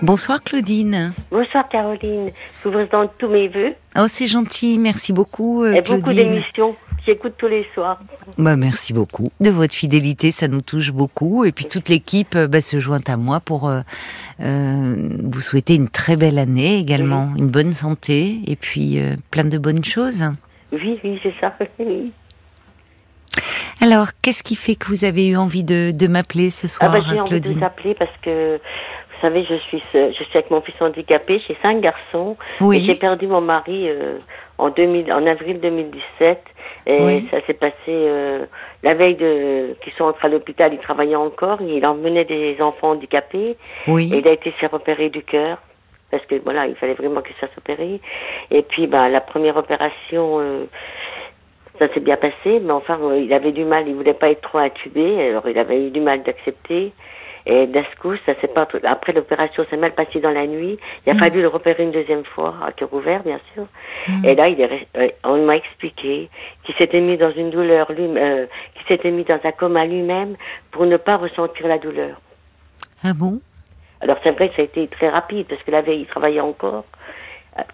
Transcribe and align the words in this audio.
Bonsoir 0.00 0.44
Claudine. 0.44 1.12
Bonsoir 1.32 1.68
Caroline. 1.68 2.30
Je 2.62 2.68
vous 2.68 2.74
présente 2.74 3.10
tous 3.18 3.26
mes 3.26 3.48
voeux. 3.48 3.74
Oh, 3.98 4.04
c'est 4.06 4.28
gentil, 4.28 4.78
merci 4.78 5.12
beaucoup. 5.12 5.64
Euh, 5.64 5.74
Et 5.74 5.82
beaucoup 5.82 6.12
d'émissions. 6.12 6.76
J'écoute 7.04 7.34
tous 7.36 7.48
les 7.48 7.66
soirs. 7.74 7.98
Bah, 8.36 8.56
merci 8.56 8.92
beaucoup 8.92 9.28
de 9.40 9.50
votre 9.50 9.74
fidélité, 9.74 10.30
ça 10.30 10.46
nous 10.46 10.60
touche 10.60 10.92
beaucoup. 10.92 11.44
Et 11.44 11.50
puis 11.50 11.66
toute 11.66 11.88
l'équipe 11.88 12.36
euh, 12.36 12.46
bah, 12.46 12.60
se 12.60 12.78
joint 12.78 13.00
à 13.08 13.16
moi 13.16 13.40
pour 13.40 13.68
euh, 13.68 13.80
vous 14.38 15.40
souhaiter 15.40 15.74
une 15.74 15.88
très 15.88 16.14
belle 16.14 16.38
année 16.38 16.78
également, 16.78 17.32
une 17.36 17.48
bonne 17.48 17.72
santé 17.72 18.38
et 18.46 18.54
puis 18.54 19.00
plein 19.32 19.44
de 19.44 19.58
bonnes 19.58 19.84
choses. 19.84 20.22
Oui, 20.72 21.00
oui, 21.02 21.18
c'est 21.24 21.34
ça. 21.40 21.56
Alors, 23.80 24.08
qu'est-ce 24.22 24.42
qui 24.42 24.56
fait 24.56 24.74
que 24.74 24.88
vous 24.88 25.04
avez 25.04 25.28
eu 25.28 25.36
envie 25.36 25.62
de, 25.62 26.06
m'appeler 26.06 26.50
ce 26.50 26.68
soir, 26.68 26.90
ah 26.92 26.98
bah, 26.98 27.04
J'ai 27.08 27.20
envie 27.20 27.40
de 27.40 27.52
vous 27.52 27.64
appeler 27.64 27.94
parce 27.94 28.10
que 28.22 28.60
vous 29.18 29.26
savez, 29.26 29.44
je 29.44 29.54
suis, 29.56 29.82
je 29.92 30.12
suis 30.12 30.38
avec 30.38 30.50
mon 30.50 30.60
fils 30.60 30.80
handicapé, 30.80 31.40
j'ai 31.46 31.56
cinq 31.60 31.80
garçons. 31.80 32.36
Oui. 32.60 32.84
J'ai 32.84 32.94
perdu 32.94 33.26
mon 33.26 33.40
mari 33.40 33.88
euh, 33.88 34.18
en, 34.58 34.70
2000, 34.70 35.12
en 35.12 35.26
avril 35.26 35.58
2017. 35.60 36.38
Et 36.86 37.24
ça 37.30 37.38
s'est 37.46 37.54
passé 37.54 37.74
euh, 37.88 38.46
la 38.82 38.94
veille 38.94 39.16
de 39.16 39.74
qu'ils 39.82 39.92
sont 39.94 40.04
entrés 40.04 40.28
à 40.28 40.30
l'hôpital, 40.30 40.72
il 40.72 40.78
travaillait 40.78 41.16
encore, 41.16 41.60
il 41.60 41.84
emmenait 41.84 42.24
des 42.24 42.56
enfants 42.60 42.90
handicapés. 42.90 43.56
Oui. 43.88 44.10
Et 44.12 44.18
il 44.18 44.28
a 44.28 44.32
été 44.32 44.52
fait 44.52 44.72
opérer 44.72 45.10
du 45.10 45.22
cœur 45.22 45.58
parce 46.10 46.24
que 46.26 46.36
voilà, 46.36 46.66
il 46.66 46.76
fallait 46.76 46.94
vraiment 46.94 47.20
qu'il 47.20 47.34
soit 47.36 47.50
opéré. 47.58 48.00
Et 48.50 48.62
puis, 48.62 48.86
bah, 48.86 49.08
la 49.08 49.20
première 49.20 49.56
opération, 49.56 50.38
euh, 50.40 50.64
ça 51.78 51.92
s'est 51.92 52.00
bien 52.00 52.16
passé, 52.16 52.60
mais 52.62 52.72
enfin, 52.72 52.98
il 53.16 53.32
avait 53.32 53.52
du 53.52 53.64
mal, 53.64 53.86
il 53.86 53.94
voulait 53.94 54.14
pas 54.14 54.30
être 54.30 54.40
trop 54.40 54.58
intubé, 54.58 55.28
alors 55.28 55.46
il 55.48 55.58
avait 55.58 55.86
eu 55.86 55.90
du 55.90 56.00
mal 56.00 56.22
d'accepter. 56.22 56.92
Et 57.48 57.66
d'un 57.66 57.82
coup, 58.00 58.14
ça 58.26 58.34
s'est 58.40 58.48
pas. 58.48 58.68
Après 58.84 59.12
l'opération, 59.14 59.64
s'est 59.70 59.78
mal 59.78 59.92
passé 59.92 60.20
dans 60.20 60.30
la 60.30 60.46
nuit. 60.46 60.78
Il 61.06 61.10
a 61.10 61.14
mm. 61.14 61.18
fallu 61.18 61.40
le 61.40 61.48
repérer 61.48 61.82
une 61.82 61.92
deuxième 61.92 62.24
fois, 62.24 62.54
à 62.64 62.72
cœur 62.72 62.92
ouvert, 62.92 63.22
bien 63.22 63.40
sûr. 63.54 63.64
Mm. 64.06 64.24
Et 64.26 64.34
là, 64.34 64.48
il 64.48 64.60
est, 64.60 64.86
euh, 64.96 65.08
on 65.24 65.44
m'a 65.46 65.56
expliqué 65.56 66.28
qu'il 66.64 66.74
s'était 66.74 67.00
mis 67.00 67.16
dans 67.16 67.32
une 67.32 67.48
douleur, 67.48 67.90
lui, 67.92 68.04
euh, 68.04 68.46
qu'il 68.74 68.86
s'était 68.86 69.10
mis 69.10 69.24
dans 69.24 69.40
un 69.42 69.52
coma 69.52 69.86
lui-même 69.86 70.36
pour 70.70 70.84
ne 70.84 70.98
pas 70.98 71.16
ressentir 71.16 71.66
la 71.68 71.78
douleur. 71.78 72.20
Ah 73.02 73.14
bon? 73.14 73.40
Alors 74.00 74.18
c'est 74.22 74.30
vrai 74.30 74.50
que 74.50 74.56
ça 74.56 74.62
a 74.62 74.64
été 74.66 74.86
très 74.88 75.08
rapide 75.08 75.46
parce 75.48 75.62
que 75.62 75.70
la 75.70 75.80
veille, 75.80 76.02
il 76.02 76.06
travaillait 76.06 76.40
encore 76.40 76.84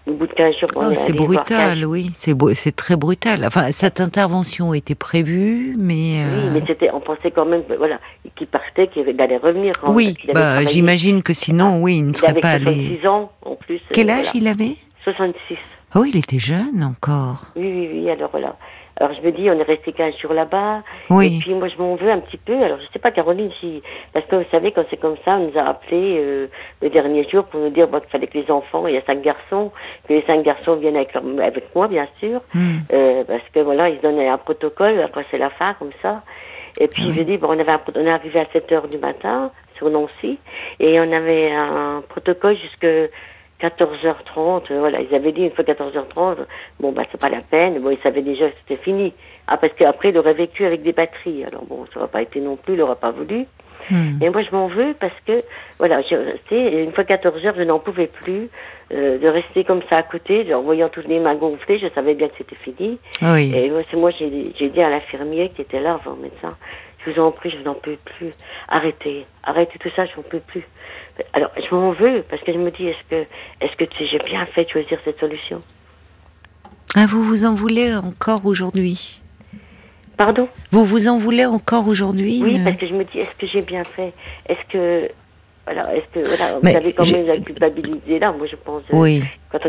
au 0.07 0.13
bout 0.13 0.27
de 0.27 0.33
15 0.33 0.55
jours. 0.55 0.69
Oh, 0.75 0.93
c'est 0.95 1.15
brutal, 1.15 1.85
oui, 1.85 2.11
c'est 2.13 2.75
très 2.75 2.95
brutal. 2.95 3.45
Enfin, 3.45 3.71
cette 3.71 3.99
intervention 3.99 4.73
était 4.73 4.95
prévue, 4.95 5.75
mais. 5.77 6.23
Euh, 6.23 6.45
oui, 6.45 6.49
mais 6.53 6.63
c'était, 6.67 6.89
on 6.91 6.99
pensait 6.99 7.31
quand 7.31 7.45
même, 7.45 7.63
voilà, 7.77 7.99
qu'il 8.35 8.47
partait, 8.47 8.87
qu'il 8.87 9.03
allait 9.19 9.37
revenir. 9.37 9.73
oui, 9.87 10.15
bah, 10.33 10.63
j'imagine 10.65 11.23
que 11.23 11.33
sinon, 11.33 11.81
oui, 11.81 11.97
il 11.97 12.07
ne 12.07 12.13
serait 12.13 12.39
pas 12.39 12.51
allé. 12.51 12.71
Il 12.71 12.87
66 12.99 13.07
ans, 13.07 13.31
en 13.43 13.55
plus. 13.55 13.81
Quel 13.91 14.09
âge 14.09 14.31
il 14.33 14.47
avait? 14.47 14.75
66. 15.03 15.57
Oh, 15.95 16.03
il 16.03 16.17
était 16.17 16.39
jeune 16.39 16.83
encore. 16.83 17.45
Oui, 17.55 17.71
oui, 17.71 17.89
oui, 17.93 18.09
alors 18.09 18.29
voilà. 18.31 18.55
Alors 18.97 19.13
je 19.13 19.21
me 19.21 19.31
dis, 19.31 19.49
on 19.49 19.59
est 19.59 19.63
resté 19.63 19.91
15 19.91 20.17
jours 20.17 20.33
là-bas. 20.33 20.83
Oui. 21.09 21.37
Et 21.37 21.39
puis 21.39 21.53
moi 21.53 21.67
je 21.67 21.77
m'en 21.77 21.95
veux 21.95 22.09
un 22.09 22.19
petit 22.19 22.37
peu. 22.37 22.53
Alors 22.63 22.79
je 22.79 22.85
sais 22.93 22.99
pas 22.99 23.11
Caroline 23.11 23.51
si... 23.59 23.81
Parce 24.13 24.25
que 24.25 24.37
vous 24.37 24.45
savez, 24.51 24.71
quand 24.71 24.85
c'est 24.89 24.99
comme 24.99 25.17
ça, 25.25 25.35
on 25.35 25.47
nous 25.49 25.57
a 25.57 25.63
appelé 25.63 26.17
euh, 26.17 26.47
le 26.81 26.89
dernier 26.89 27.27
jour 27.29 27.43
pour 27.45 27.59
nous 27.59 27.69
dire 27.69 27.89
qu'il 27.89 28.09
fallait 28.09 28.27
que 28.27 28.37
les 28.37 28.49
enfants, 28.49 28.87
il 28.87 28.95
y 28.95 28.97
a 28.97 29.01
cinq 29.01 29.21
garçons, 29.21 29.71
que 30.07 30.13
les 30.13 30.21
cinq 30.23 30.43
garçons 30.43 30.75
viennent 30.75 30.95
avec, 30.95 31.15
avec 31.15 31.75
moi 31.75 31.87
bien 31.87 32.07
sûr. 32.19 32.41
Hmm. 32.53 32.77
Euh, 32.93 33.23
parce 33.25 33.43
que 33.53 33.59
voilà, 33.59 33.89
ils 33.89 33.99
donnaient 33.99 34.29
un 34.29 34.37
protocole, 34.37 35.01
après 35.01 35.25
c'est 35.29 35.37
la 35.37 35.49
fin 35.49 35.73
comme 35.73 35.91
ça. 36.01 36.23
Et 36.79 36.87
puis 36.87 37.11
je 37.11 37.21
dis, 37.21 37.37
bon, 37.37 37.47
on, 37.49 37.59
avait 37.59 37.77
on 37.95 38.05
est 38.05 38.11
arrivé 38.11 38.39
à 38.39 38.45
7 38.51 38.71
heures 38.71 38.87
du 38.87 38.97
matin 38.97 39.51
sur 39.77 39.89
Nancy 39.89 40.37
et 40.79 40.99
on 40.99 41.11
avait 41.11 41.51
un 41.51 42.03
protocole 42.07 42.55
jusque 42.57 42.87
14h30, 43.61 44.71
euh, 44.71 44.79
voilà, 44.79 44.99
ils 45.01 45.13
avaient 45.15 45.31
dit 45.31 45.43
une 45.43 45.51
fois 45.51 45.63
14h30, 45.63 46.37
bon, 46.79 46.91
bah, 46.91 47.03
c'est 47.11 47.19
pas 47.19 47.29
la 47.29 47.41
peine, 47.41 47.79
bon, 47.79 47.91
ils 47.91 48.01
savaient 48.03 48.21
déjà 48.21 48.49
que 48.49 48.57
c'était 48.57 48.81
fini. 48.81 49.13
Ah, 49.47 49.57
parce 49.57 49.73
qu'après, 49.73 50.09
il 50.09 50.17
aurait 50.17 50.33
vécu 50.33 50.65
avec 50.65 50.81
des 50.83 50.91
batteries. 50.91 51.45
Alors, 51.45 51.63
bon, 51.65 51.85
ça 51.85 51.99
n'aurait 51.99 52.11
pas 52.11 52.21
été 52.21 52.39
non 52.39 52.57
plus, 52.57 52.73
il 52.73 52.79
n'aurait 52.79 52.95
pas 52.95 53.11
voulu. 53.11 53.45
Hmm. 53.89 54.21
Et 54.21 54.29
moi, 54.29 54.41
je 54.41 54.51
m'en 54.51 54.67
veux 54.67 54.95
parce 54.99 55.13
que, 55.27 55.39
voilà, 55.77 56.01
je 56.01 56.15
restais, 56.15 56.83
une 56.83 56.91
fois 56.91 57.03
14h, 57.03 57.53
je 57.55 57.61
n'en 57.61 57.79
pouvais 57.79 58.07
plus 58.07 58.49
euh, 58.91 59.19
de 59.19 59.27
rester 59.27 59.63
comme 59.63 59.81
ça 59.89 59.97
à 59.97 60.03
côté, 60.03 60.53
en 60.53 60.61
voyant 60.61 60.89
tous 60.89 61.07
les 61.07 61.19
mains 61.19 61.35
gonflées, 61.35 61.77
je 61.77 61.87
savais 61.93 62.15
bien 62.15 62.27
que 62.27 62.33
c'était 62.37 62.55
fini. 62.55 62.97
Oui. 63.21 63.53
Et 63.55 63.69
moi, 63.69 63.81
moi 63.93 64.11
j'ai 64.11 64.29
dit 64.69 64.81
à 64.81 64.89
l'infirmier 64.89 65.49
qui 65.49 65.61
était 65.61 65.79
là, 65.79 65.95
avant 65.95 66.15
le 66.15 66.23
médecin, 66.23 66.57
je 67.05 67.11
vous 67.11 67.19
en 67.19 67.31
prie, 67.31 67.51
je 67.51 67.57
n'en 67.59 67.73
peux 67.75 67.97
plus. 68.17 68.31
Arrêtez, 68.67 69.25
arrêtez 69.43 69.77
tout 69.79 69.89
ça, 69.95 70.05
je 70.05 70.15
n'en 70.15 70.23
peux 70.23 70.39
plus. 70.39 70.63
Alors, 71.33 71.51
je 71.57 71.75
m'en 71.75 71.91
veux 71.91 72.23
parce 72.29 72.41
que 72.41 72.51
je 72.51 72.57
me 72.57 72.71
dis, 72.71 72.87
est-ce 72.87 73.09
que, 73.09 73.25
est-ce 73.61 73.75
que 73.75 73.85
j'ai 73.99 74.19
bien 74.19 74.45
fait 74.47 74.65
de 74.65 74.69
choisir 74.69 74.99
cette 75.05 75.19
solution. 75.19 75.61
Ah, 76.95 77.05
vous 77.05 77.23
vous 77.23 77.45
en 77.45 77.53
voulez 77.53 77.93
encore 77.93 78.45
aujourd'hui? 78.45 79.21
Pardon? 80.17 80.47
Vous 80.71 80.85
vous 80.85 81.07
en 81.07 81.17
voulez 81.17 81.45
encore 81.45 81.87
aujourd'hui? 81.87 82.41
Oui, 82.41 82.59
parce 82.63 82.77
que 82.77 82.87
je 82.87 82.93
me 82.93 83.03
dis, 83.03 83.19
est-ce 83.19 83.35
que 83.37 83.47
j'ai 83.47 83.61
bien 83.61 83.83
fait? 83.83 84.13
Est-ce 84.47 84.65
que 84.71 85.11
voilà, 85.65 85.95
est-ce 85.95 86.05
que 86.13 86.27
voilà, 86.27 86.59
vous 86.59 86.67
avez 86.67 86.93
quand 86.93 87.11
même 87.11 87.25
la 87.25 87.37
culpabilité 87.39 88.19
là, 88.19 88.31
moi 88.31 88.45
je 88.45 88.55
pense. 88.55 88.83
Euh, 88.93 88.97
oui. 88.97 89.23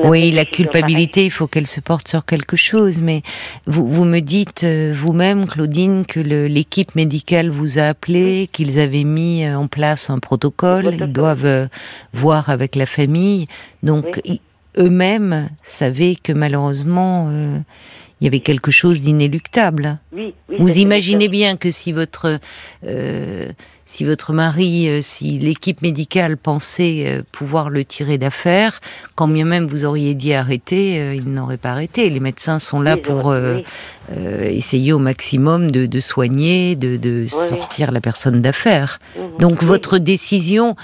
oui, 0.05 0.31
la 0.31 0.45
culpabilité, 0.45 1.25
il 1.25 1.31
faut 1.31 1.47
qu'elle 1.47 1.67
se 1.67 1.81
porte 1.81 2.07
sur 2.07 2.27
quelque 2.27 2.57
chose. 2.57 3.01
Mais 3.01 3.23
vous, 3.67 3.89
vous 3.89 4.05
me 4.05 4.21
dites 4.21 4.65
euh, 4.65 4.93
vous-même, 4.95 5.47
Claudine, 5.47 6.05
que 6.05 6.21
l'équipe 6.21 6.95
médicale 6.97 7.49
vous 7.49 7.79
a 7.79 7.85
appelé, 7.85 8.51
qu'ils 8.53 8.79
avaient 8.79 9.05
mis 9.05 9.47
euh, 9.47 9.57
en 9.57 9.69
place 9.69 10.11
un 10.11 10.19
protocole. 10.19 10.91
Ils 10.93 11.13
doivent 11.13 11.69
voir 12.13 12.51
avec 12.51 12.77
la 12.77 12.87
famille. 12.87 13.47
Donc 13.83 14.21
eux-mêmes 14.77 15.49
savaient 15.63 16.17
que 16.23 16.33
malheureusement. 16.33 17.31
il 18.21 18.25
y 18.25 18.27
avait 18.27 18.41
quelque 18.41 18.71
chose 18.71 19.01
d'inéluctable. 19.01 19.99
Oui, 20.13 20.35
vous 20.59 20.79
imaginez 20.79 21.29
bien 21.29 21.57
que 21.57 21.71
si 21.71 21.93
votre 21.93 22.39
si 23.87 24.05
votre 24.05 24.33
mari, 24.33 24.89
euh, 24.89 24.99
si 25.01 25.39
l'équipe 25.39 25.81
médicale 25.81 26.37
pensait 26.37 27.05
euh, 27.07 27.23
pouvoir 27.31 27.71
le 27.71 27.85
tirer 27.85 28.19
d'affaire, 28.19 28.81
quand 29.15 29.29
bien 29.29 29.45
même 29.45 29.67
vous 29.67 29.85
auriez 29.85 30.15
dit 30.15 30.35
arrêter, 30.35 30.99
euh, 30.99 31.15
il 31.15 31.33
n'aurait 31.33 31.57
pas 31.57 31.71
arrêté. 31.71 32.11
Les 32.11 32.19
médecins 32.19 32.59
sont 32.59 32.81
là 32.81 32.97
pour 32.97 33.35
essayer 34.11 34.93
au 34.93 34.99
maximum 34.99 35.71
de, 35.71 36.01
soigner, 36.01 36.75
de, 36.75 37.27
sortir 37.27 37.93
la 37.93 38.01
personne 38.01 38.43
d'affaire. 38.43 38.99
Mhm. 39.17 39.39
Donc 39.39 39.63
votre 39.63 39.99
décision, 39.99 40.75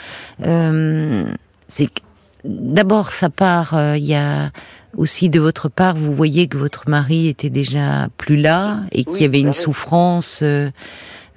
c'est 0.41 1.89
d'abord 2.45 3.11
sa 3.11 3.31
part, 3.31 3.75
il 3.97 4.05
y 4.05 4.15
a 4.15 4.51
aussi 4.97 5.29
de 5.29 5.41
votre 5.41 5.69
part, 5.69 5.97
vous 5.97 6.15
voyez 6.15 6.47
que 6.47 6.57
votre 6.57 6.89
mari 6.89 7.27
était 7.27 7.51
déjà 7.51 8.09
plus 8.17 8.37
là 8.37 8.83
et 8.93 9.05
qu'il 9.05 9.23
y 9.23 9.25
avait 9.25 9.41
une 9.41 9.53
souffrance. 9.53 10.45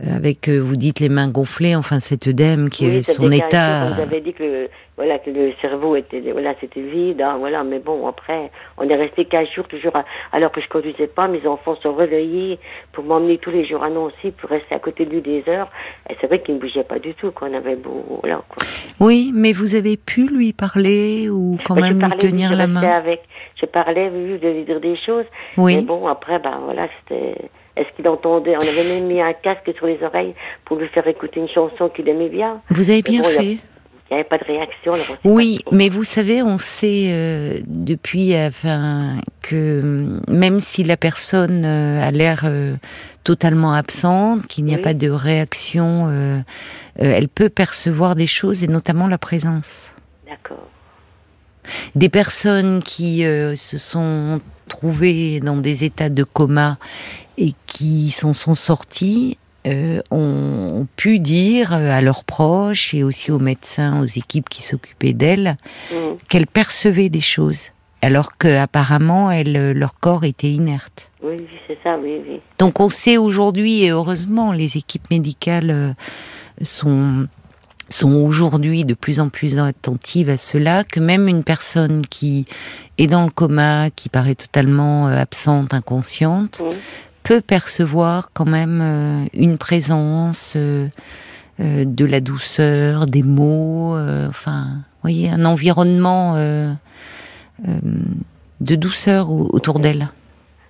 Euh, 0.02 0.16
avec, 0.16 0.50
euh, 0.50 0.60
vous 0.60 0.76
dites, 0.76 1.00
les 1.00 1.08
mains 1.08 1.30
gonflées, 1.30 1.76
enfin 1.76 2.02
cet 2.02 2.28
œdème 2.28 2.70
qui 2.70 2.86
est 2.86 3.02
son 3.02 3.32
état. 3.32 3.92
Vous 3.92 4.02
avez 4.02 4.20
dit 4.20 4.34
que 4.34 4.44
le, 4.44 4.70
voilà, 4.98 5.20
que 5.20 5.30
le 5.30 5.54
cerveau 5.62 5.96
était, 5.96 6.20
voilà, 6.32 6.54
c'était 6.60 6.82
vide, 6.82 7.22
hein, 7.22 7.38
voilà, 7.40 7.64
mais 7.64 7.80
bon, 7.80 8.06
après, 8.06 8.52
on 8.78 8.90
est 8.90 8.96
resté 8.96 9.24
15 9.24 9.48
jours 9.56 9.68
toujours, 9.70 9.94
alors 10.34 10.52
que 10.52 10.60
je 10.60 10.68
conduisais 10.68 11.08
pas, 11.08 11.30
mes 11.30 11.48
enfants 11.48 11.76
sont 11.82 11.94
réveillés 11.94 12.60
pour 12.92 13.06
m'emmener 13.06 13.38
tous 13.38 13.52
les 13.52 13.66
jours 13.66 13.84
à 13.84 13.90
Nancy, 13.90 14.32
pour 14.38 14.50
rester 14.50 14.76
à 14.76 14.80
côté 14.80 15.06
de 15.06 15.12
lui 15.12 15.22
des 15.22 15.44
heures, 15.48 15.70
et 16.10 16.16
c'est 16.20 16.28
vrai 16.28 16.42
qu'il 16.42 16.56
ne 16.56 16.60
bougeait 16.60 16.84
pas 16.84 17.00
du 17.00 17.14
tout, 17.14 17.32
qu'on 17.32 17.54
avait 17.54 17.78
beau, 17.78 18.20
voilà, 18.22 18.42
quoi. 18.50 18.68
Oui, 19.00 19.32
mais 19.34 19.54
vous 19.54 19.76
avez 19.76 19.96
pu 19.96 20.28
lui 20.28 20.52
parler, 20.52 21.30
ou 21.30 21.58
quand 21.66 21.76
même 21.76 22.02
lui 22.02 22.18
tenir 22.18 22.54
la 22.54 22.68
main? 22.68 22.82
Avec, 22.82 23.22
je 23.60 23.66
parlais, 23.66 24.10
vu 24.10 24.40
de 24.40 24.50
lui 24.50 24.64
dire 24.66 24.82
des 24.82 24.98
choses, 25.06 25.26
oui. 25.58 25.78
mais 25.78 25.82
bon, 25.84 26.08
après, 26.08 26.40
ben, 26.40 26.60
voilà, 26.66 26.88
c'était, 27.00 27.36
est-ce 27.76 27.88
qu'il 27.96 28.08
entendait 28.08 28.56
On 28.56 28.60
avait 28.60 28.96
même 28.96 29.08
mis 29.08 29.22
un 29.22 29.34
casque 29.34 29.72
sur 29.76 29.86
les 29.86 30.02
oreilles 30.04 30.34
pour 30.66 30.78
lui 30.78 30.88
faire 30.90 31.08
écouter 31.08 31.40
une 31.40 31.50
chanson 31.50 31.90
qu'il 31.90 32.08
aimait 32.08 32.30
bien. 32.30 32.62
Vous 32.70 32.90
avez 32.90 33.02
bien 33.02 33.24
fait. 33.24 33.58
Il 34.12 34.14
n'y 34.14 34.20
avait 34.20 34.30
pas 34.30 34.38
de 34.38 34.44
réaction. 34.44 34.94
oui, 35.24 35.60
mais 35.72 35.90
vous 35.90 36.04
savez, 36.04 36.44
on 36.44 36.60
sait 36.60 37.08
euh, 37.10 37.60
depuis 37.66 38.38
enfin, 38.38 39.18
que 39.42 39.82
mm, 39.82 40.22
même 40.28 40.60
si 40.60 40.84
la 40.84 40.96
personne 40.96 41.66
euh, 41.66 42.08
a 42.08 42.12
l'air 42.12 42.44
euh, 42.46 42.76
totalement 43.24 43.74
absente, 43.74 44.46
qu'il 44.46 44.66
n'y 44.66 44.76
a 44.76 44.78
pas 44.78 44.94
de 44.94 45.10
réaction, 45.10 46.44
elle 46.98 47.28
peut 47.28 47.50
percevoir 47.50 48.16
des 48.16 48.28
choses 48.28 48.64
et 48.64 48.68
notamment 48.68 49.08
la 49.08 49.18
présence. 49.18 49.92
D'accord. 50.30 50.68
Des 51.96 52.10
personnes 52.10 52.84
qui 52.84 53.24
se 53.24 53.78
sont 53.80 54.40
dans 55.42 55.58
des 55.58 55.84
états 55.84 56.10
de 56.10 56.24
coma 56.24 56.78
et 57.38 57.54
qui 57.66 58.12
s'en 58.12 58.34
sont 58.34 58.56
sortis 58.56 59.38
euh, 59.68 60.00
ont, 60.12 60.88
pu 60.96 61.20
dire 61.20 61.74
à 61.74 62.00
leurs 62.02 62.24
proches 62.24 62.94
et 62.94 63.04
aussi 63.04 63.32
aux 63.32 63.40
médecins, 63.40 64.02
aux 64.02 64.06
équipes 64.06 64.48
qui 64.50 64.62
s'occupaient 64.62 65.14
d'elles, 65.14 65.58
mm. 65.92 65.96
qu'elles 66.30 66.48
percevaient 66.48 67.10
des 67.10 67.22
choses, 67.22 67.72
alors 68.02 68.38
qu'apparemment 68.38 69.32
leur 69.44 70.00
corps 70.00 70.24
était 70.24 70.52
inerte. 70.52 71.12
Oui, 71.24 71.48
c'est 71.68 71.78
ça, 71.84 71.98
oui, 71.98 72.22
oui. 72.28 72.42
Donc 72.60 72.80
on 72.80 72.90
sait 72.90 73.18
aujourd'hui, 73.18 73.84
et 73.84 73.90
heureusement, 73.90 74.52
les 74.52 74.78
équipes 74.78 75.10
médicales 75.10 75.72
euh, 75.72 75.94
sont 76.62 77.28
sont 77.90 78.14
aujourd'hui 78.14 78.86
de 78.86 78.94
plus 78.94 79.20
en 79.20 79.30
plus 79.30 79.60
attentives 79.60 80.30
à 80.30 80.38
cela, 80.38 80.84
que 80.84 81.00
même 81.00 81.28
une 81.28 81.44
personne 81.44 82.02
qui 82.02 82.46
est 82.98 83.08
dans 83.08 83.24
le 83.24 83.30
coma, 83.30 83.90
qui 83.92 84.10
paraît 84.10 84.36
totalement 84.36 85.08
euh, 85.08 85.18
absente, 85.18 85.74
inconsciente, 85.74 86.62
peut 87.24 87.42
percevoir 87.42 88.30
quand 88.34 88.46
même 88.46 88.82
euh, 88.82 89.26
une 89.34 89.58
présence, 89.58 90.56
euh, 90.56 90.88
de 91.58 92.06
la 92.06 92.20
douceur, 92.20 93.06
des 93.06 93.24
mots, 93.24 93.98
enfin, 94.28 94.66
vous 94.74 95.02
voyez, 95.02 95.30
un 95.30 95.46
environnement 95.46 96.36
de 97.64 98.76
douceur 98.76 99.32
autour 99.32 99.80
d'elle. 99.80 100.10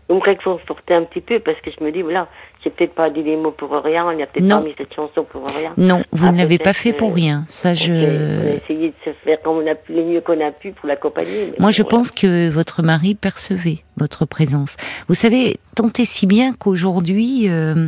Vous 0.08 0.18
me 0.18 0.22
réconfortez 0.22 0.94
un 0.94 1.04
petit 1.06 1.22
peu 1.22 1.40
parce 1.40 1.60
que 1.62 1.72
je 1.72 1.84
me 1.84 1.92
dis, 1.92 2.04
voilà, 2.04 2.28
j'ai 2.66 2.72
peut-être 2.72 2.96
pas 2.96 3.12
dit 3.12 3.22
les 3.22 3.38
mots 3.38 3.52
pour 3.52 3.70
rien, 3.72 4.12
il 4.12 4.18
n'y 4.18 4.24
a 4.24 4.26
peut-être 4.26 4.50
pas 4.50 4.60
mis 4.60 4.74
cette 4.76 4.94
chanson 4.94 5.24
pour 5.24 5.46
rien. 5.48 5.72
Non, 5.78 6.02
vous 6.12 6.32
ne 6.32 6.38
l'avez 6.38 6.58
pas 6.58 6.74
fait 6.74 6.94
pour 6.94 7.14
rien. 7.14 7.44
Ça, 7.48 7.76
je. 7.76 7.92
On 7.94 8.48
a 8.48 8.56
essayé 8.56 8.88
de 8.88 8.94
se 9.06 9.12
faire 9.24 9.40
comme 9.44 9.58
on 9.58 9.68
a 9.68 9.76
pu, 9.76 9.94
le 9.94 10.04
mieux 10.04 10.22
qu'on 10.22 10.44
a 10.44 10.52
pu 10.52 10.72
pour 10.72 10.88
l'accompagner. 10.88 11.54
Moi, 11.60 11.70
je 11.70 11.84
pense 11.84 12.10
que 12.10 12.50
votre 12.50 12.82
mari 12.82 13.14
percevait 13.14 13.80
votre 13.98 14.26
présence. 14.26 14.78
Vous 15.08 15.14
savez, 15.14 15.58
tant 15.76 15.92
et 16.00 16.06
si 16.06 16.26
bien 16.26 16.54
qu'aujourd'hui, 16.54 17.46
euh, 17.50 17.88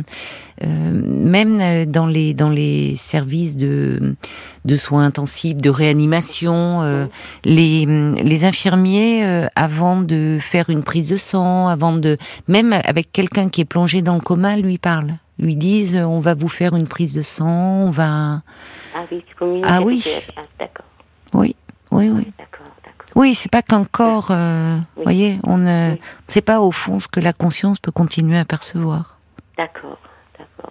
même 0.66 1.86
dans 1.86 2.06
les 2.06 2.34
dans 2.34 2.50
les 2.50 2.94
services 2.96 3.56
de 3.56 4.14
de 4.64 4.76
soins 4.76 5.04
intensifs, 5.04 5.56
de 5.56 5.70
réanimation, 5.70 6.82
euh, 6.82 7.06
les 7.44 7.86
les 7.86 8.44
infirmiers, 8.44 9.46
avant 9.56 10.00
de 10.00 10.38
faire 10.40 10.70
une 10.70 10.82
prise 10.82 11.10
de 11.10 11.16
sang, 11.16 11.68
avant 11.68 11.92
de 11.92 12.16
même 12.48 12.72
avec 12.84 13.12
quelqu'un 13.12 13.48
qui 13.48 13.60
est 13.60 13.66
plongé 13.66 14.02
dans 14.02 14.14
le 14.14 14.20
coma, 14.20 14.56
lui 14.56 14.78
parlent, 14.78 15.14
lui 15.38 15.56
disent 15.56 15.96
on 15.96 16.20
va 16.20 16.34
vous 16.34 16.48
faire 16.48 16.74
une 16.74 16.88
prise 16.88 17.14
de 17.14 17.22
sang, 17.22 17.86
on 17.86 17.90
va. 17.90 18.42
Ah 18.94 19.04
oui, 19.10 19.24
ah 19.64 19.80
oui. 19.82 20.04
Ah, 20.36 20.40
d'accord. 20.58 20.86
Oui, 21.34 21.54
oui, 21.90 22.08
oui. 22.08 22.32
D'accord, 22.38 22.66
d'accord. 22.84 23.08
Oui, 23.14 23.34
c'est 23.34 23.50
pas 23.50 23.62
qu'un 23.62 23.84
corps, 23.84 24.28
euh, 24.30 24.78
voyez, 25.02 25.38
on 25.44 25.58
ne 25.58 25.94
sait 26.26 26.40
pas 26.40 26.60
au 26.60 26.72
fond 26.72 26.98
ce 26.98 27.08
que 27.08 27.20
la 27.20 27.32
conscience 27.32 27.78
peut 27.78 27.92
continuer 27.92 28.38
à 28.38 28.44
percevoir. 28.44 29.18
D'accord. 29.56 29.98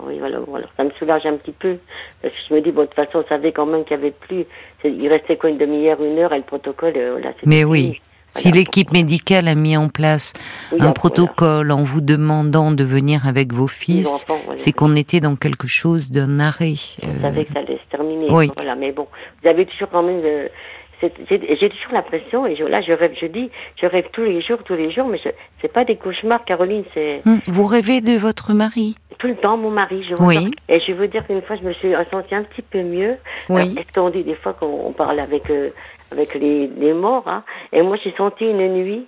Oui, 0.04 0.20
voilà, 0.20 0.40
voilà, 0.40 0.68
ça 0.76 0.84
me 0.84 0.92
soulage 0.92 1.26
un 1.26 1.38
petit 1.38 1.52
peu. 1.52 1.78
Parce 2.22 2.34
que 2.34 2.40
je 2.50 2.54
me 2.54 2.62
dis, 2.62 2.72
bon, 2.72 2.82
de 2.82 2.86
toute 2.88 2.96
façon, 2.96 3.24
on 3.26 3.28
savait 3.28 3.52
quand 3.52 3.66
même 3.66 3.84
qu'il 3.84 3.98
y 3.98 4.00
avait 4.00 4.12
plus. 4.12 4.46
Il 4.84 5.08
restait 5.08 5.38
quoi, 5.38 5.50
une 5.50 5.58
demi-heure, 5.58 6.02
une 6.02 6.18
heure, 6.20 6.34
et 6.34 6.38
le 6.38 6.44
protocole, 6.44 6.94
euh, 6.96 7.20
là, 7.20 7.32
Mais 7.46 7.64
oui, 7.64 8.02
si 8.28 8.52
l'équipe 8.52 8.92
médicale 8.92 9.48
a 9.48 9.56
mis 9.56 9.78
en 9.78 9.90
place 9.90 10.34
un 10.80 10.92
protocole 10.92 11.72
en 11.72 11.84
vous 11.84 12.02
demandant 12.02 12.72
de 12.72 12.84
venir 12.84 13.28
avec 13.28 13.54
vos 13.54 13.68
fils, 13.68 14.26
c'est 14.56 14.72
qu'on 14.72 14.96
était 14.96 15.20
dans 15.20 15.36
quelque 15.36 15.68
chose 15.68 16.12
d'un 16.12 16.40
arrêt. 16.40 16.74
Vous 17.02 17.10
euh... 17.10 17.22
savez 17.22 17.46
que 17.46 17.54
ça 17.54 17.60
allait 17.60 17.80
se 17.84 17.90
terminer. 17.90 18.28
Oui. 18.30 18.52
Voilà, 18.56 18.76
mais 18.76 18.92
bon, 18.92 19.08
vous 19.42 19.50
avez 19.50 19.66
toujours 19.66 19.90
quand 19.90 20.04
même. 20.04 20.22
Euh, 20.24 20.48
j'ai 21.02 21.70
toujours 21.70 21.94
l'impression, 21.94 22.46
et 22.46 22.56
je, 22.56 22.64
là 22.64 22.82
je 22.82 22.92
rêve, 22.92 23.14
je 23.20 23.28
dis, 23.28 23.50
je 23.80 23.86
rêve 23.86 24.06
tous 24.14 24.24
les 24.24 24.42
jours, 24.42 24.60
tous 24.64 24.76
les 24.76 24.92
jours, 24.92 25.08
mais 25.08 25.20
c'est 25.62 25.72
pas 25.72 25.86
des 25.86 25.96
cauchemars, 25.96 26.44
Caroline, 26.46 26.84
c'est. 26.94 27.22
Hum, 27.26 27.40
vous 27.48 27.66
rêvez 27.66 28.02
de 28.02 28.18
votre 28.18 28.54
mari 28.54 28.96
Tout 29.20 29.28
le 29.28 29.36
temps, 29.36 29.58
mon 29.58 29.70
mari, 29.70 30.04
je 30.10 30.16
Oui. 30.24 30.52
Et 30.70 30.80
je 30.80 30.92
veux 30.94 31.08
dire 31.08 31.26
qu'une 31.28 31.42
fois, 31.42 31.56
je 31.56 31.64
me 31.64 31.74
suis 31.74 31.94
sentie 32.12 32.36
un 32.36 32.44
petit 32.44 32.62
peu 32.64 32.82
mieux. 32.82 33.16
Oui. 33.50 33.76
Est-ce 33.78 33.94
qu'on 33.94 34.10
dit 34.10 34.24
des 34.24 34.36
fois 34.36 34.54
qu'on 34.54 34.92
parle 34.94 35.20
avec 35.20 35.50
euh, 35.50 35.70
avec 36.12 36.34
les, 36.36 36.68
les 36.68 36.94
morts, 36.94 37.28
hein, 37.28 37.44
et 37.74 37.82
moi 37.82 37.98
j'ai 38.04 38.14
senti 38.16 38.46
une 38.46 38.74
nuit, 38.74 39.06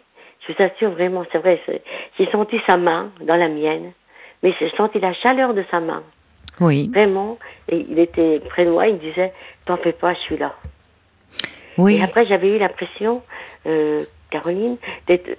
je 0.47 0.53
vous 0.53 0.63
assure 0.63 0.91
vraiment, 0.91 1.23
c'est 1.31 1.37
vrai, 1.37 1.61
j'ai 2.17 2.29
senti 2.31 2.57
sa 2.65 2.77
main 2.77 3.09
dans 3.21 3.35
la 3.35 3.47
mienne, 3.47 3.91
mais 4.43 4.53
j'ai 4.59 4.69
senti 4.75 4.99
la 4.99 5.13
chaleur 5.13 5.53
de 5.53 5.63
sa 5.71 5.79
main. 5.79 6.03
Oui. 6.59 6.89
Vraiment, 6.93 7.37
et 7.69 7.85
il 7.89 7.99
était 7.99 8.41
près 8.49 8.65
de 8.65 8.71
moi, 8.71 8.87
il 8.87 8.95
me 8.95 8.99
disait, 8.99 9.31
t'en 9.65 9.77
fais 9.77 9.93
pas, 9.93 10.13
je 10.13 10.19
suis 10.19 10.37
là. 10.37 10.53
Oui. 11.77 11.95
Et 11.95 12.03
après, 12.03 12.25
j'avais 12.25 12.55
eu 12.55 12.59
l'impression, 12.59 13.21
euh, 13.65 14.03
Caroline, 14.29 14.77
d'être, 15.07 15.37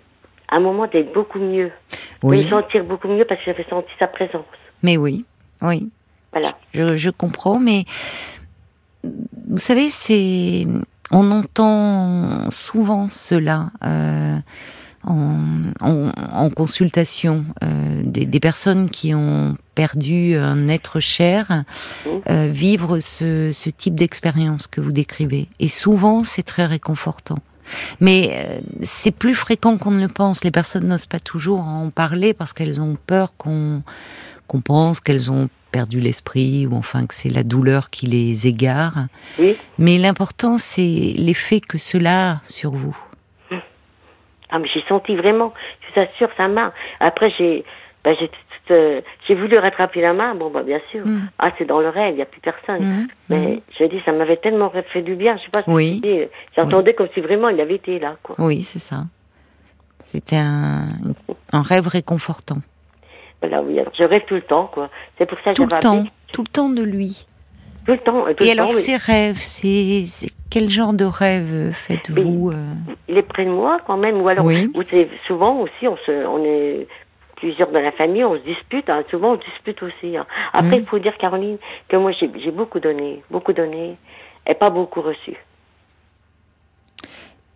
à 0.48 0.56
un 0.56 0.60
moment, 0.60 0.86
d'être 0.86 1.12
beaucoup 1.12 1.38
mieux. 1.38 1.70
Oui. 2.22 2.38
De 2.40 2.44
me 2.44 2.50
sentir 2.50 2.84
beaucoup 2.84 3.08
mieux 3.08 3.24
parce 3.24 3.40
que 3.40 3.46
j'avais 3.46 3.66
senti 3.68 3.90
sa 3.98 4.06
présence. 4.06 4.44
Mais 4.82 4.96
oui, 4.96 5.24
oui. 5.62 5.88
Voilà. 6.32 6.52
Je, 6.74 6.96
je 6.96 7.10
comprends, 7.10 7.58
mais 7.58 7.84
vous 9.02 9.58
savez, 9.58 9.90
c'est 9.90 10.66
on 11.10 11.30
entend 11.32 12.50
souvent 12.50 13.08
cela 13.08 13.70
euh, 13.84 14.36
en, 15.06 16.50
consultation 16.54 17.44
euh, 17.62 18.02
des, 18.04 18.40
personnes 18.40 18.90
qui 18.90 19.14
ont 19.14 19.56
perdu 19.74 20.36
un 20.36 20.68
être 20.68 21.00
cher 21.00 21.64
euh, 22.28 22.48
vivre 22.52 22.98
ce, 23.00 23.70
type 23.70 23.94
d'expérience 23.94 24.66
que 24.66 24.80
vous 24.80 24.92
décrivez. 24.92 25.48
Et 25.58 25.68
souvent, 25.68 26.24
c'est 26.24 26.42
très 26.42 26.66
réconfortant. 26.66 27.38
Mais 28.00 28.60
c'est 28.82 29.12
plus 29.12 29.34
fréquent 29.34 29.78
qu'on 29.78 29.92
ne 29.92 30.00
le 30.00 30.08
pense. 30.08 30.42
Les 30.42 30.50
personnes 30.50 30.88
n'osent 30.88 31.06
pas 31.06 31.20
toujours 31.20 31.60
en 31.60 31.90
parler 31.90 32.34
parce 32.34 32.52
qu'elles 32.52 32.80
ont 32.80 32.96
peur 33.06 33.36
qu'on 33.36 33.82
qu'on 34.48 34.60
pense 34.60 34.98
qu'elles 34.98 35.30
ont 35.30 35.48
perdu 35.70 36.00
l'esprit 36.00 36.66
ou 36.66 36.74
enfin 36.74 37.06
que 37.06 37.14
c'est 37.14 37.30
la 37.30 37.44
douleur 37.44 37.88
qui 37.90 38.06
les 38.06 38.48
égare. 38.48 39.06
Oui. 39.38 39.56
Mais 39.78 39.96
l'important, 39.96 40.58
c'est 40.58 41.14
l'effet 41.16 41.60
que 41.60 41.78
cela 41.78 42.32
a 42.32 42.40
sur 42.48 42.72
vous. 42.72 42.96
Ah, 44.50 44.58
mais 44.58 44.68
j'ai 44.72 44.82
senti 44.88 45.14
vraiment, 45.16 45.52
je 45.80 45.94
vous 46.00 46.06
assure, 46.06 46.28
sa 46.36 46.48
main. 46.48 46.72
Après, 47.00 47.30
j'ai, 47.38 47.64
ben, 48.04 48.14
j'ai, 48.18 48.30
euh, 48.72 49.00
j'ai 49.26 49.34
voulu 49.34 49.58
rattraper 49.58 50.00
la 50.00 50.12
main. 50.12 50.34
Bon, 50.34 50.50
bah, 50.50 50.62
bien 50.62 50.80
sûr. 50.90 51.06
Mm. 51.06 51.28
Ah, 51.38 51.52
c'est 51.58 51.64
dans 51.64 51.80
le 51.80 51.88
rêve, 51.88 52.14
il 52.14 52.16
n'y 52.16 52.22
a 52.22 52.26
plus 52.26 52.40
personne. 52.40 52.84
Mm. 52.84 53.08
Mais 53.28 53.36
Mm. 53.56 53.60
je 53.78 53.84
dis, 53.84 54.00
ça 54.04 54.12
m'avait 54.12 54.36
tellement 54.36 54.70
fait 54.92 55.02
du 55.02 55.14
bien. 55.14 55.36
Je 55.36 55.42
sais 55.44 55.50
pas 55.50 55.62
Oui. 55.66 56.00
dis, 56.02 56.20
J'entendais 56.56 56.94
comme 56.94 57.08
si 57.14 57.20
vraiment 57.20 57.48
il 57.48 57.60
avait 57.60 57.76
été 57.76 57.98
là, 57.98 58.16
quoi. 58.22 58.36
Oui, 58.38 58.62
c'est 58.62 58.78
ça. 58.80 59.04
C'était 60.06 60.36
un, 60.36 60.88
un 61.52 61.62
rêve 61.62 61.86
réconfortant. 61.86 62.58
Voilà, 63.40 63.62
oui. 63.62 63.78
Alors, 63.78 63.92
je 63.96 64.04
rêve 64.04 64.22
tout 64.26 64.34
le 64.34 64.42
temps, 64.42 64.66
quoi. 64.72 64.90
C'est 65.16 65.26
pour 65.26 65.38
ça 65.38 65.52
que 65.52 65.56
Tout 65.56 65.62
le 65.64 65.78
temps, 65.80 65.98
appelé. 65.98 66.10
tout 66.32 66.42
le 66.42 66.48
temps 66.48 66.68
de 66.68 66.82
lui. 66.82 67.26
Tout 67.86 67.92
le 67.92 67.98
temps. 67.98 68.26
euh, 68.26 68.34
Tout 68.34 68.42
Et 68.44 68.46
le 68.54 68.60
alors, 68.60 68.68
temps, 68.70 68.74
oui. 68.76 68.82
ces 68.82 68.96
rêves, 68.96 69.36
c'est- 69.38 70.04
quel 70.50 70.68
genre 70.70 70.92
de 70.92 71.04
rêve 71.04 71.72
faites-vous 71.72 72.50
euh 72.50 72.74
il 73.08 73.16
est 73.18 73.22
près 73.22 73.44
de 73.44 73.50
moi 73.50 73.80
quand 73.86 73.96
même, 73.96 74.20
ou 74.20 74.28
alors, 74.28 74.44
Oui. 74.44 74.70
souvent 75.26 75.58
aussi, 75.60 75.88
on 75.88 75.96
se, 76.06 76.26
on 76.26 76.44
est 76.44 76.86
plusieurs 77.36 77.70
dans 77.72 77.80
la 77.80 77.92
famille, 77.92 78.22
on 78.24 78.34
se 78.36 78.44
dispute, 78.44 78.88
hein, 78.88 79.02
souvent 79.10 79.32
on 79.34 79.40
se 79.40 79.44
dispute 79.46 79.82
aussi. 79.82 80.16
hein. 80.16 80.26
Après, 80.52 80.76
Mm. 80.78 80.80
il 80.82 80.86
faut 80.86 80.98
dire, 80.98 81.16
Caroline, 81.18 81.56
que 81.88 81.96
moi 81.96 82.12
j'ai 82.12 82.50
beaucoup 82.50 82.78
donné, 82.80 83.22
beaucoup 83.30 83.52
donné, 83.52 83.96
et 84.46 84.54
pas 84.54 84.70
beaucoup 84.70 85.00
reçu. 85.00 85.34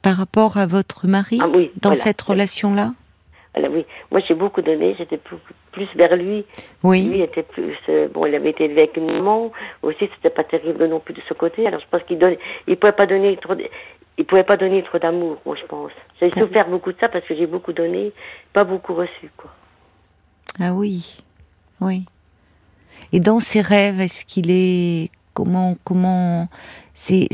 par 0.03 0.17
rapport 0.17 0.59
à 0.59 0.67
votre 0.67 1.07
mari 1.07 1.39
Ah 1.41 1.49
oui, 1.49 1.71
dans 1.81 1.89
voilà. 1.91 1.95
cette 2.03 2.21
relation-là? 2.21 2.93
Voilà, 3.55 3.71
oui, 3.71 3.87
moi 4.11 4.21
j'ai 4.29 4.35
beaucoup 4.35 4.61
donné, 4.61 4.95
j'étais 4.99 5.17
plus, 5.17 5.37
plus 5.75 5.89
vers 5.97 6.17
lui. 6.17 6.39
Lui 6.39 6.45
Oui. 6.85 7.21
était 7.23 7.43
plus, 7.43 7.77
euh, 7.89 8.09
bon, 8.13 8.27
il 8.27 8.35
avait 8.35 8.51
été 8.51 8.65
élevé 8.65 8.83
avec 8.83 8.97
une 8.97 9.07
maman, 9.11 9.51
aussi 9.83 10.09
c'était 10.15 10.31
pas 10.31 10.45
terrible 10.45 10.87
non 10.87 11.01
plus 11.01 11.15
de 11.15 11.23
ce 11.29 11.35
côté, 11.35 11.67
alors 11.67 11.81
je 11.81 11.87
pense 11.91 12.03
qu'il 12.07 12.19
donne, 12.19 12.37
il 12.67 12.77
pouvait 12.77 12.93
pas 12.93 13.07
donner 13.07 13.37
trop, 13.39 13.55
de- 13.55 13.69
il 14.19 14.25
pouvait 14.25 14.45
pas 14.45 14.57
donner 14.57 14.83
trop 14.85 14.99
d'amour, 14.99 15.39
moi 15.45 15.57
je 15.61 15.67
pense. 15.67 15.93
J'ai 16.21 16.29
Mm. 16.29 16.39
souffert 16.39 16.69
beaucoup 16.69 16.93
de 16.93 16.99
ça 17.01 17.09
parce 17.09 17.25
que 17.27 17.35
j'ai 17.35 17.47
beaucoup 17.47 17.73
donné, 17.73 18.13
pas 18.53 18.65
beaucoup 18.65 18.95
reçu, 18.95 19.31
quoi. 19.37 19.51
Ah 20.61 20.73
oui, 20.73 21.19
oui. 21.81 22.05
Et 23.13 23.19
dans 23.21 23.41
ses 23.41 23.61
rêves, 23.61 24.01
est-ce 24.01 24.25
qu'il 24.25 24.51
est 24.51 25.11
comment 25.35 25.77
comment 25.85 26.49
c'est 26.93 27.27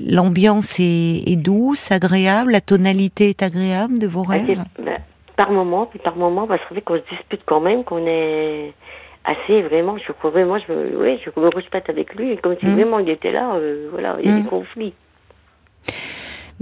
l'ambiance 0.00 0.78
est, 0.78 1.22
est 1.26 1.36
douce, 1.36 1.90
agréable, 1.90 2.52
la 2.52 2.60
tonalité 2.60 3.30
est 3.30 3.42
agréable 3.42 3.98
de 3.98 4.06
vos 4.06 4.24
Ah, 4.28 4.32
rêves? 4.34 4.62
ben, 4.78 4.98
par 5.38 5.50
moment, 5.52 5.86
puis 5.86 6.00
par 6.00 6.16
moment, 6.16 6.46
parce 6.48 6.60
c'est 6.68 6.74
vrai 6.74 6.82
qu'on 6.82 6.96
se 6.98 7.08
dispute 7.14 7.40
quand 7.46 7.60
même, 7.60 7.84
qu'on 7.84 8.04
est 8.06 8.72
assez 9.24 9.62
vraiment, 9.62 9.96
je 10.04 10.10
crois 10.12 10.30
vraiment, 10.30 10.58
je 10.58 10.70
me, 10.72 11.00
oui, 11.02 11.18
je 11.24 11.30
me 11.40 11.48
respecte 11.48 11.88
avec 11.88 12.14
lui, 12.16 12.36
comme 12.42 12.56
si 12.60 12.66
Mm. 12.66 12.72
vraiment 12.74 12.98
il 12.98 13.08
était 13.08 13.30
là, 13.32 13.54
euh, 13.54 13.88
voilà, 13.92 14.16
il 14.20 14.28
y 14.28 14.32
a 14.32 14.34
Mm. 14.36 14.42
des 14.42 14.48
conflits. 14.48 14.94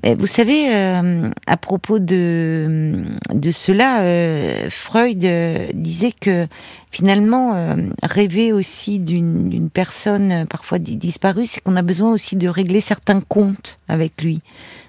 Mais 0.03 0.15
vous 0.15 0.27
savez, 0.27 0.69
euh, 0.75 1.31
à 1.47 1.57
propos 1.57 1.99
de, 1.99 3.03
de 3.33 3.51
cela, 3.51 4.03
euh, 4.03 4.69
Freud 4.69 5.25
euh, 5.25 5.69
disait 5.73 6.13
que 6.13 6.47
finalement, 6.91 7.55
rêver 8.03 8.53
aussi 8.53 8.99
d'une 8.99 9.71
personne 9.71 10.47
parfois 10.51 10.79
di- 10.79 10.97
disparue, 10.97 11.47
c'est 11.47 11.63
qu'on 11.63 11.77
a 11.77 11.83
besoin 11.83 12.13
aussi 12.13 12.37
de 12.37 12.47
régler 12.47 12.81
certains 12.81 13.21
comptes 13.23 13.79
avec 13.89 14.21
lui, 14.23 14.43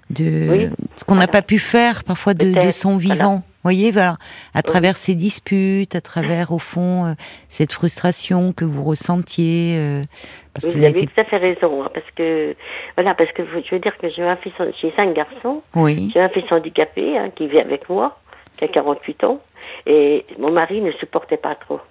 de 0.09 0.47
Oui. 0.49 0.69
ce 0.97 1.05
qu'on 1.05 1.15
n'a 1.15 1.19
Voilà. 1.19 1.27
pas 1.31 1.41
pu 1.41 1.57
faire 1.57 2.03
parfois 2.03 2.33
de, 2.33 2.51
de 2.65 2.69
son 2.71 2.97
vivant. 2.97 3.43
Vous 3.67 3.73
voyez, 3.73 3.91
voilà, 3.91 4.15
à 4.53 4.61
travers 4.61 4.95
ces 4.95 5.13
disputes, 5.13 5.93
à 5.93 5.99
travers 5.99 6.53
au 6.53 6.57
fond 6.57 7.05
euh, 7.05 7.13
cette 7.49 7.73
frustration 7.73 8.53
que 8.53 8.63
vous 8.63 8.81
ressentiez, 8.81 9.75
euh, 9.77 10.03
parce 10.53 10.73
vous 10.73 10.81
avez 10.81 11.05
tout 11.05 11.19
à 11.19 11.25
fait 11.25 11.35
raison, 11.35 11.83
hein, 11.83 11.89
parce 11.93 12.09
que, 12.15 12.55
voilà, 12.95 13.13
parce 13.13 13.29
que 13.33 13.43
je 13.45 13.75
veux 13.75 13.81
dire 13.81 13.97
que 13.97 14.09
j'ai 14.09 14.23
un 14.23 14.37
fils, 14.37 14.53
j'ai 14.81 14.93
cinq 14.95 15.13
garçons, 15.13 15.63
oui, 15.75 16.09
j'ai 16.13 16.21
un 16.21 16.29
fils 16.29 16.49
handicapé, 16.49 17.17
hein, 17.17 17.29
qui 17.35 17.49
vit 17.49 17.59
avec 17.59 17.89
moi, 17.89 18.17
qui 18.55 18.63
a 18.63 18.69
48 18.69 19.25
ans, 19.25 19.41
et 19.85 20.25
mon 20.39 20.51
mari 20.51 20.79
ne 20.79 20.93
supportait 20.93 21.35
pas 21.35 21.55
trop. 21.55 21.81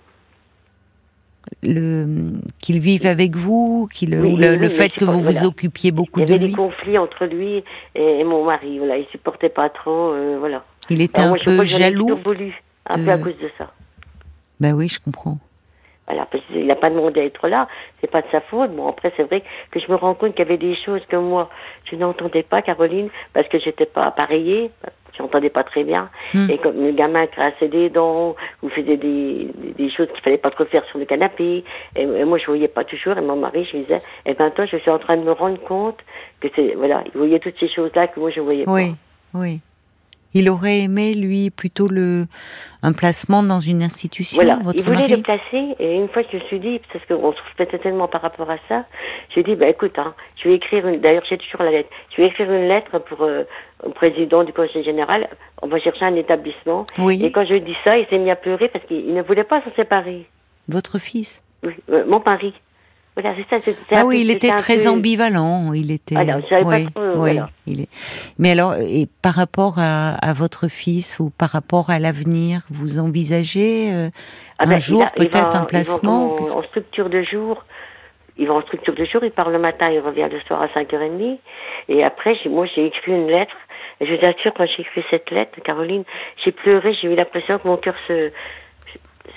Qu'il 1.63 2.79
vive 2.81 3.07
avec 3.07 3.37
vous, 3.37 3.89
qu'il 3.93 4.11
le, 4.11 4.69
fait 4.69 4.93
que 4.93 5.05
vous 5.05 5.21
vous 5.21 5.45
occupiez 5.45 5.91
beaucoup 5.91 6.21
de 6.21 6.27
lui. 6.27 6.35
Il 6.35 6.37
y 6.37 6.45
avait 6.45 6.49
des 6.49 6.57
conflits 6.57 6.99
entre 6.99 7.25
lui 7.27 7.65
et, 7.95 8.25
mon 8.25 8.45
mari. 8.45 8.79
Voilà, 8.79 8.99
il 8.99 9.07
supportait 9.07 9.49
pas 9.49 9.69
trop. 9.69 10.13
Euh, 10.13 10.37
voilà. 10.39 10.65
Il 10.91 11.01
était 11.01 11.21
un 11.21 11.35
peu 11.35 11.65
jaloux. 11.65 12.17
Voulu, 12.25 12.63
un 12.89 12.99
peu 12.99 13.11
à 13.11 13.19
cause 13.19 13.39
de 13.39 13.51
ça. 13.57 13.73
Ben 14.61 14.73
oui, 14.75 14.89
je 14.89 15.01
comprends. 15.01 15.39
Voilà, 16.07 16.27
parce 16.31 16.45
qu'il 16.45 16.67
n'a 16.67 16.77
pas 16.77 16.89
demandé 16.89 17.21
à 17.21 17.25
être 17.25 17.49
là, 17.49 17.67
c'est 18.01 18.11
pas 18.11 18.23
de 18.23 18.29
sa 18.31 18.41
faute. 18.41 18.71
Bon, 18.77 18.89
après, 18.89 19.13
c'est 19.17 19.25
vrai 19.25 19.43
que 19.73 19.81
je 19.81 19.91
me 19.91 19.97
rends 19.97 20.15
compte 20.15 20.37
qu'il 20.37 20.45
y 20.45 20.49
avait 20.49 20.57
des 20.57 20.77
choses 20.85 21.03
que 21.09 21.17
moi, 21.17 21.51
je 21.91 21.97
n'entendais 21.97 22.45
pas, 22.45 22.63
Caroline, 22.63 23.09
parce 23.33 23.49
que 23.49 23.59
j'étais 23.59 23.87
pas 23.87 24.05
appareillée, 24.05 24.71
j'entendais 25.17 25.51
pas 25.51 25.65
très 25.65 25.85
bien. 25.85 26.09
Hmm. 26.35 26.51
Et 26.51 26.59
comme 26.59 26.83
le 26.85 26.93
gamin 26.93 27.27
crassait 27.27 27.69
des 27.69 27.91
dents, 27.91 28.37
ou 28.63 28.69
faisait 28.69 28.97
des, 28.97 29.49
des, 29.77 29.91
choses 29.91 30.09
qu'il 30.13 30.23
fallait 30.23 30.39
pas 30.39 30.51
trop 30.51 30.65
faire 30.65 30.85
sur 30.87 30.99
le 30.99 31.05
canapé, 31.05 31.65
et, 31.95 32.07
moi, 32.25 32.39
je 32.39 32.47
voyais 32.47 32.69
pas 32.69 32.85
toujours, 32.85 33.17
et 33.17 33.21
mon 33.21 33.37
mari, 33.37 33.67
je 33.71 33.79
disais, 33.79 34.03
eh 34.25 34.35
ben, 34.35 34.51
toi, 34.51 34.67
je 34.67 34.77
suis 34.77 34.91
en 34.91 34.99
train 34.99 35.17
de 35.17 35.23
me 35.23 35.33
rendre 35.33 35.61
compte 35.61 35.99
que 36.41 36.49
c'est, 36.55 36.75
voilà, 36.75 37.03
il 37.07 37.19
voyait 37.19 37.39
toutes 37.39 37.59
ces 37.59 37.69
choses-là 37.69 38.09
que 38.09 38.21
moi, 38.21 38.31
je 38.31 38.41
voyais 38.41 38.65
pas. 38.65 38.73
Oui, 38.73 38.95
oui. 39.35 39.61
Il 40.39 40.51
aurait 40.51 40.81
aimé, 40.81 41.15
lui, 41.15 41.49
plutôt 41.49 41.89
le, 41.89 42.27
un 42.83 42.93
placement 42.93 43.43
dans 43.43 43.59
une 43.59 43.83
institution 43.83 44.37
Voilà, 44.37 44.59
il 44.75 44.83
voulait 44.83 45.09
le 45.09 45.23
placer, 45.23 45.75
et 45.79 45.95
une 45.95 46.09
fois, 46.09 46.23
je 46.31 46.37
me 46.37 46.43
suis 46.43 46.61
dit, 46.61 46.79
parce 46.93 47.05
qu'on 47.07 47.33
se 47.33 47.43
respectait 47.47 47.79
tellement 47.79 48.07
par 48.07 48.21
rapport 48.21 48.51
à 48.51 48.59
ça, 48.69 48.85
j'ai 49.35 49.43
dit, 49.43 49.55
bah, 49.55 49.69
écoute, 49.69 49.99
hein, 49.99 50.15
je 50.37 50.51
vais 50.51 50.57
écrire 50.57 50.87
une, 50.87 51.01
d'ailleurs, 51.01 51.25
j'ai 51.27 51.39
toujours 51.39 51.63
la 51.63 51.71
lettre, 51.71 51.89
je 52.15 52.21
vais 52.21 52.29
écrire 52.29 52.53
une 52.53 52.69
lettre 52.69 52.99
pour 52.99 53.25
le 53.25 53.47
euh, 53.87 53.91
président 53.95 54.45
du 54.45 54.53
conseil 54.53 54.85
général, 54.85 55.27
on 55.63 55.69
va 55.69 55.79
chercher 55.79 56.05
un 56.05 56.17
établissement. 56.17 56.85
Oui. 56.99 57.25
Et 57.25 57.33
quand 57.33 57.45
je 57.45 57.55
lui 57.55 57.57
ai 57.57 57.61
dit 57.61 57.77
ça, 57.83 57.97
il 57.97 58.07
s'est 58.09 58.19
mis 58.19 58.31
à 58.31 58.37
pleurer 58.37 58.69
parce 58.69 58.85
qu'il 58.85 59.15
ne 59.15 59.23
voulait 59.23 59.45
pas 59.45 59.63
s'en 59.63 59.73
séparer. 59.75 60.27
Votre 60.69 60.99
fils 60.99 61.41
Oui, 61.65 61.73
euh, 61.91 62.05
mon 62.07 62.21
mari 62.21 62.53
ah 63.93 64.05
oui, 64.05 64.21
il 64.21 64.31
était 64.31 64.51
très 64.51 64.87
ambivalent. 64.87 65.73
Il 65.73 65.91
était. 65.91 66.17
oui, 66.17 67.39
Il 67.67 67.81
est... 67.83 67.89
Mais 68.39 68.51
alors, 68.53 68.75
et 68.75 69.09
par 69.23 69.35
rapport 69.35 69.79
à, 69.79 70.33
votre 70.35 70.69
fils 70.69 71.19
ou 71.19 71.31
par 71.31 71.51
rapport 71.51 71.89
à 71.89 71.99
l'avenir, 71.99 72.63
vous 72.71 72.99
envisagez 72.99 73.91
euh, 73.91 74.09
ah 74.59 74.65
un 74.65 74.71
ben, 74.71 74.79
jour 74.79 75.07
peut-être 75.17 75.57
un 75.57 75.65
placement 75.65 76.35
en, 76.35 76.63
structure 76.65 77.09
de 77.09 77.23
jour. 77.23 77.65
Il 78.39 78.49
va 78.49 78.55
en 78.55 78.63
structure 78.63 78.95
de 78.95 79.05
jour, 79.07 79.25
il 79.25 79.31
part 79.31 79.49
le 79.49 79.59
matin, 79.59 79.89
il 79.91 80.01
revient 80.01 80.29
le 80.31 80.41
soir 80.41 80.61
à 80.61 80.67
5h30. 80.67 81.39
Et 81.89 82.05
après, 82.05 82.37
moi, 82.51 82.67
j'ai 82.75 82.87
écrit 82.87 83.13
une 83.13 83.29
lettre. 83.29 83.57
Et 83.99 84.07
je 84.07 84.15
vous 84.15 84.27
assure, 84.27 84.53
quand 84.55 84.67
j'ai 84.67 84.83
écrit 84.83 85.03
cette 85.09 85.31
lettre, 85.31 85.59
Caroline, 85.65 86.05
j'ai 86.45 86.53
pleuré, 86.53 86.95
j'ai 87.01 87.09
eu 87.09 87.15
l'impression 87.15 87.59
que 87.59 87.67
mon 87.67 87.79
cœur 87.79 87.95
se, 88.07 88.31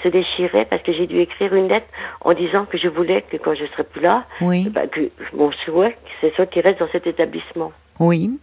se 0.03 0.07
déchirait 0.09 0.65
parce 0.65 0.81
que 0.83 0.93
j'ai 0.93 1.07
dû 1.07 1.19
écrire 1.19 1.53
une 1.53 1.67
lettre 1.67 1.87
en 2.21 2.33
disant 2.33 2.65
que 2.65 2.77
je 2.77 2.87
voulais 2.87 3.23
que 3.23 3.37
quand 3.37 3.55
je 3.55 3.65
serai 3.67 3.83
plus 3.83 4.01
là, 4.01 4.25
bah, 4.41 4.87
que 4.87 5.09
mon 5.33 5.51
souhait, 5.65 5.91
que 6.21 6.29
ce 6.29 6.35
soit 6.35 6.45
qu'il 6.45 6.61
reste 6.61 6.79
dans 6.79 6.89
cet 6.91 7.07
établissement. 7.07 7.71
Oui. 7.99 8.39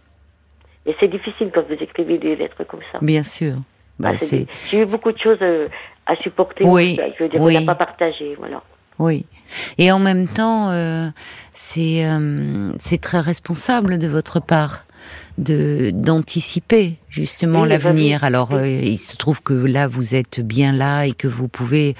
Et 0.85 0.95
c'est 0.99 1.07
difficile 1.07 1.51
quand 1.53 1.63
vous 1.67 1.73
écrivez 1.73 2.17
des 2.17 2.35
lettres 2.35 2.63
comme 2.65 2.79
ça. 2.91 2.99
Bien 3.01 3.23
sûr. 3.23 3.55
Bah, 3.99 4.11
ah, 4.13 4.25
j'ai 4.69 4.81
eu 4.81 4.85
beaucoup 4.85 5.11
de 5.11 5.17
choses 5.17 5.39
euh, 5.41 5.67
à 6.05 6.15
supporter. 6.17 6.63
Oui. 6.63 6.97
Je 7.17 7.23
veux 7.23 7.29
dire, 7.29 7.41
on 7.41 7.51
n'a 7.51 7.61
pas 7.61 7.75
partagé, 7.75 8.35
voilà. 8.37 8.61
Oui. 8.99 9.25
Et 9.77 9.91
en 9.91 9.99
même 9.99 10.27
temps, 10.27 10.69
euh, 10.69 11.09
c'est 11.53 12.05
euh, 12.05 12.71
c'est 12.79 12.99
très 12.99 13.19
responsable 13.19 13.97
de 13.97 14.07
votre 14.07 14.39
part 14.39 14.85
de 15.37 15.91
d'anticiper 15.93 16.95
justement 17.09 17.65
l'avenir. 17.65 18.23
Alors 18.23 18.53
euh, 18.53 18.67
il 18.67 18.99
se 18.99 19.17
trouve 19.17 19.41
que 19.41 19.53
là 19.53 19.87
vous 19.87 20.15
êtes 20.15 20.39
bien 20.39 20.71
là 20.71 21.05
et 21.05 21.13
que 21.13 21.27
vous 21.27 21.47
pouvez 21.47 21.95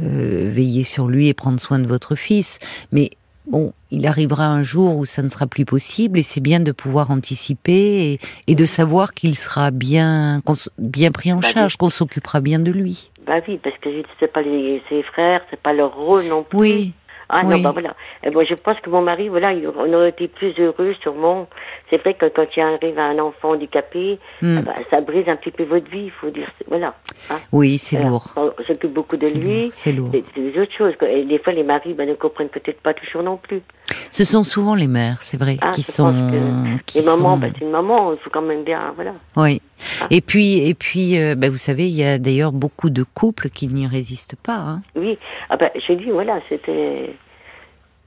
euh, 0.00 0.50
veiller 0.52 0.84
sur 0.84 1.08
lui 1.08 1.28
et 1.28 1.34
prendre 1.34 1.60
soin 1.60 1.78
de 1.78 1.86
votre 1.86 2.14
fils, 2.14 2.58
mais 2.92 3.10
bon, 3.46 3.72
il 3.90 4.06
arrivera 4.06 4.46
un 4.46 4.62
jour 4.62 4.96
où 4.96 5.04
ça 5.04 5.22
ne 5.22 5.28
sera 5.28 5.46
plus 5.46 5.64
possible 5.64 6.18
et 6.18 6.22
c'est 6.22 6.40
bien 6.40 6.60
de 6.60 6.72
pouvoir 6.72 7.10
anticiper 7.10 8.18
et, 8.46 8.54
de 8.54 8.66
savoir 8.66 9.14
qu'il 9.14 9.36
sera 9.36 9.70
bien 9.70 10.40
bien 10.78 11.10
pris 11.10 11.32
en 11.32 11.38
bah 11.38 11.48
charge, 11.48 11.76
qu'on 11.76 11.90
s'occupera 11.90 12.40
bien 12.40 12.58
de 12.58 12.70
lui. 12.70 13.10
Bah 13.26 13.40
oui, 13.46 13.58
parce 13.62 13.76
que 13.78 13.88
c'est 14.18 14.32
pas 14.32 14.42
les, 14.42 14.82
ses 14.88 15.02
frères, 15.02 15.42
c'est 15.50 15.60
pas 15.60 15.72
leur 15.72 15.94
rôle 15.94 16.24
non 16.26 16.42
plus. 16.42 16.58
Oui. 16.58 16.92
Ah 17.28 17.42
non, 17.44 17.58
bah 17.60 17.70
voilà. 17.72 17.94
Et 18.22 18.30
moi, 18.30 18.44
je 18.44 18.54
pense 18.54 18.78
que 18.80 18.90
mon 18.90 19.02
mari, 19.02 19.28
voilà, 19.28 19.52
on 19.76 19.92
aurait 19.92 20.10
été 20.10 20.28
plus 20.28 20.54
heureux, 20.58 20.94
sûrement. 21.00 21.48
C'est 21.88 21.98
vrai 21.98 22.14
que 22.14 22.26
quand 22.26 22.46
il 22.56 22.60
arrive 22.60 22.98
un 22.98 23.18
enfant 23.18 23.50
handicapé, 23.50 24.18
bah, 24.42 24.74
ça 24.90 25.00
brise 25.00 25.28
un 25.28 25.36
petit 25.36 25.50
peu 25.50 25.64
votre 25.64 25.90
vie, 25.90 26.04
il 26.04 26.10
faut 26.10 26.30
dire. 26.30 26.50
Voilà. 26.68 26.94
Hein. 27.30 27.38
Oui, 27.52 27.78
c'est 27.78 27.98
lourd. 27.98 28.34
On 28.36 28.52
s'occupe 28.66 28.92
beaucoup 28.92 29.16
de 29.16 29.26
lui. 29.26 29.68
C'est 29.70 29.92
lourd. 29.92 30.10
C'est 30.12 30.40
des 30.40 30.60
autres 30.60 30.74
choses. 30.76 30.94
Et 31.08 31.24
des 31.24 31.38
fois, 31.38 31.52
les 31.52 31.64
maris 31.64 31.94
bah, 31.94 32.04
ne 32.04 32.14
comprennent 32.14 32.48
peut-être 32.48 32.80
pas 32.80 32.94
toujours 32.94 33.22
non 33.22 33.36
plus. 33.36 33.62
Ce 34.10 34.24
sont 34.24 34.44
souvent 34.44 34.74
les 34.74 34.88
mères, 34.88 35.22
c'est 35.22 35.38
vrai, 35.38 35.56
ah, 35.62 35.70
qui 35.70 35.82
sont. 35.82 36.78
Qui 36.86 36.98
les 36.98 37.06
mamans, 37.06 37.38
bah, 37.38 37.46
c'est 37.54 37.64
une 37.64 37.70
maman, 37.70 38.12
il 38.12 38.18
faut 38.18 38.30
quand 38.30 38.42
même 38.42 38.64
bien, 38.64 38.92
voilà. 38.94 39.12
Oui. 39.36 39.61
Et 40.10 40.20
puis, 40.20 40.66
et 40.66 40.74
puis, 40.74 41.18
euh, 41.18 41.34
bah, 41.34 41.50
vous 41.50 41.58
savez, 41.58 41.88
il 41.88 41.94
y 41.94 42.04
a 42.04 42.18
d'ailleurs 42.18 42.52
beaucoup 42.52 42.90
de 42.90 43.02
couples 43.02 43.48
qui 43.48 43.68
n'y 43.68 43.86
résistent 43.86 44.36
pas. 44.36 44.56
Hein. 44.56 44.82
Oui. 44.96 45.18
Ah 45.50 45.56
ben, 45.56 45.70
j'ai 45.86 45.96
dit, 45.96 46.10
voilà, 46.10 46.40
c'était. 46.48 47.14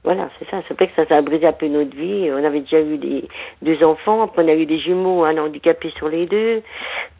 Voilà, 0.04 0.28
c'est 0.38 0.48
ça. 0.48 0.60
C'est 0.68 0.74
vrai 0.74 0.86
que 0.86 0.94
ça, 0.94 1.04
ça 1.06 1.16
a 1.16 1.22
brisé 1.22 1.46
un 1.46 1.52
peu 1.52 1.66
notre 1.66 1.96
vie. 1.96 2.30
On 2.32 2.44
avait 2.44 2.60
déjà 2.60 2.80
eu 2.80 2.96
des, 2.96 3.24
deux 3.62 3.82
enfants, 3.84 4.22
après 4.22 4.44
on 4.44 4.48
a 4.48 4.54
eu 4.54 4.64
des 4.64 4.78
jumeaux, 4.78 5.24
un 5.24 5.36
handicapé 5.36 5.92
sur 5.96 6.08
les 6.08 6.26
deux. 6.26 6.62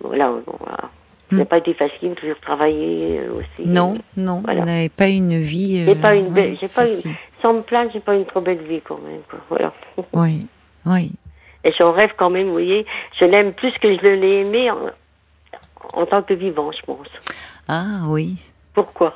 Voilà, 0.01 0.33
voilà. 0.47 0.91
Ça 1.29 1.35
n'a 1.35 1.43
hmm. 1.43 1.47
pas 1.47 1.59
été 1.59 1.75
facile, 1.75 2.15
toujours 2.15 2.39
travailler 2.39 3.19
euh, 3.19 3.41
aussi. 3.41 3.69
Non, 3.69 3.95
non, 4.17 4.43
voilà. 4.45 4.61
vous 4.61 4.67
n'avez 4.67 4.89
pas 4.89 5.09
une 5.09 5.41
vie. 5.41 5.85
j'ai 5.85 5.97
pas 5.97 6.15
une 6.15 6.29
belle, 6.29 6.57
j'ai 6.61 6.69
pas 6.69 6.87
une, 6.89 7.15
sans 7.43 7.55
me 7.55 7.63
plaindre, 7.63 7.91
j'ai 7.93 7.99
pas 7.99 8.15
une 8.15 8.27
trop 8.27 8.41
belle 8.41 8.63
vie 8.63 8.81
quand 8.81 9.01
même. 9.05 9.23
Quoi. 9.29 9.41
Voilà. 9.49 9.73
Oui, 10.13 10.47
oui. 10.87 11.11
Et 11.65 11.73
j'en 11.73 11.93
rêve 11.93 12.13
quand 12.17 12.31
même, 12.31 12.47
vous 12.47 12.53
voyez. 12.53 12.87
Je 13.19 13.25
l'aime 13.25 13.53
plus 13.53 13.73
que 13.79 13.97
je 13.97 14.07
l'ai 14.07 14.41
aimé 14.41 14.71
en, 14.71 14.91
en 15.93 16.07
tant 16.07 16.23
que 16.23 16.35
vivant, 16.35 16.71
je 16.73 16.83
pense. 16.83 17.09
Ah 17.69 18.03
oui. 18.07 18.37
Pourquoi? 18.75 19.15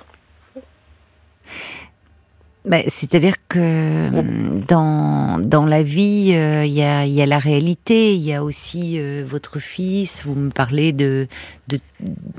Ben, 2.66 2.82
C'est-à-dire 2.88 3.36
que 3.48 3.58
euh, 3.58 4.60
dans, 4.68 5.38
dans 5.38 5.64
la 5.64 5.82
vie, 5.82 6.32
euh, 6.34 6.66
il 6.66 6.72
y, 6.72 6.82
a, 6.82 7.06
y 7.06 7.22
a 7.22 7.26
la 7.26 7.38
réalité, 7.38 8.14
il 8.14 8.20
y 8.20 8.34
a 8.34 8.44
aussi 8.44 8.98
euh, 8.98 9.24
votre 9.26 9.60
fils, 9.60 10.22
vous 10.26 10.34
me 10.34 10.50
parlez 10.50 10.92
de, 10.92 11.26
de, 11.68 11.80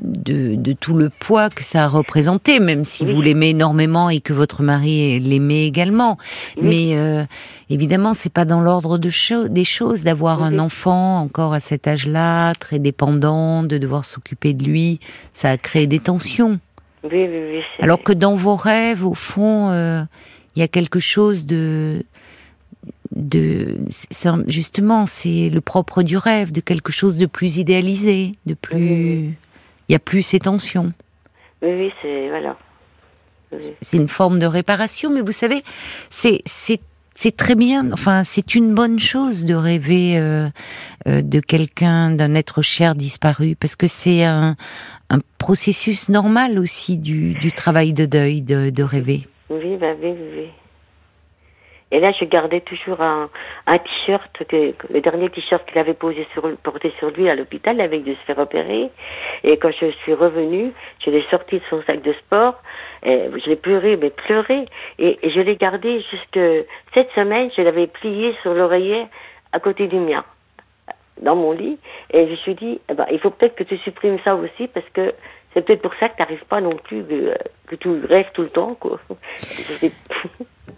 de, 0.01 0.55
de, 0.55 0.73
tout 0.73 0.93
le 0.93 1.09
poids 1.09 1.49
que 1.49 1.63
ça 1.63 1.85
a 1.85 1.87
représenté, 1.87 2.59
même 2.59 2.83
si 2.83 3.03
vous 3.03 3.19
l'aimez 3.19 3.49
énormément 3.49 4.11
et 4.11 4.21
que 4.21 4.33
votre 4.33 4.61
mari 4.61 5.19
l'aimait 5.19 5.65
également. 5.65 6.19
Mais 6.61 6.95
évidemment, 7.69 8.13
c'est 8.13 8.31
pas 8.31 8.45
dans 8.45 8.61
l'ordre 8.61 8.97
de 8.97 9.09
des 9.47 9.63
choses 9.63 10.03
d'avoir 10.03 10.43
un 10.43 10.59
enfant 10.59 11.19
encore 11.19 11.53
à 11.53 11.59
cet 11.59 11.87
âge-là, 11.87 12.53
très 12.55 12.79
dépendant, 12.79 13.63
de 13.63 13.77
devoir 13.77 14.05
s'occuper 14.05 14.53
de 14.53 14.65
lui. 14.65 14.99
Ça 15.33 15.51
a 15.51 15.57
créé 15.57 15.87
des 15.87 15.99
tensions. 15.99 16.59
Oui, 17.03 17.27
oui, 17.27 17.53
oui. 17.53 17.61
Alors 17.79 18.01
que 18.03 18.13
dans 18.13 18.35
vos 18.35 18.55
rêves, 18.55 19.05
au 19.05 19.13
fond, 19.13 19.69
euh, 19.69 20.03
il 20.55 20.59
y 20.59 20.63
a 20.63 20.67
quelque 20.67 20.99
chose 20.99 21.45
de, 21.45 22.03
de, 23.15 23.77
justement, 24.47 25.05
c'est 25.05 25.49
le 25.49 25.61
propre 25.61 26.03
du 26.03 26.17
rêve, 26.17 26.51
de 26.51 26.61
quelque 26.61 26.91
chose 26.91 27.17
de 27.17 27.25
plus 27.25 27.57
idéalisé, 27.57 28.35
de 28.45 28.53
plus, 28.53 29.35
il 29.89 29.91
y 29.91 29.95
a 29.95 29.99
plus 29.99 30.21
ces 30.21 30.39
tensions. 30.39 30.93
Oui, 31.61 31.69
oui, 31.71 31.93
c'est 32.01 32.29
voilà. 32.29 32.57
C'est 33.81 33.97
une 33.97 34.07
forme 34.07 34.39
de 34.39 34.45
réparation, 34.45 35.09
mais 35.09 35.21
vous 35.21 35.33
savez, 35.33 35.61
c'est 36.09 36.41
c'est 37.15 37.35
très 37.35 37.55
bien, 37.55 37.91
enfin 37.91 38.23
c'est 38.23 38.55
une 38.55 38.73
bonne 38.73 38.99
chose 38.99 39.45
de 39.45 39.53
rêver 39.53 40.17
euh, 40.17 40.49
euh, 41.07 41.21
de 41.21 41.39
quelqu'un, 41.39 42.11
d'un 42.11 42.33
être 42.35 42.61
cher 42.61 42.95
disparu, 42.95 43.55
parce 43.59 43.75
que 43.75 43.87
c'est 43.87 44.23
un, 44.23 44.55
un, 45.09 45.19
processus 45.37 46.09
normal 46.09 46.59
aussi 46.59 46.97
du, 46.97 47.33
du 47.33 47.51
travail 47.51 47.93
de 47.93 48.05
deuil, 48.05 48.41
de, 48.41 48.69
de 48.69 48.83
rêver. 48.83 49.27
Oui, 49.49 49.77
bah 49.77 49.93
oui, 50.01 50.13
oui. 50.35 50.47
Et 51.91 51.99
là, 51.99 52.11
je 52.17 52.25
gardais 52.25 52.61
toujours 52.61 53.01
un, 53.01 53.29
un 53.67 53.77
t-shirt, 53.77 54.43
que, 54.47 54.73
le 54.89 55.01
dernier 55.01 55.29
t-shirt 55.29 55.65
qu'il 55.65 55.77
avait 55.77 55.93
posé 55.93 56.25
sur, 56.33 56.49
porté 56.63 56.91
sur 56.99 57.11
lui 57.11 57.29
à 57.29 57.35
l'hôpital 57.35 57.81
avec 57.81 58.03
de 58.03 58.13
se 58.13 58.19
faire 58.19 58.39
opérer. 58.39 58.89
Et 59.43 59.57
quand 59.57 59.71
je 59.71 59.91
suis 60.03 60.13
revenue, 60.13 60.71
je 61.05 61.11
l'ai 61.11 61.23
sorti 61.29 61.55
de 61.55 61.63
son 61.69 61.81
sac 61.83 62.01
de 62.01 62.13
sport. 62.13 62.55
Et 63.03 63.29
je 63.43 63.49
l'ai 63.49 63.57
pleuré, 63.57 63.97
mais 63.97 64.09
pleuré. 64.09 64.65
Et, 64.99 65.19
je 65.23 65.41
l'ai 65.41 65.57
gardé 65.57 66.01
jusque 66.11 66.39
cette 66.93 67.11
semaine. 67.11 67.49
Je 67.55 67.61
l'avais 67.61 67.87
plié 67.87 68.33
sur 68.41 68.53
l'oreiller 68.53 69.05
à 69.51 69.59
côté 69.59 69.87
du 69.87 69.97
mien, 69.97 70.23
dans 71.21 71.35
mon 71.35 71.51
lit. 71.51 71.77
Et 72.11 72.25
je 72.25 72.31
me 72.31 72.35
suis 72.37 72.55
dit, 72.55 72.79
eh 72.89 72.93
ben, 72.93 73.05
il 73.11 73.19
faut 73.19 73.31
peut-être 73.31 73.55
que 73.55 73.63
tu 73.63 73.77
supprimes 73.79 74.19
ça 74.23 74.35
aussi 74.35 74.67
parce 74.67 74.87
que 74.93 75.13
c'est 75.53 75.65
peut-être 75.65 75.81
pour 75.81 75.93
ça 75.99 76.09
que 76.09 76.15
tu 76.15 76.21
n'arrives 76.21 76.45
pas 76.49 76.61
non 76.61 76.77
plus, 76.83 77.03
que, 77.03 77.35
que 77.67 77.75
tu 77.75 77.89
rêves 78.05 78.31
tout 78.33 78.43
le 78.43 78.49
temps, 78.49 78.75
quoi. 78.79 78.99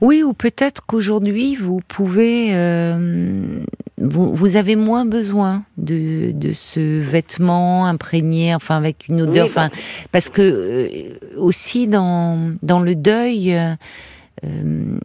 Oui, 0.01 0.24
ou 0.24 0.34
peut-être 0.34 0.86
qu'aujourd'hui, 0.86 1.56
vous 1.56 1.80
pouvez... 1.88 2.50
Euh, 2.53 3.63
vous, 3.98 4.56
avez 4.58 4.75
moins 4.75 5.06
besoin 5.06 5.63
de, 5.77 6.32
de 6.32 6.51
ce 6.51 7.00
vêtement 7.00 7.86
imprégné, 7.86 8.53
enfin 8.53 8.75
avec 8.75 9.08
une 9.08 9.22
odeur, 9.22 9.46
enfin 9.46 9.70
parce 10.12 10.30
que 10.30 10.42
euh, 10.42 11.38
aussi 11.38 11.88
dans 11.88 12.53
dans 12.62 12.80
le 12.80 12.96
deuil. 12.96 13.56
Euh, 14.44 14.98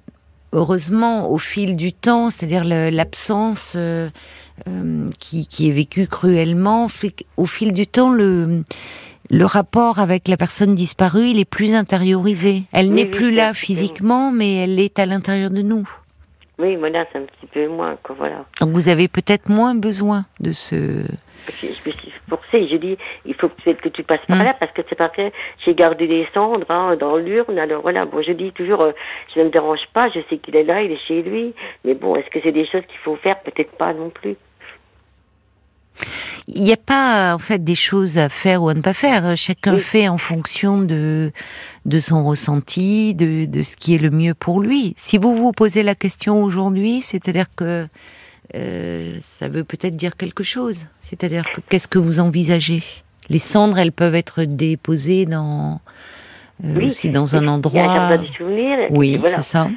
heureusement, 0.53 1.31
au 1.31 1.39
fil 1.39 1.77
du 1.77 1.93
temps, 1.93 2.31
c'est-à-dire 2.31 2.65
l'absence 2.65 3.75
euh, 3.77 4.09
qui, 5.19 5.47
qui, 5.47 5.69
est 5.69 5.73
vécue 5.73 6.07
cruellement, 6.07 6.89
fait 6.89 7.25
au 7.37 7.47
fil 7.47 7.73
du 7.73 7.87
temps, 7.87 8.11
le, 8.11 8.65
le 9.31 9.45
rapport 9.45 9.99
avec 9.99 10.29
la 10.29 10.37
personne 10.37 10.75
disparue, 10.75 11.27
il 11.27 11.41
est 11.41 11.49
plus 11.49 11.75
intériorisé. 11.75 12.63
Elle 12.73 12.93
n'est 12.93 13.07
plus 13.07 13.31
là 13.31 13.53
physiquement, 13.53 14.31
mais 14.33 14.57
elle 14.57 14.81
est 14.81 14.99
à 14.99 15.07
l'intérieur 15.07 15.51
de 15.51 15.63
nous. 15.63 15.89
Oui, 16.59 16.75
voilà, 16.75 17.07
c'est 17.13 17.19
un 17.19 17.23
petit 17.23 17.47
peu 17.47 17.69
moins, 17.69 17.97
quoi, 18.03 18.17
voilà. 18.19 18.45
Donc 18.61 18.71
vous 18.71 18.89
avez 18.89 19.07
peut-être 19.07 19.49
moins 19.49 19.77
besoin 19.77 20.25
de 20.41 20.51
ce... 20.51 21.05
Je, 21.63 21.69
me 21.69 21.93
suis 21.93 22.13
forcée, 22.29 22.67
je 22.69 22.77
dis, 22.77 22.99
il 23.25 23.35
faut 23.35 23.49
peut-être 23.49 23.81
que 23.81 23.89
tu 23.89 24.03
passes 24.03 24.27
par 24.27 24.39
hmm. 24.39 24.43
là, 24.43 24.57
parce 24.59 24.73
que 24.73 24.83
c'est 24.89 24.97
pas 24.97 25.09
que 25.09 25.31
j'ai 25.65 25.75
gardé 25.75 26.09
des 26.09 26.27
cendres 26.35 26.69
hein, 26.69 26.97
dans 26.99 27.17
l'urne, 27.17 27.59
alors 27.59 27.83
voilà, 27.83 28.07
bon, 28.07 28.23
je 28.23 28.33
dis 28.33 28.51
toujours, 28.51 28.81
euh, 28.81 28.93
je 29.35 29.41
ne 29.41 29.45
me 29.45 29.51
dérange 29.51 29.87
pas, 29.95 30.11
je 30.11 30.19
sais 30.29 30.39
qu'il 30.39 30.57
est 30.57 30.65
là, 30.65 30.83
il 30.83 30.91
est 30.91 31.07
chez 31.07 31.23
lui, 31.23 31.55
mais 31.85 31.95
bon, 31.95 32.17
est-ce 32.17 32.29
que 32.29 32.41
c'est 32.43 32.53
des 32.53 32.67
choses 32.67 32.85
qu'il 32.89 32.99
faut 33.05 33.17
faire? 33.17 33.39
Peut-être 33.43 33.77
pas 33.77 33.95
non 33.95 34.11
plus. 34.11 34.35
Il 36.51 36.63
n'y 36.63 36.73
a 36.73 36.79
pas 36.79 37.35
en 37.35 37.39
fait 37.39 37.63
des 37.63 37.75
choses 37.75 38.17
à 38.17 38.31
faire 38.31 38.63
ou 38.63 38.71
à 38.71 38.75
ne 38.75 38.81
pas 38.81 38.95
faire. 38.95 39.37
Chacun 39.37 39.79
fait 39.79 40.09
en 40.09 40.17
fonction 40.17 40.81
de 40.81 41.31
de 41.85 42.01
son 42.01 42.25
ressenti, 42.25 43.15
de, 43.15 43.45
de 43.45 43.63
ce 43.63 43.77
qui 43.77 43.95
est 43.95 43.99
le 43.99 44.11
mieux 44.11 44.35
pour 44.35 44.61
lui. 44.61 44.95
Si 44.97 45.19
vous 45.19 45.37
vous 45.37 45.53
posez 45.53 45.83
la 45.83 45.95
question 45.95 46.43
aujourd'hui, 46.43 47.03
c'est-à-dire 47.03 47.47
que 47.55 47.87
euh, 48.55 49.17
ça 49.21 49.49
veut 49.49 49.65
peut-être 49.65 49.97
dire 49.97 50.17
quelque 50.17 50.43
chose. 50.43 50.87
C'est-à-dire 51.01 51.45
que 51.53 51.61
qu'est-ce 51.69 51.89
que 51.89 51.99
vous 51.99 52.19
envisagez? 52.19 52.83
Les 53.29 53.39
cendres, 53.39 53.79
elles 53.79 53.93
peuvent 53.93 54.15
être 54.15 54.45
déposées 54.45 55.27
dans 55.27 55.83
euh, 56.65 56.87
aussi 56.87 57.11
dans 57.11 57.37
un 57.37 57.47
endroit. 57.47 58.17
Oui, 58.91 59.21
c'est 59.27 59.43
ça. 59.43 59.69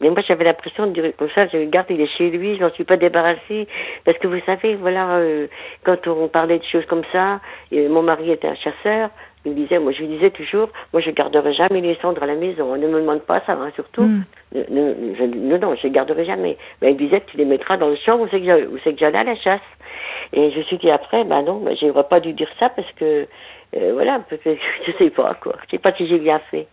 Mais 0.00 0.10
moi, 0.10 0.22
j'avais 0.26 0.44
l'impression 0.44 0.86
de 0.86 0.92
dire 0.92 1.12
comme 1.16 1.30
ça, 1.34 1.46
je 1.48 1.56
regarde, 1.56 1.86
il 1.90 2.00
est 2.00 2.16
chez 2.16 2.30
lui, 2.30 2.56
je 2.56 2.60
n'en 2.60 2.70
suis 2.70 2.84
pas 2.84 2.96
débarrassée. 2.96 3.66
Parce 4.04 4.16
que 4.18 4.28
vous 4.28 4.40
savez, 4.46 4.76
voilà, 4.76 5.16
euh, 5.16 5.48
quand 5.84 6.06
on 6.06 6.28
parlait 6.28 6.58
de 6.58 6.64
choses 6.64 6.86
comme 6.86 7.04
ça, 7.12 7.40
mon 7.72 8.02
mari 8.02 8.30
était 8.30 8.48
un 8.48 8.54
chasseur, 8.54 9.10
il 9.44 9.52
me 9.52 9.56
disait, 9.56 9.78
moi, 9.78 9.92
je 9.92 10.00
lui 10.00 10.08
disais 10.08 10.30
toujours, 10.30 10.68
moi, 10.92 11.00
je 11.00 11.10
garderai 11.10 11.54
jamais 11.54 11.80
les 11.80 11.96
cendres 11.96 12.22
à 12.22 12.26
la 12.26 12.34
maison. 12.34 12.76
Ne 12.76 12.86
me 12.86 13.00
demande 13.00 13.22
pas 13.22 13.40
ça, 13.46 13.52
hein, 13.52 13.70
surtout. 13.74 14.02
Mm. 14.02 14.24
Non, 14.70 14.94
non, 15.36 15.58
non, 15.58 15.74
je 15.76 15.88
garderai 15.88 16.24
jamais. 16.24 16.56
Mais 16.82 16.92
il 16.92 16.96
disait, 16.96 17.22
tu 17.26 17.36
les 17.36 17.44
mettras 17.44 17.76
dans 17.76 17.88
le 17.88 17.96
champ 17.96 18.18
où 18.18 18.28
c'est 18.30 18.40
que 18.40 18.98
j'allais 18.98 19.18
à 19.18 19.24
la 19.24 19.36
chasse. 19.36 19.60
Et 20.32 20.50
je 20.50 20.60
suis 20.62 20.78
dit 20.78 20.90
après, 20.90 21.24
bah 21.24 21.42
non, 21.42 21.58
bah, 21.58 21.70
j'aurais 21.80 22.04
pas 22.04 22.20
dû 22.20 22.32
dire 22.32 22.50
ça 22.58 22.68
parce 22.68 22.90
que, 22.92 23.26
euh, 23.76 23.92
voilà, 23.92 24.20
parce 24.28 24.42
que 24.42 24.54
je 24.86 24.92
sais 24.92 25.10
pas, 25.10 25.34
quoi. 25.40 25.54
Je 25.66 25.70
sais 25.70 25.78
pas 25.78 25.92
si 25.92 26.06
j'ai 26.06 26.18
bien 26.18 26.40
fait. 26.50 26.66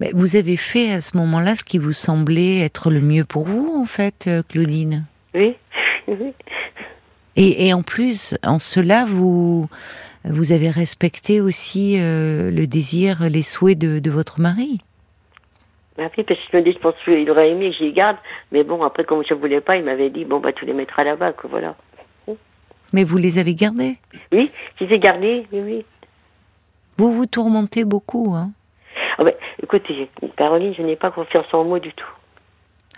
Mais 0.00 0.10
vous 0.14 0.36
avez 0.36 0.56
fait 0.56 0.92
à 0.92 1.00
ce 1.00 1.16
moment-là 1.16 1.54
ce 1.54 1.64
qui 1.64 1.78
vous 1.78 1.92
semblait 1.92 2.60
être 2.60 2.90
le 2.90 3.00
mieux 3.00 3.24
pour 3.24 3.46
vous, 3.46 3.80
en 3.80 3.86
fait, 3.86 4.26
euh, 4.26 4.42
Claudine? 4.48 5.04
Oui. 5.34 5.56
Et, 7.36 7.68
et, 7.68 7.72
en 7.72 7.82
plus, 7.82 8.36
en 8.44 8.58
cela, 8.58 9.06
vous 9.06 9.68
vous 10.24 10.52
avez 10.52 10.70
respecté 10.70 11.40
aussi 11.40 11.96
euh, 11.98 12.50
le 12.50 12.66
désir, 12.66 13.28
les 13.28 13.42
souhaits 13.42 13.78
de, 13.78 13.98
de 13.98 14.10
votre 14.10 14.40
mari? 14.40 14.80
Bah 15.96 16.04
oui, 16.16 16.24
parce 16.24 16.38
que 16.40 16.46
je 16.52 16.56
me 16.56 16.62
dis, 16.62 16.72
je 16.72 16.78
pense 16.78 16.94
qu'il 17.04 17.30
aurait 17.30 17.50
aimé 17.50 17.70
que 17.70 17.76
j'y 17.76 17.92
garde, 17.92 18.16
mais 18.50 18.64
bon, 18.64 18.82
après, 18.82 19.04
comme 19.04 19.22
je 19.28 19.34
ne 19.34 19.38
voulais 19.38 19.60
pas, 19.60 19.76
il 19.76 19.84
m'avait 19.84 20.10
dit, 20.10 20.24
bon, 20.24 20.40
bah, 20.40 20.52
tu 20.52 20.64
les 20.64 20.72
mettras 20.72 21.04
là-bas, 21.04 21.32
que 21.32 21.46
voilà. 21.46 21.74
Mais 22.92 23.04
vous 23.04 23.16
les 23.16 23.38
avez 23.38 23.54
gardés? 23.54 23.96
Oui, 24.32 24.50
je 24.78 24.84
les 24.84 24.94
ai 24.94 24.98
gardés, 24.98 25.46
oui, 25.52 25.60
oui. 25.60 25.84
Vous 26.98 27.12
vous 27.12 27.26
tourmentez 27.26 27.84
beaucoup, 27.84 28.34
hein 28.34 28.52
ah 29.22 29.24
ben, 29.24 29.34
écoutez, 29.62 30.08
Caroline, 30.36 30.74
je 30.74 30.82
n'ai 30.82 30.96
pas 30.96 31.12
confiance 31.12 31.46
en 31.52 31.62
moi 31.64 31.78
du 31.78 31.92
tout. 31.92 32.10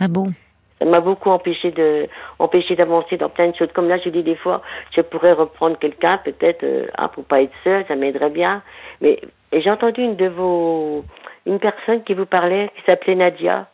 Ah 0.00 0.08
bon? 0.08 0.32
Ça 0.78 0.86
m'a 0.86 1.00
beaucoup 1.00 1.30
empêché 1.30 1.70
de, 1.70 2.08
empêché 2.38 2.76
d'avancer 2.76 3.16
dans 3.18 3.28
plein 3.28 3.48
de 3.50 3.56
choses. 3.56 3.70
Comme 3.74 3.88
là, 3.88 3.98
je 3.98 4.08
dis 4.08 4.22
des 4.22 4.34
fois, 4.34 4.62
je 4.96 5.02
pourrais 5.02 5.32
reprendre 5.32 5.78
quelqu'un, 5.78 6.18
peut-être, 6.24 6.64
euh, 6.64 6.86
ah, 6.96 7.08
pour 7.08 7.24
pas 7.24 7.42
être 7.42 7.52
seule, 7.62 7.84
ça 7.86 7.94
m'aiderait 7.94 8.30
bien. 8.30 8.62
Mais 9.02 9.20
j'ai 9.52 9.70
entendu 9.70 10.00
une 10.00 10.16
de 10.16 10.28
vos, 10.28 11.04
une 11.44 11.58
personne 11.58 12.02
qui 12.04 12.14
vous 12.14 12.26
parlait, 12.26 12.70
qui 12.76 12.82
s'appelait 12.86 13.14
Nadia. 13.14 13.68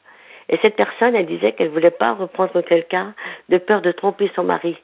Et 0.48 0.58
cette 0.60 0.74
personne, 0.74 1.14
elle 1.14 1.26
disait 1.26 1.52
qu'elle 1.52 1.68
voulait 1.68 1.92
pas 1.92 2.14
reprendre 2.14 2.60
quelqu'un 2.62 3.14
de 3.48 3.58
peur 3.58 3.80
de 3.80 3.92
tromper 3.92 4.30
son 4.34 4.42
mari. 4.42 4.76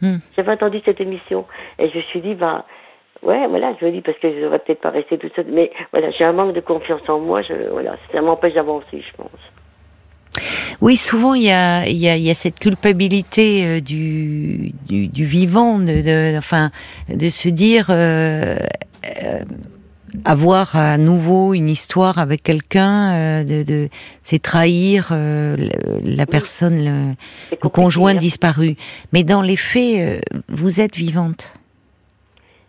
Hmm. 0.00 0.18
J'avais 0.36 0.52
entendu 0.52 0.80
cette 0.84 1.00
émission 1.00 1.46
et 1.80 1.90
je 1.90 1.96
me 1.96 2.02
suis 2.02 2.20
dit, 2.20 2.34
bah, 2.34 2.64
Ouais, 3.24 3.46
voilà, 3.48 3.74
je 3.80 3.86
le 3.86 3.92
dis 3.92 4.02
parce 4.02 4.18
que 4.18 4.30
je 4.30 4.40
devrais 4.40 4.58
peut-être 4.58 4.82
pas 4.82 4.90
rester 4.90 5.16
tout 5.16 5.30
seul. 5.34 5.46
Mais 5.50 5.70
voilà, 5.92 6.10
j'ai 6.10 6.24
un 6.24 6.32
manque 6.32 6.54
de 6.54 6.60
confiance 6.60 7.00
en 7.08 7.20
moi. 7.20 7.40
Je, 7.40 7.70
voilà, 7.70 7.96
ça 8.12 8.20
m'empêche 8.20 8.54
d'avancer, 8.54 8.84
je 9.00 9.16
pense. 9.16 9.30
Oui, 10.80 10.96
souvent 10.96 11.34
il 11.34 11.44
y 11.44 11.50
a, 11.50 11.86
il 11.86 11.96
y 11.96 12.08
a, 12.08 12.16
il 12.16 12.22
y 12.22 12.30
a 12.30 12.34
cette 12.34 12.58
culpabilité 12.58 13.64
euh, 13.64 13.80
du, 13.80 14.72
du, 14.86 15.08
du, 15.08 15.24
vivant, 15.24 15.78
de, 15.78 16.02
de, 16.02 16.36
enfin, 16.36 16.70
de 17.08 17.28
se 17.30 17.48
dire 17.48 17.86
euh, 17.88 18.56
euh, 19.22 19.40
avoir 20.24 20.76
à 20.76 20.98
nouveau 20.98 21.54
une 21.54 21.70
histoire 21.70 22.18
avec 22.18 22.42
quelqu'un, 22.42 23.12
euh, 23.12 23.44
de, 23.44 23.62
de 23.62 23.88
c'est 24.22 24.42
trahir 24.42 25.10
euh, 25.12 25.56
la 26.04 26.26
personne, 26.26 26.84
le, 26.84 27.56
le 27.62 27.68
conjoint 27.68 28.10
hein. 28.10 28.14
disparu. 28.14 28.76
Mais 29.12 29.22
dans 29.22 29.40
les 29.40 29.56
faits, 29.56 30.28
vous 30.48 30.80
êtes 30.80 30.96
vivante 30.96 31.54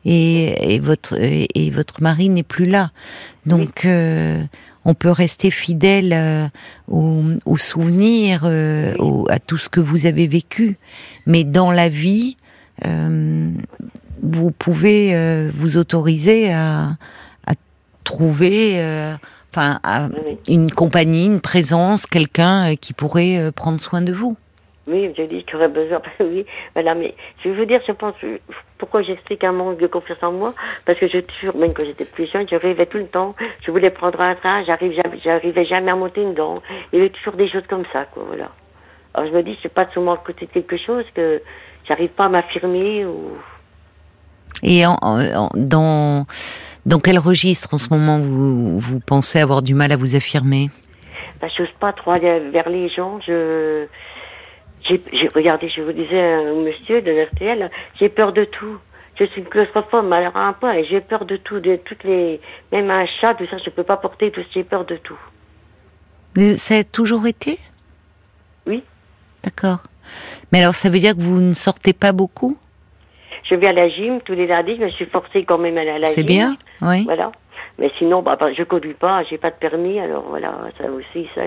et, 0.05 0.75
et 0.75 0.79
votre 0.79 1.15
et, 1.19 1.69
votre 1.71 2.01
mari 2.01 2.29
n'est 2.29 2.43
plus 2.43 2.65
là. 2.65 2.91
Donc 3.45 3.85
euh, 3.85 4.43
on 4.85 4.93
peut 4.93 5.09
rester 5.09 5.49
fidèle 5.49 6.13
euh, 6.13 6.47
aux, 6.87 7.23
aux, 7.45 7.57
souvenirs, 7.57 8.41
euh, 8.45 8.93
à 9.29 9.39
tout 9.39 9.57
ce 9.57 9.67
que 9.67 9.79
vous 9.79 10.05
avez 10.05 10.27
vécu, 10.27 10.77
mais 11.25 11.43
dans 11.43 11.71
la 11.71 11.89
vie, 11.89 12.37
euh, 12.85 13.49
vous 14.21 14.51
pouvez 14.51 15.15
euh, 15.15 15.49
vous 15.55 15.77
autoriser 15.77 16.53
à, 16.53 16.97
à 17.47 17.53
trouver, 18.03 18.79
enfin, 19.51 19.79
une 20.47 20.71
compagnie, 20.71 21.25
une 21.25 21.41
présence, 21.41 22.05
quelqu'un 22.05 22.75
qui 22.75 22.93
pourrait 22.93 23.51
prendre 23.55 23.81
soin 23.81 24.01
de 24.01 24.13
vous. 24.13 24.37
Oui, 24.87 25.11
je 25.17 25.23
dis 25.23 25.43
qu'il 25.43 25.55
aurait 25.55 25.67
besoin. 25.67 25.99
oui, 26.19 26.45
voilà, 26.73 26.93
mais 26.93 27.15
je 27.43 27.49
vais 27.49 27.55
vous 27.55 27.65
dire, 27.65 27.81
je 27.87 27.91
pense, 27.91 28.13
pourquoi 28.77 29.01
j'explique 29.01 29.43
un 29.43 29.51
manque 29.51 29.79
de 29.79 29.87
confiance 29.87 30.21
en 30.21 30.31
moi? 30.31 30.53
Parce 30.85 30.99
que 30.99 31.07
je 31.07 31.19
toujours, 31.19 31.55
même 31.55 31.73
quand 31.73 31.85
j'étais 31.85 32.05
plus 32.05 32.31
jeune, 32.31 32.47
je 32.49 32.55
rêvais 32.55 32.85
tout 32.85 32.99
le 32.99 33.07
temps. 33.07 33.35
Je 33.65 33.71
voulais 33.71 33.89
prendre 33.89 34.21
un 34.21 34.35
train, 34.35 34.63
j'arrive 34.63 34.93
jamais, 34.93 35.19
j'arrivais 35.23 35.65
jamais 35.65 35.91
à 35.91 35.95
monter 35.95 36.21
une 36.21 36.35
dent. 36.35 36.61
Il 36.93 36.99
y 36.99 37.01
avait 37.01 37.09
toujours 37.09 37.33
des 37.33 37.49
choses 37.49 37.65
comme 37.67 37.85
ça, 37.91 38.05
quoi, 38.05 38.23
voilà. 38.27 38.51
Alors 39.15 39.31
je 39.31 39.35
me 39.35 39.43
dis, 39.43 39.57
je 39.63 39.69
pas 39.69 39.87
souvent 39.93 40.13
à 40.13 40.17
côté 40.17 40.45
de 40.45 40.51
quelque 40.51 40.77
chose 40.77 41.05
que 41.15 41.41
j'arrive 41.87 42.09
pas 42.09 42.25
à 42.25 42.29
m'affirmer 42.29 43.05
ou. 43.05 43.37
Et 44.61 44.85
en, 44.85 45.49
dans 45.55 46.25
dans 46.85 46.99
quel 46.99 47.17
registre 47.17 47.69
en 47.73 47.77
ce 47.77 47.89
moment 47.89 48.19
vous, 48.19 48.79
vous 48.79 48.99
pensez 48.99 49.39
avoir 49.39 49.61
du 49.61 49.73
mal 49.73 49.91
à 49.91 49.97
vous 49.97 50.15
affirmer? 50.15 50.69
Ben, 51.41 51.49
Je 51.55 51.63
n'ose 51.63 51.71
pas 51.79 51.93
trop 51.93 52.11
aller 52.11 52.39
vers 52.51 52.69
les 52.69 52.89
gens. 52.89 53.19
Je 53.25 53.87
j'ai 54.87 55.27
regardé, 55.33 55.69
je 55.69 55.81
vous 55.81 55.91
disais, 55.91 56.21
un 56.21 56.53
monsieur 56.53 57.01
de 57.01 57.11
l'RTL, 57.11 57.69
j'ai 57.99 58.09
peur 58.09 58.33
de 58.33 58.45
tout. 58.45 58.77
Je 59.17 59.23
suis 59.25 59.41
une 59.41 59.47
claustrophobe, 59.47 60.11
alors 60.11 60.35
un 60.35 60.53
point, 60.53 60.73
et 60.73 60.83
j'ai 60.85 60.99
peur 60.99 61.25
de 61.25 61.37
tout, 61.37 61.59
de 61.59 61.77
toutes 61.77 62.03
les, 62.03 62.41
même 62.71 62.91
un 62.91 63.05
chat, 63.05 63.33
tout 63.35 63.47
ça, 63.49 63.57
je 63.57 63.69
peux 63.69 63.83
pas 63.83 63.97
porter, 63.97 64.29
tout 64.29 64.41
j'ai 64.53 64.63
peur 64.63 64.85
de 64.85 64.97
tout. 64.97 65.17
Ça 66.57 66.75
a 66.75 66.83
toujours 66.83 67.25
été? 67.25 67.57
Oui. 68.67 68.83
D'accord. 69.43 69.83
Mais 70.51 70.59
alors, 70.59 70.75
ça 70.75 70.89
veut 70.89 70.99
dire 70.99 71.15
que 71.15 71.21
vous 71.21 71.39
ne 71.39 71.53
sortez 71.53 71.93
pas 71.93 72.11
beaucoup? 72.11 72.57
Je 73.49 73.55
vais 73.55 73.67
à 73.67 73.73
la 73.73 73.87
gym 73.87 74.19
tous 74.21 74.33
les 74.33 74.47
lundis, 74.47 74.75
je 74.77 74.83
me 74.83 74.89
suis 74.89 75.05
forcée 75.05 75.45
quand 75.45 75.59
même 75.59 75.77
à 75.77 75.81
aller 75.81 75.91
à 75.91 75.99
la 75.99 76.07
gym. 76.07 76.15
C'est 76.15 76.23
bien, 76.23 76.57
oui. 76.81 77.05
Voilà. 77.05 77.31
Mais 77.79 77.91
sinon, 77.97 78.21
bah, 78.21 78.35
bah, 78.37 78.51
je 78.53 78.63
conduis 78.63 78.93
pas, 78.93 79.23
j'ai 79.23 79.37
pas 79.37 79.49
de 79.49 79.55
permis, 79.55 79.99
alors 79.99 80.23
voilà, 80.23 80.53
ça 80.77 80.89
aussi, 80.91 81.27
ça, 81.35 81.41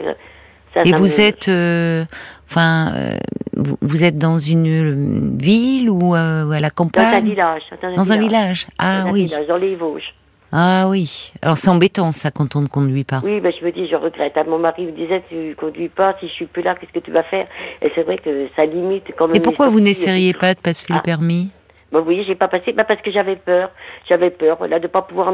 et 0.84 0.92
vous 0.92 1.20
êtes, 1.20 1.48
euh, 1.48 2.04
enfin, 2.48 2.92
euh, 2.94 3.16
vous, 3.56 4.04
êtes 4.04 4.18
dans 4.18 4.38
une 4.38 5.36
ville 5.38 5.90
ou 5.90 6.14
euh, 6.14 6.50
à 6.50 6.60
la 6.60 6.70
campagne? 6.70 7.10
Dans 7.10 7.16
un 7.16 7.20
village. 7.20 7.62
Dans, 7.94 8.12
un, 8.12 8.18
village. 8.18 8.66
Ah 8.78 9.02
dans 9.02 9.12
oui. 9.12 9.22
Un 9.22 9.26
village, 9.26 9.46
dans 9.46 9.56
les 9.56 9.76
Vosges. 9.76 10.14
Ah 10.50 10.86
oui. 10.88 11.32
Alors 11.42 11.58
c'est 11.58 11.68
embêtant 11.68 12.10
ça 12.12 12.30
quand 12.30 12.56
on 12.56 12.62
ne 12.62 12.68
conduit 12.68 13.04
pas. 13.04 13.20
Oui, 13.22 13.40
ben, 13.40 13.52
je 13.58 13.64
me 13.64 13.70
dis, 13.70 13.86
je 13.86 13.96
regrette. 13.96 14.32
Ah, 14.36 14.44
mon 14.44 14.58
mari 14.58 14.86
me 14.86 14.92
disait, 14.92 15.22
tu 15.28 15.54
conduis 15.56 15.90
pas, 15.90 16.16
si 16.20 16.28
je 16.28 16.32
suis 16.32 16.46
plus 16.46 16.62
là, 16.62 16.74
qu'est-ce 16.74 16.92
que 16.92 17.04
tu 17.04 17.10
vas 17.10 17.22
faire? 17.24 17.46
Et 17.82 17.92
c'est 17.94 18.02
vrai 18.02 18.16
que 18.18 18.48
ça 18.56 18.64
limite 18.64 19.04
quand 19.16 19.26
même. 19.26 19.36
Et 19.36 19.40
pourquoi 19.40 19.68
vous 19.68 19.80
n'essayeriez 19.80 20.32
pas 20.32 20.54
de 20.54 20.60
passer 20.60 20.92
le 20.92 21.00
ah. 21.00 21.02
permis? 21.02 21.50
Bon, 21.92 22.02
oui, 22.06 22.24
j'ai 22.26 22.34
pas 22.34 22.48
passé, 22.48 22.72
bah, 22.72 22.84
parce 22.84 23.00
que 23.02 23.10
j'avais 23.10 23.36
peur. 23.36 23.70
J'avais 24.08 24.30
peur, 24.30 24.56
voilà, 24.58 24.78
de 24.78 24.86
pas 24.86 25.02
pouvoir, 25.02 25.32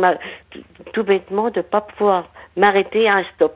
tout 0.93 1.05
bêtement, 1.05 1.51
de 1.51 1.61
pas 1.61 1.81
pouvoir 1.81 2.29
m'arrêter 2.57 3.09
à 3.09 3.17
un 3.17 3.25
stop. 3.35 3.55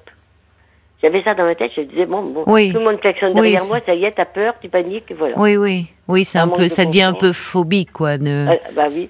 J'avais 1.03 1.23
ça 1.23 1.35
dans 1.35 1.45
ma 1.45 1.55
tête, 1.55 1.71
je 1.77 1.83
disais, 1.83 2.07
bon, 2.07 2.23
bon 2.23 2.45
tout 2.45 2.51
le 2.51 2.85
monde 2.85 3.01
klaxonne 3.01 3.33
derrière 3.33 3.65
moi, 3.67 3.79
ça 3.87 3.95
y 3.95 4.05
est, 4.05 4.13
t'as 4.13 4.25
peur, 4.25 4.55
tu 4.61 4.69
paniques, 4.69 5.13
voilà. 5.17 5.39
Oui, 5.39 5.57
oui, 5.57 5.87
oui, 6.09 6.25
c'est 6.25 6.39
un, 6.39 6.49
peu, 6.49 6.69
ça 6.69 6.85
devient 6.87 7.03
un 7.03 7.13
peu 7.13 7.33
phobique, 7.33 7.93
quoi. 7.93 8.19
Ne... 8.19 8.47
Ah, 8.51 8.71
bah 8.75 8.89
oui, 8.91 9.09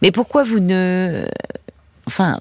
Mais 0.00 0.10
pourquoi 0.10 0.44
vous 0.44 0.60
ne. 0.60 1.26
Enfin, 2.06 2.38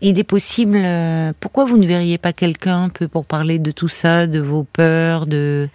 il 0.00 0.18
est 0.18 0.24
possible. 0.24 0.78
Euh, 0.82 1.32
pourquoi 1.40 1.66
vous 1.66 1.76
ne 1.76 1.86
verriez 1.86 2.16
pas 2.16 2.32
quelqu'un 2.32 2.84
un 2.84 2.88
peu 2.88 3.06
pour 3.06 3.26
parler 3.26 3.58
de 3.58 3.70
tout 3.70 3.88
ça, 3.88 4.26
de 4.26 4.40
vos 4.40 4.62
peurs, 4.62 5.26
de, 5.26 5.68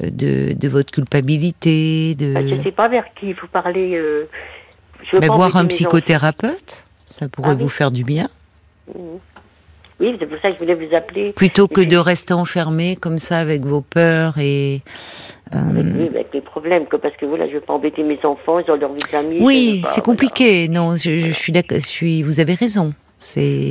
de, 0.00 0.52
de 0.54 0.68
votre 0.68 0.90
culpabilité 0.90 2.16
de... 2.16 2.34
Bah, 2.34 2.40
je 2.42 2.54
ne 2.54 2.62
sais 2.64 2.72
pas 2.72 2.88
vers 2.88 3.04
qui 3.14 3.28
il 3.28 3.34
faut 3.36 3.46
parler. 3.46 3.94
Euh, 3.94 4.28
je 5.04 5.24
voir 5.26 5.56
un 5.56 5.66
psychothérapeute, 5.66 6.84
ça 7.06 7.28
pourrait 7.28 7.50
ah 7.52 7.54
vous 7.54 7.68
faire 7.68 7.92
du 7.92 8.02
bien. 8.02 8.28
Mmh. 8.88 9.18
Oui, 10.00 10.16
c'est 10.18 10.26
pour 10.26 10.38
ça 10.40 10.48
que 10.48 10.54
je 10.54 10.58
voulais 10.60 10.74
vous 10.74 10.94
appeler. 10.94 11.32
Plutôt 11.32 11.68
que 11.68 11.80
de 11.80 11.96
rester 11.96 12.32
enfermé 12.32 12.96
comme 12.96 13.18
ça 13.18 13.38
avec 13.38 13.62
vos 13.62 13.82
peurs 13.82 14.38
et. 14.38 14.82
Euh... 15.54 15.58
Oui, 15.74 16.06
avec 16.08 16.28
les 16.32 16.40
problèmes, 16.40 16.86
parce 16.86 17.16
que 17.16 17.26
voilà, 17.26 17.46
je 17.46 17.54
veux 17.54 17.60
pas 17.60 17.74
embêter 17.74 18.02
mes 18.02 18.18
enfants, 18.24 18.60
ils 18.60 18.70
ont 18.70 18.76
leur 18.76 18.92
vie 18.92 19.02
de 19.02 19.06
famille. 19.08 19.40
Oui, 19.42 19.82
c'est 19.84 20.04
compliqué. 20.04 20.68
Non, 20.68 20.96
je, 20.96 21.18
je 21.18 21.32
suis 21.32 21.52
d'accord. 21.52 21.78
Suis. 21.80 22.22
Vous 22.22 22.40
avez 22.40 22.54
raison. 22.54 22.94
C'est. 23.18 23.70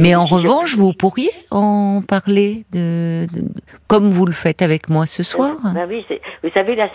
Mais 0.00 0.16
en 0.16 0.26
revanche, 0.26 0.74
vous 0.74 0.92
pourriez 0.92 1.30
en 1.52 2.02
parler 2.06 2.64
de, 2.72 3.28
comme 3.86 4.10
vous 4.10 4.26
le 4.26 4.32
faites 4.32 4.60
avec 4.60 4.88
moi 4.88 5.06
ce 5.06 5.22
soir. 5.22 5.54
Ben 5.72 5.86
oui, 5.88 6.04
vous 6.42 6.50
savez 6.52 6.74
là, 6.74 6.88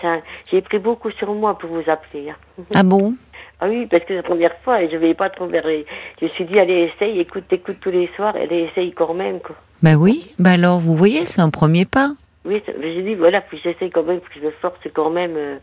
j'ai 0.50 0.60
pris 0.60 0.78
beaucoup 0.78 1.10
sur 1.12 1.32
moi 1.32 1.56
pour 1.58 1.70
vous 1.70 1.90
appeler. 1.90 2.28
Hein. 2.28 2.64
Ah 2.74 2.82
bon? 2.82 3.14
Ah 3.62 3.68
oui, 3.68 3.86
parce 3.86 4.02
que 4.02 4.08
c'est 4.08 4.16
la 4.16 4.24
première 4.24 4.56
fois 4.64 4.82
et 4.82 4.88
je 4.90 4.96
ne 4.96 5.00
vais 5.00 5.14
pas 5.14 5.30
trop 5.30 5.46
vers 5.46 5.62
Je 5.62 6.24
me 6.24 6.30
suis 6.30 6.44
dit, 6.46 6.58
allez, 6.58 6.90
essaye, 6.92 7.20
écoute, 7.20 7.44
écoute 7.52 7.76
tous 7.80 7.92
les 7.92 8.10
soirs, 8.16 8.34
allez, 8.34 8.68
essaye 8.68 8.90
quand 8.90 9.14
même, 9.14 9.38
quoi. 9.38 9.54
Ben 9.82 9.94
oui, 9.94 10.34
ben 10.40 10.52
alors, 10.52 10.80
vous 10.80 10.96
voyez, 10.96 11.26
c'est 11.26 11.40
un 11.40 11.50
premier 11.50 11.84
pas. 11.84 12.10
Oui, 12.44 12.60
j'ai 12.66 13.02
dit, 13.02 13.14
voilà, 13.14 13.40
puis 13.40 13.60
j'essaye 13.62 13.90
quand 13.90 14.02
même, 14.02 14.18
que 14.18 14.26
je 14.34 14.44
me 14.44 14.50
force 14.50 14.80
quand 14.92 15.10
même, 15.10 15.36
euh, 15.36 15.58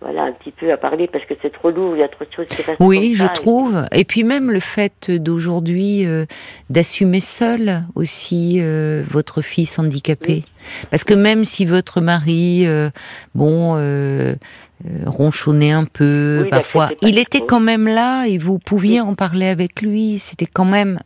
voilà, 0.00 0.22
un 0.22 0.32
petit 0.32 0.50
peu 0.50 0.72
à 0.72 0.78
parler 0.78 1.08
parce 1.08 1.26
que 1.26 1.34
c'est 1.42 1.52
trop 1.52 1.70
lourd, 1.70 1.94
il 1.94 2.00
y 2.00 2.02
a 2.02 2.08
trop 2.08 2.24
de 2.24 2.32
choses 2.34 2.46
qui 2.46 2.62
restent. 2.62 2.80
Oui, 2.80 3.14
je 3.16 3.26
trouve. 3.26 3.84
Et 3.92 4.04
puis 4.04 4.24
même 4.24 4.50
le 4.50 4.60
fait 4.60 5.10
d'aujourd'hui 5.10 6.06
euh, 6.06 6.24
d'assumer 6.70 7.20
seul 7.20 7.82
aussi 7.94 8.60
euh, 8.62 9.02
votre 9.10 9.42
fils 9.42 9.78
handicapé. 9.78 10.44
Parce 10.90 11.04
que 11.04 11.12
même 11.12 11.44
si 11.44 11.66
votre 11.66 12.00
mari, 12.00 12.66
bon, 13.34 13.76
ronchonner 15.06 15.72
un 15.72 15.84
peu 15.84 16.46
parfois. 16.50 16.90
Il 17.02 17.18
était 17.18 17.40
quand 17.40 17.60
même 17.60 17.86
là 17.86 18.26
et 18.26 18.38
vous 18.38 18.58
pouviez 18.58 19.00
en 19.00 19.14
parler 19.14 19.46
avec 19.46 19.82
lui. 19.82 20.18
C'était 20.18 20.46
quand 20.46 20.64
même, 20.64 20.98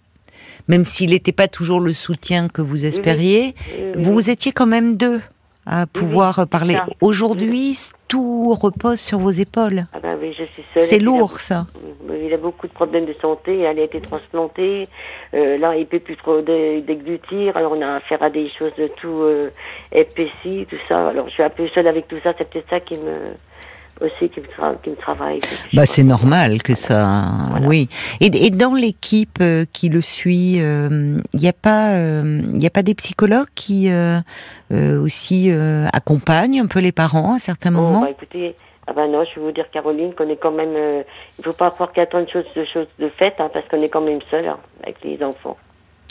même 0.68 0.84
s'il 0.84 1.10
n'était 1.10 1.32
pas 1.32 1.48
toujours 1.48 1.80
le 1.80 1.92
soutien 1.92 2.48
que 2.48 2.62
vous 2.62 2.84
espériez, 2.84 3.54
vous 3.96 4.30
étiez 4.30 4.52
quand 4.52 4.66
même 4.66 4.96
deux 4.96 5.20
à 5.66 5.86
pouvoir 5.86 6.46
parler. 6.48 6.76
Aujourd'hui, 7.00 7.76
tout 8.06 8.54
repose 8.54 9.00
sur 9.00 9.18
vos 9.18 9.32
épaules. 9.32 9.86
Ah 9.92 9.98
ben 10.00 10.16
C'est 10.76 11.00
lourd, 11.00 11.40
ça. 11.40 11.66
Il 12.22 12.32
a 12.32 12.36
beaucoup 12.36 12.68
de 12.68 12.72
problèmes 12.72 13.04
de 13.04 13.14
santé. 13.20 13.60
Elle 13.60 13.80
a 13.80 13.82
été 13.82 14.00
transplantée. 14.00 14.88
Euh, 15.34 15.58
là, 15.58 15.76
il 15.76 15.86
peut 15.86 15.98
plus 15.98 16.16
trop 16.16 16.40
déglutir. 16.40 17.56
Alors, 17.56 17.72
on 17.72 17.82
a 17.82 17.96
affaire 17.96 18.22
à 18.22 18.30
des 18.30 18.48
choses 18.48 18.74
de 18.78 18.86
tout 18.86 19.22
euh, 19.22 19.50
épaissi, 19.90 20.66
tout 20.70 20.78
ça. 20.88 21.08
Alors, 21.08 21.28
je 21.28 21.34
suis 21.34 21.42
un 21.42 21.50
peu 21.50 21.66
seule 21.68 21.88
avec 21.88 22.06
tout 22.06 22.18
ça. 22.22 22.32
C'est 22.38 22.48
peut-être 22.48 22.70
ça 22.70 22.80
qui 22.80 22.96
me 22.98 23.34
aussi 24.00 24.28
qui 24.28 24.40
me, 24.40 24.96
travaille. 24.96 25.40
Bah, 25.72 25.86
c'est 25.86 26.02
normal 26.02 26.62
que 26.62 26.74
ça, 26.74 27.24
oui. 27.62 27.88
Et, 28.20 28.50
dans 28.50 28.74
l'équipe 28.74 29.38
euh, 29.40 29.64
qui 29.72 29.88
le 29.88 30.00
suit, 30.00 30.54
il 30.56 30.62
euh, 30.62 31.20
n'y 31.34 31.48
a 31.48 31.52
pas, 31.52 31.92
il 31.92 32.62
euh, 32.62 32.66
a 32.66 32.70
pas 32.70 32.82
des 32.82 32.94
psychologues 32.94 33.48
qui 33.54 33.88
aussi 34.70 35.50
accompagnent 35.92 36.60
un 36.60 36.66
peu 36.66 36.80
les 36.80 36.92
parents 36.92 37.34
à 37.34 37.38
certains 37.38 37.70
oh, 37.70 37.80
moments. 37.80 38.00
Bah, 38.02 38.10
écoutez, 38.10 38.54
ah 38.86 38.92
ben 38.92 39.10
non, 39.10 39.24
je 39.24 39.40
vais 39.40 39.46
vous 39.46 39.52
dire 39.52 39.68
Caroline 39.70 40.14
qu'on 40.14 40.28
est 40.28 40.36
quand 40.36 40.52
même, 40.52 41.04
il 41.38 41.44
faut 41.44 41.52
pas 41.52 41.66
avoir 41.66 41.92
qu'à 41.92 42.06
de 42.06 42.28
choses, 42.28 42.44
de 42.54 42.64
choses 42.64 42.86
de 42.98 43.08
fait, 43.08 43.34
hein, 43.38 43.50
parce 43.52 43.66
qu'on 43.68 43.82
est 43.82 43.88
quand 43.88 44.00
même 44.00 44.20
seul 44.30 44.46
hein, 44.46 44.58
avec 44.82 44.96
les 45.02 45.22
enfants. 45.22 45.56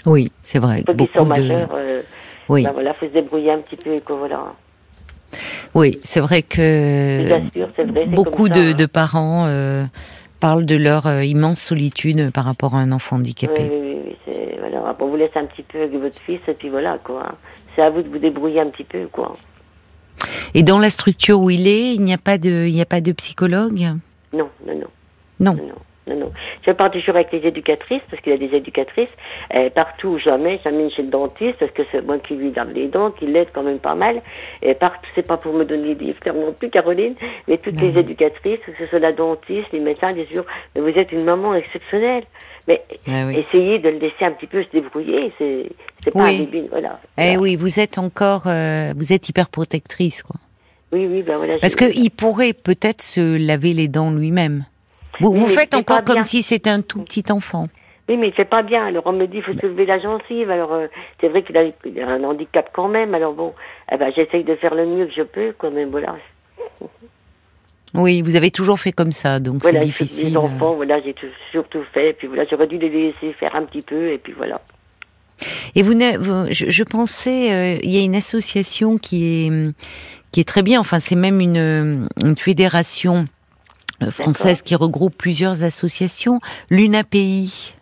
Oui, 0.06 0.32
c'est 0.43 0.60
vrai. 0.60 0.84
Beaucoup 0.86 1.08
sont 1.15 1.24
de... 1.24 1.30
majeurs, 1.30 1.69
oui. 2.48 2.63
Ben 2.63 2.74
voilà, 2.74 2.93
faut 2.93 3.08
se 3.08 3.12
débrouiller 3.12 3.52
un 3.52 3.60
petit 3.60 3.76
peu 3.76 3.91
et 3.91 4.04
voilà. 4.08 4.54
Oui, 5.74 6.00
c'est 6.04 6.19
vrai 6.19 6.41
que 6.41 7.39
beaucoup 8.13 8.50
de, 8.50 8.86
parents 8.86 9.45
euh, 9.48 9.86
parlent 10.39 10.65
de 10.65 10.76
leur 10.76 11.08
euh, 11.08 11.24
immense 11.24 11.60
solitude 11.60 12.32
par 12.32 12.45
rapport 12.45 12.76
à 12.76 12.80
un 12.80 12.91
enfant 12.91 13.17
handicapé. 13.17 13.69
Oui, 13.71 13.78
oui, 13.82 14.15
oui. 14.28 14.34
Voilà, 14.60 14.95
on 15.00 15.08
vous 15.08 15.15
laisse 15.15 15.36
un 15.36 15.45
petit 15.45 15.63
peu 15.63 15.82
avec 15.82 16.00
votre 16.00 16.19
fils 16.21 16.39
et 16.48 16.54
puis 16.54 16.69
voilà 16.69 16.98
quoi. 17.04 17.36
C'est 17.76 17.82
à 17.82 17.89
vous 17.89 18.02
de 18.02 18.10
vous 18.10 18.17
débrouiller 18.17 18.62
un 18.62 18.69
petit 18.69 18.84
peu 18.84 19.08
quoi. 19.12 19.36
Et 20.54 20.63
dans 20.63 20.80
la 20.80 20.89
structure 20.89 21.39
où 21.39 21.50
il 21.50 21.67
est, 21.67 21.93
il 21.93 22.02
n'y 22.02 22.13
a 22.13 22.17
pas 22.17 22.38
de, 22.38 22.65
il 22.67 22.74
n'y 22.74 22.82
a 22.82 22.86
pas 22.86 23.02
de 23.02 23.12
psychologue? 23.12 23.80
Non, 24.34 24.50
non, 24.65 24.76
non. 24.76 24.88
Non. 25.39 25.54
non. 25.56 25.76
Non, 26.08 26.15
non. 26.15 26.32
Je 26.65 26.72
pars 26.72 26.91
toujours 26.91 27.15
avec 27.15 27.32
les 27.32 27.48
éducatrices, 27.48 28.02
parce 28.10 28.22
qu'il 28.22 28.32
y 28.32 28.36
a 28.36 28.38
des 28.38 28.56
éducatrices. 28.56 29.10
Partout, 29.74 30.20
jamais, 30.20 30.60
j'amène 30.63 30.91
chez 30.91 31.02
le 31.02 31.10
dentiste, 31.10 31.58
parce 31.60 31.72
que 31.72 31.84
c'est 31.91 32.02
moi 32.02 32.20
qui 32.20 32.36
lui 32.36 32.52
lave 32.52 32.72
les 32.74 32.88
dents, 32.88 33.12
qui 33.12 33.26
l'aide 33.26 33.48
quand 33.54 33.63
même 33.63 33.80
pas 33.80 33.96
mal. 33.96 34.22
Et 34.62 34.74
partout, 34.74 35.10
c'est 35.15 35.26
pas 35.26 35.38
pour 35.38 35.54
me 35.54 35.65
donner 35.65 35.96
des 35.96 36.13
fleurs 36.13 36.36
non 36.36 36.54
plus, 36.54 36.70
Caroline, 36.70 37.15
mais 37.48 37.58
toutes 37.58 37.80
les 37.82 37.98
éducatrices, 37.98 38.60
que 38.65 38.72
ce 38.78 38.86
soit 38.88 39.00
la 39.00 39.13
dentiste, 39.13 39.68
les 39.74 39.80
médecins, 39.80 40.13
disent 40.13 40.28
toujours, 40.28 40.46
mais 40.76 40.82
vous 40.82 40.98
êtes 41.00 41.12
une 41.12 41.24
maman 41.24 41.56
exceptionnelle. 41.56 42.24
Mais 42.68 42.82
ah 43.08 43.32
essayez 43.32 43.78
de 43.78 43.89
le 43.89 44.00
laisser 44.00 44.26
un 44.26 44.32
petit 44.32 44.48
peu 44.48 44.63
se 44.63 44.70
débrouiller, 44.72 45.32
c'est, 45.38 45.70
c'est 46.04 46.12
pas 46.12 46.26
un 46.26 46.38
débile, 46.38 46.68
voilà. 46.72 47.00
Eh 47.15 47.38
oui, 47.38 47.56
vous 47.56 47.80
êtes 47.80 48.00
encore, 48.00 48.44
euh, 48.48 48.91
vous 48.98 49.13
êtes 49.13 49.30
hyper 49.30 49.50
protectrice, 49.50 50.24
quoi. 50.24 50.38
Oui, 50.91 51.06
oui, 51.06 51.22
ben 51.22 51.38
voilà. 51.38 51.60
Parce 51.60 51.76
qu'il 51.76 52.10
pourrait 52.10 52.54
peut-être 52.54 53.04
se 53.04 53.38
laver 53.38 53.74
les 53.74 53.88
dents 53.88 54.10
lui-même. 54.12 54.65
Vous, 55.19 55.34
vous 55.34 55.47
faites 55.47 55.73
encore 55.73 56.04
comme 56.04 56.21
si 56.21 56.43
c'était 56.43 56.69
un 56.69 56.82
tout 56.82 57.01
petit 57.04 57.23
enfant. 57.32 57.67
Oui, 58.08 58.17
mais 58.17 58.28
il 58.28 58.34
fait 58.34 58.45
pas 58.45 58.62
bien. 58.62 58.86
Alors 58.86 59.04
on 59.08 59.13
me 59.13 59.25
dit, 59.25 59.38
il 59.38 59.43
faut 59.43 59.54
se 59.54 59.65
lever 59.65 59.86
la 59.86 59.99
gencive. 59.99 60.51
Alors 60.51 60.73
euh, 60.73 60.88
c'est 61.19 61.28
vrai 61.28 61.43
qu'il 61.43 61.58
a, 61.58 62.08
un 62.08 62.23
handicap 62.23 62.69
quand 62.71 62.88
même. 62.88 63.15
Alors 63.15 63.34
bon, 63.34 63.54
eh 63.91 63.97
ben, 63.97 64.12
j'essaye 64.15 64.43
de 64.43 64.56
faire 64.56 64.75
le 64.75 64.86
mieux 64.86 65.08
que 65.08 65.13
je 65.13 65.23
peux, 65.23 65.54
quand 65.58 65.71
même. 65.71 65.89
Voilà. 65.89 66.15
Oui, 67.95 68.21
vous 68.21 68.36
avez 68.36 68.51
toujours 68.51 68.80
fait 68.80 68.91
comme 68.91 69.13
ça, 69.13 69.39
donc 69.39 69.63
c'est 69.63 69.80
difficile. 69.80 70.32
Les 70.32 70.38
enfants, 70.38 70.75
voilà, 70.75 71.01
j'ai 71.01 71.15
surtout 71.51 71.84
fait. 71.93 72.10
Et 72.10 72.13
puis 72.13 72.28
voilà, 72.28 72.45
j'aurais 72.49 72.67
dû 72.67 72.78
les 72.78 72.89
laisser 72.89 73.34
faire 73.34 73.56
un 73.56 73.63
petit 73.63 73.82
peu, 73.82 74.12
et 74.12 74.17
puis 74.17 74.34
voilà. 74.34 74.62
Et 75.75 75.82
vous, 75.82 75.93
je, 76.51 76.69
je 76.69 76.84
pensais, 76.84 77.51
euh, 77.51 77.80
il 77.84 77.91
y 77.91 77.97
a 77.97 78.04
une 78.04 78.15
association 78.15 78.97
qui 78.97 79.47
est 79.47 79.73
qui 80.32 80.41
est 80.41 80.47
très 80.47 80.62
bien. 80.62 80.80
Enfin, 80.80 80.99
c'est 80.99 81.15
même 81.15 81.39
une, 81.39 82.08
une 82.23 82.36
fédération 82.36 83.25
française 84.12 84.62
qui 84.62 84.75
regroupe 84.75 85.17
plusieurs 85.17 85.63
associations, 85.63 86.39
l'UNAPI. 86.69 87.75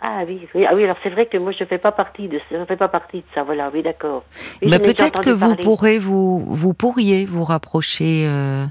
Ah 0.00 0.24
oui, 0.28 0.46
oui, 0.54 0.66
ah 0.68 0.74
oui 0.74 0.84
alors 0.84 0.96
c'est 1.02 1.08
vrai 1.08 1.26
que 1.26 1.38
moi 1.38 1.52
je 1.52 1.64
ne 1.64 1.68
fais 1.68 1.78
pas 1.78 1.90
partie 1.90 2.28
de 2.28 2.38
ça, 2.50 2.66
fais 2.66 2.76
pas 2.76 2.88
partie 2.88 3.18
de 3.18 3.24
ça, 3.34 3.42
voilà, 3.42 3.70
oui 3.72 3.82
d'accord. 3.82 4.24
Mais 4.62 4.78
peut-être 4.78 5.22
que 5.22 5.30
vous 5.30 5.56
pourrez 5.56 5.98
vous 5.98 6.44
vous 6.54 6.74
pourriez 6.74 7.24
vous 7.24 7.44
rapprocher. 7.44 8.26
Euh, 8.26 8.66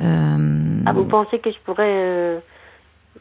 euh, 0.00 0.82
ah 0.86 0.92
vous 0.92 1.04
pensez 1.04 1.40
que 1.40 1.50
je 1.50 1.58
pourrais 1.64 2.40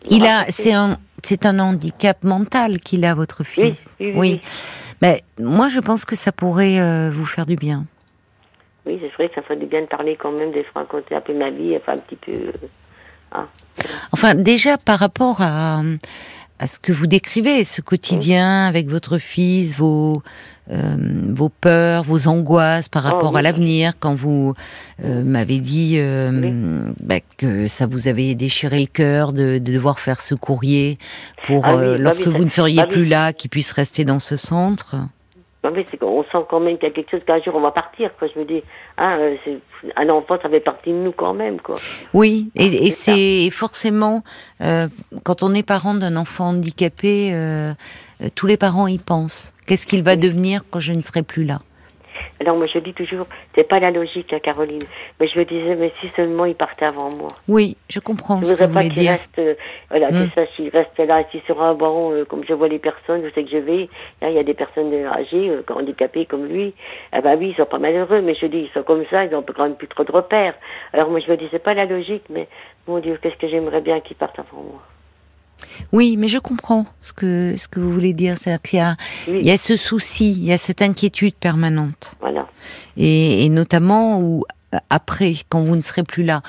Il 0.09 0.25
a 0.25 0.45
c'est 0.49 0.73
un 0.73 0.97
c'est 1.23 1.47
un 1.47 1.57
handicap 1.57 2.23
mental 2.23 2.79
qu'il 2.79 3.03
a 3.05 3.15
votre 3.15 3.43
fils. 3.43 3.89
Oui, 3.99 4.13
oui, 4.13 4.17
oui. 4.17 4.41
Mais 5.01 5.23
moi 5.39 5.67
je 5.67 5.79
pense 5.79 6.05
que 6.05 6.15
ça 6.15 6.31
pourrait 6.31 7.09
vous 7.09 7.25
faire 7.25 7.47
du 7.47 7.55
bien. 7.55 7.85
Oui, 8.85 8.99
c'est 9.01 9.13
vrai 9.13 9.29
que 9.29 9.35
ça 9.35 9.41
ferait 9.43 9.57
bien 9.57 9.81
de 9.81 9.87
parler 9.87 10.17
quand 10.19 10.31
même, 10.31 10.51
de 10.51 10.63
raconter 10.73 11.15
un 11.15 11.21
peu 11.21 11.33
ma 11.37 11.51
vie, 11.51 11.75
enfin 11.77 11.93
un 11.93 11.97
petit 11.97 12.15
peu. 12.15 12.31
Euh, 12.31 12.51
hein. 13.31 13.47
Enfin, 14.11 14.33
déjà 14.33 14.77
par 14.77 14.97
rapport 14.97 15.41
à, 15.41 15.81
à 16.57 16.67
ce 16.67 16.79
que 16.79 16.91
vous 16.91 17.05
décrivez, 17.05 17.63
ce 17.63 17.81
quotidien 17.81 18.65
avec 18.65 18.87
votre 18.87 19.19
fils, 19.19 19.77
vos, 19.77 20.23
euh, 20.71 20.95
vos 21.29 21.49
peurs, 21.49 22.03
vos 22.03 22.27
angoisses 22.27 22.89
par 22.89 23.05
oh, 23.05 23.09
rapport 23.09 23.37
à 23.37 23.43
l'avenir, 23.43 23.93
quand 23.99 24.15
vous 24.15 24.55
euh, 25.03 25.23
m'avez 25.23 25.59
dit 25.59 25.99
bah, 26.99 27.19
que 27.37 27.67
ça 27.67 27.85
vous 27.85 28.07
avait 28.07 28.33
déchiré 28.33 28.79
le 28.79 28.87
cœur 28.87 29.31
de, 29.31 29.59
de 29.59 29.73
devoir 29.73 29.99
faire 29.99 30.21
ce 30.21 30.33
courrier 30.33 30.97
pour, 31.45 31.67
ah 31.67 31.75
bah 31.75 31.97
lorsque 31.99 32.27
vous 32.27 32.43
ne 32.43 32.49
seriez 32.49 32.83
plus 32.87 33.05
là, 33.05 33.31
qu'il 33.31 33.51
puisse 33.51 33.71
rester 33.73 34.05
dans 34.05 34.19
ce 34.19 34.37
centre. 34.37 34.95
Fait, 35.63 35.85
c'est 35.91 35.97
qu'on 35.97 36.23
sent 36.23 36.45
quand 36.49 36.59
même 36.59 36.77
qu'il 36.77 36.87
y 36.87 36.91
a 36.91 36.93
quelque 36.93 37.11
chose 37.11 37.21
qu'un 37.25 37.39
jour 37.41 37.55
on 37.55 37.61
va 37.61 37.71
partir. 37.71 38.09
Quoi. 38.17 38.27
Je 38.33 38.39
me 38.39 38.45
dis, 38.45 38.63
euh, 38.99 39.35
un 39.95 40.09
enfant, 40.09 40.37
ça 40.41 40.49
fait 40.49 40.59
partie 40.59 40.89
de 40.89 40.95
nous 40.95 41.11
quand 41.11 41.33
même. 41.33 41.59
Quoi. 41.61 41.75
Oui, 42.13 42.49
et, 42.55 42.89
c'est 42.89 43.49
forcément, 43.51 44.23
euh, 44.61 44.87
quand 45.23 45.43
on 45.43 45.53
est 45.53 45.63
parent 45.63 45.93
d'un 45.93 46.15
enfant 46.15 46.49
handicapé, 46.49 47.31
euh, 47.33 47.73
tous 48.35 48.47
les 48.47 48.57
parents 48.57 48.87
y 48.87 48.97
pensent. 48.97 49.53
Qu'est-ce 49.67 49.85
qu'il 49.85 50.01
va 50.01 50.15
devenir 50.15 50.63
quand 50.71 50.79
je 50.79 50.93
ne 50.93 51.01
serai 51.03 51.21
plus 51.21 51.43
là? 51.43 51.59
Alors 52.41 52.57
moi 52.57 52.65
je 52.65 52.79
dis 52.79 52.93
toujours, 52.93 53.27
c'est 53.53 53.67
pas 53.67 53.79
la 53.79 53.91
logique, 53.91 54.33
hein, 54.33 54.39
Caroline. 54.39 54.81
Mais 55.19 55.27
je 55.27 55.37
me 55.37 55.45
disais, 55.45 55.75
mais 55.75 55.93
si 56.01 56.09
seulement 56.15 56.45
il 56.45 56.55
partait 56.55 56.85
avant 56.85 57.15
moi. 57.15 57.27
Oui, 57.47 57.77
je 57.87 57.99
comprends. 57.99 58.39
Je 58.39 58.45
ce 58.45 58.49
voudrais 58.49 58.67
que 58.67 58.73
pas 58.73 58.83
qu'il 58.83 59.07
reste, 59.07 59.37
euh, 59.37 59.53
voilà, 59.91 60.09
que 60.09 60.27
ça, 60.33 60.47
s'il 60.55 60.69
reste 60.69 60.97
là, 60.97 61.23
sur 61.45 61.61
un 61.61 61.75
banc, 61.75 62.11
euh, 62.11 62.25
comme 62.25 62.43
je 62.43 62.53
vois 62.55 62.67
les 62.67 62.79
personnes, 62.79 63.21
je 63.23 63.31
sais 63.35 63.43
que 63.43 63.51
je 63.51 63.57
vais. 63.57 63.89
Là, 64.23 64.31
il 64.31 64.33
y 64.35 64.39
a 64.39 64.43
des 64.43 64.55
personnes 64.55 64.91
âgées, 65.05 65.51
euh, 65.51 65.61
handicapées 65.69 66.25
comme 66.25 66.47
lui. 66.47 66.73
Ah 67.11 67.21
bah 67.21 67.35
oui, 67.37 67.49
ils 67.49 67.55
sont 67.55 67.65
pas 67.65 67.77
malheureux, 67.77 68.21
mais 68.21 68.33
je 68.33 68.47
dis, 68.47 68.61
ils 68.61 68.71
sont 68.73 68.81
comme 68.81 69.05
ça, 69.11 69.23
ils 69.23 69.35
ont 69.35 69.43
quand 69.43 69.61
même 69.61 69.75
plus 69.75 69.87
trop 69.87 70.03
de 70.03 70.11
repères. 70.11 70.55
Alors 70.93 71.11
moi 71.11 71.19
je 71.19 71.29
me 71.29 71.37
disais 71.37 71.59
pas 71.59 71.75
la 71.75 71.85
logique, 71.85 72.23
mais 72.31 72.47
mon 72.87 72.97
Dieu, 72.97 73.19
qu'est-ce 73.21 73.37
que 73.37 73.47
j'aimerais 73.47 73.81
bien 73.81 73.99
qu'il 73.99 74.17
parte 74.17 74.39
avant 74.39 74.63
moi. 74.63 74.81
Oui, 75.91 76.17
mais 76.17 76.27
je 76.27 76.39
comprends 76.39 76.85
ce 77.01 77.13
que, 77.13 77.53
ce 77.55 77.67
que 77.67 77.79
vous 77.79 77.91
voulez 77.91 78.13
dire. 78.13 78.37
C'est 78.37 78.61
qu'il 78.61 78.79
y 78.79 78.81
a, 78.81 78.95
il 79.27 79.43
y 79.43 79.51
a 79.51 79.57
ce 79.57 79.77
souci, 79.77 80.31
il 80.31 80.43
y 80.43 80.53
a 80.53 80.57
cette 80.57 80.81
inquiétude 80.81 81.33
permanente. 81.33 82.15
Voilà. 82.21 82.47
Et, 82.97 83.49
notamment 83.49 84.19
où 84.21 84.43
après, 84.89 85.33
quand 85.49 85.61
vous 85.63 85.75
ne 85.75 85.81
serez 85.81 86.03
plus 86.03 86.23
là. 86.23 86.43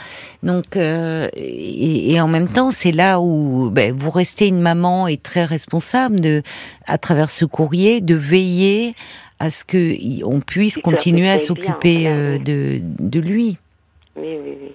Donc, 0.45 0.77
euh, 0.77 1.29
et, 1.35 2.21
en 2.21 2.29
même 2.29 2.49
temps, 2.49 2.71
c'est 2.71 2.93
là 2.93 3.21
où 3.21 3.69
ben, 3.71 3.93
vous 3.93 4.11
restez 4.11 4.47
une 4.47 4.61
maman 4.61 5.09
et 5.09 5.17
très 5.17 5.45
responsable 5.45 6.21
de, 6.21 6.43
à 6.87 6.99
travers 6.99 7.31
ce 7.31 7.45
courrier, 7.45 8.01
de 8.01 8.15
veiller 8.15 8.95
à 9.41 9.51
ce 9.51 9.65
que 9.65 10.25
on 10.25 10.39
puisse 10.39 10.79
continuer 10.79 11.29
à 11.29 11.41
s'occuper 11.41 12.05
euh, 12.07 12.39
de, 12.39 12.81
de 12.81 13.19
lui. 13.19 13.59
Oui, 14.15 14.37
oui, 14.41 14.57
oui. 14.63 14.73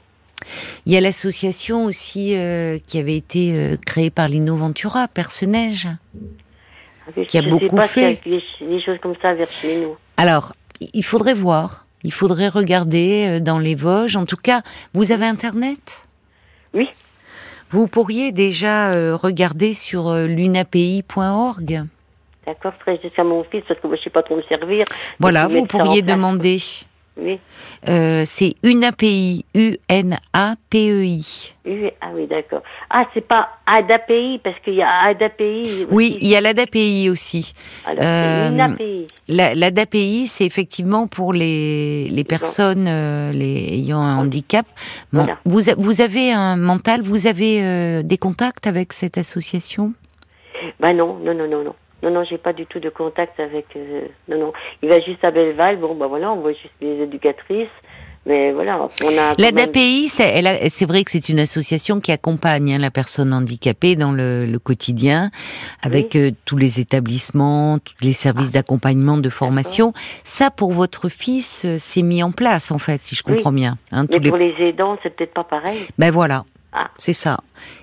Il 0.86 0.93
y 0.93 0.97
a 0.97 1.02
l'association 1.02 1.86
aussi 1.86 2.36
euh, 2.36 2.78
qui 2.86 3.00
avait 3.00 3.17
été 3.17 3.54
euh, 3.58 3.76
créée 3.86 4.10
par 4.10 4.28
l'Innoventura, 4.28 5.08
Perce-Neige, 5.08 5.88
ah 7.08 7.21
qui 7.28 7.38
a 7.38 7.41
beaucoup 7.41 7.80
fait. 7.80 8.21
des 8.26 8.82
choses 8.82 8.97
comme 9.02 9.15
ça 9.21 9.34
vers 9.34 9.50
chez 9.50 9.78
nous. 9.78 9.97
Alors, 10.17 10.54
il 10.93 11.04
faudrait 11.04 11.34
voir, 11.34 11.86
il 12.04 12.13
faudrait 12.13 12.47
regarder 12.47 13.28
euh, 13.28 13.39
dans 13.39 13.60
les 13.60 13.76
Vosges. 13.76 14.15
En 14.15 14.26
tout 14.26 14.38
cas, 14.38 14.62
vous 14.93 15.12
avez 15.12 15.26
Internet? 15.26 16.06
Oui. 16.73 16.88
Vous 17.69 17.88
pourriez 17.88 18.32
déjà 18.32 19.17
regarder 19.17 19.73
sur 19.73 20.13
lunapi.org. 20.13 21.84
D'accord, 22.45 22.71
très 22.80 22.97
à 23.17 23.23
mon 23.26 23.43
fils 23.43 23.62
parce 23.67 23.78
que 23.82 23.88
moi 23.88 23.97
je 23.97 24.04
sais 24.04 24.10
pas 24.10 24.23
trop 24.23 24.38
me 24.38 24.41
servir. 24.43 24.86
Voilà, 25.19 25.50
vous 25.50 25.65
pourriez 25.65 26.02
demander. 26.02 26.60
Oui. 27.19 27.39
Euh, 27.89 28.23
c'est 28.25 28.53
UNAPI, 28.63 29.45
U-N-A-P-E-I. 29.56 31.53
Ah 32.01 32.10
oui, 32.13 32.27
d'accord. 32.27 32.62
Ah, 32.89 33.06
c'est 33.13 33.27
pas 33.27 33.49
ADAPI, 33.65 34.39
parce 34.43 34.58
qu'il 34.60 34.75
y 34.75 34.82
a 34.82 34.89
ADAPI. 35.06 35.88
Oui, 35.91 36.17
il 36.21 36.27
y 36.27 36.36
a 36.36 36.41
l'ADAPI 36.41 37.10
aussi. 37.10 37.53
Alors, 37.86 38.03
euh. 38.03 38.75
L'ADAPI, 39.27 40.27
c'est 40.27 40.45
effectivement 40.45 41.08
pour 41.08 41.34
les, 41.34 42.08
les 42.10 42.23
personnes 42.23 42.88
euh, 42.88 43.32
les, 43.32 43.73
ayant 43.73 44.01
un 44.01 44.17
handicap. 44.17 44.65
vous, 45.12 45.62
vous 45.77 46.01
avez 46.01 46.32
un 46.32 46.56
mental, 46.56 47.01
vous 47.01 47.27
avez 47.27 48.03
des 48.03 48.17
contacts 48.17 48.67
avec 48.67 48.93
cette 48.93 49.17
association? 49.17 49.93
Bah 50.80 50.93
non, 50.93 51.17
non, 51.17 51.34
non, 51.34 51.47
non, 51.47 51.63
non. 51.63 51.75
Non, 52.04 52.12
non, 52.12 52.24
j'ai 52.24 52.38
pas 52.38 52.54
du 52.54 52.66
tout 52.66 52.80
de 52.80 52.90
contact 52.90 53.40
avec. 53.40 53.66
Euh, 53.76 54.02
non, 54.28 54.38
non. 54.38 54.54
Il 54.82 54.90
va 54.90 55.00
juste 55.00 55.24
à 55.24 55.32
Belleval. 55.32 55.78
Bon, 55.78 55.96
ben 55.96 56.08
voilà, 56.08 56.32
on 56.32 56.42
voit 56.42 56.54
juste 56.54 56.74
les 56.82 57.02
éducatrices. 57.02 57.68
Mais 58.28 58.52
voilà, 58.52 58.90
on 59.04 59.18
a. 59.18 59.36
L'ADAPI, 59.38 60.10
c'est 60.10 60.86
vrai 60.86 61.04
que 61.06 61.12
c'est 61.12 61.30
une 61.30 61.40
association 61.40 62.02
qui 62.02 62.12
accompagne 62.12 62.74
hein, 62.74 62.78
la 62.78 62.92
personne 62.92 63.34
handicapée 63.34 63.96
dans 63.96 64.12
le, 64.12 64.46
le 64.46 64.60
quotidien, 64.60 65.32
avec 65.82 66.14
euh, 66.18 66.32
tous 66.44 66.58
les 66.58 66.82
établissements, 66.82 67.80
tous 67.80 67.96
les 68.02 68.12
services 68.12 68.50
ah. 68.50 68.58
d'accompagnement, 68.58 69.18
de 69.18 69.30
formation. 69.30 69.94
Ça, 70.26 70.52
pour 70.52 70.74
votre 70.74 71.08
fils, 71.08 71.64
euh, 71.64 71.78
c'est 71.80 72.02
mis 72.02 72.22
en 72.22 72.34
place, 72.34 72.70
en 72.72 72.80
fait, 72.80 72.98
si 72.98 73.16
je 73.16 73.24
comprends 73.24 73.54
bien. 73.54 73.78
Hein, 73.94 74.06
Mais 74.10 74.20
pour 74.20 74.38
les 74.38 74.54
aidants, 74.60 74.98
c'est 75.04 75.16
peut-être 75.16 75.34
pas 75.34 75.46
pareil. 75.46 75.88
Ben 75.98 76.12
voilà, 76.12 76.44
ah. 76.80 76.90
C'est 76.98 77.13
ça. 77.13 77.40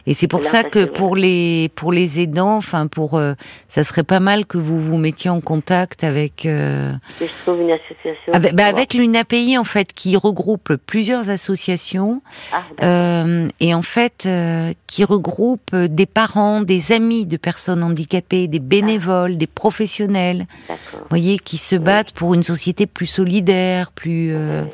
Et 0.07 0.15
c'est 0.15 0.29
pour 0.29 0.45
ça 0.45 0.63
que 0.63 0.85
pour 0.85 1.17
les 1.17 1.71
pour 1.75 1.93
les 1.93 2.21
aidants, 2.21 2.57
enfin 2.57 2.87
pour 2.87 3.15
euh, 3.15 3.35
ça 3.69 3.83
serait 3.83 4.05
pas 4.05 4.21
mal 4.21 4.47
que 4.47 4.57
vous 4.57 4.79
vous 4.81 4.99
mettiez 4.99 5.31
en 5.31 5.41
contact 5.41 6.05
avec. 6.05 6.47
Euh, 6.47 6.93
je 7.21 7.27
trouve 7.43 7.61
une 7.61 7.73
association. 7.73 8.33
Avec, 8.33 8.55
bah, 8.55 8.67
avec 8.67 8.95
l'UNAPI 8.95 9.59
en 9.59 9.65
fait 9.65 9.93
qui 9.93 10.17
regroupe 10.17 10.77
plusieurs 10.87 11.29
associations 11.29 12.23
ah, 12.53 12.63
euh, 12.83 13.49
et 13.61 13.75
en 13.75 13.83
fait 13.83 14.27
euh, 14.27 14.73
qui 14.87 15.05
regroupe 15.05 15.75
des 15.75 16.07
parents, 16.07 16.61
des 16.61 16.93
amis 16.93 17.27
de 17.27 17.37
personnes 17.37 17.83
handicapées, 17.83 18.47
des 18.47 18.61
bénévoles, 18.61 19.37
des 19.37 19.49
professionnels. 19.49 20.47
Vous 20.69 20.99
voyez 21.11 21.39
qui 21.39 21.57
se 21.57 21.77
battent 21.77 22.13
pour 22.13 22.35
une 22.35 22.43
société 22.43 22.87
plus 22.87 23.07
solidaire, 23.07 23.91
plus. 23.91 24.35
Euh, 24.35 24.65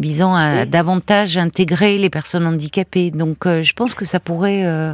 visant 0.00 0.34
à 0.34 0.64
davantage 0.64 1.36
intégrer 1.36 1.98
les 1.98 2.10
personnes 2.10 2.46
handicapées. 2.46 3.10
Donc 3.10 3.46
euh, 3.46 3.62
je 3.62 3.72
pense 3.72 3.94
que 3.94 4.04
ça 4.04 4.20
pourrait... 4.20 4.64
Euh, 4.64 4.92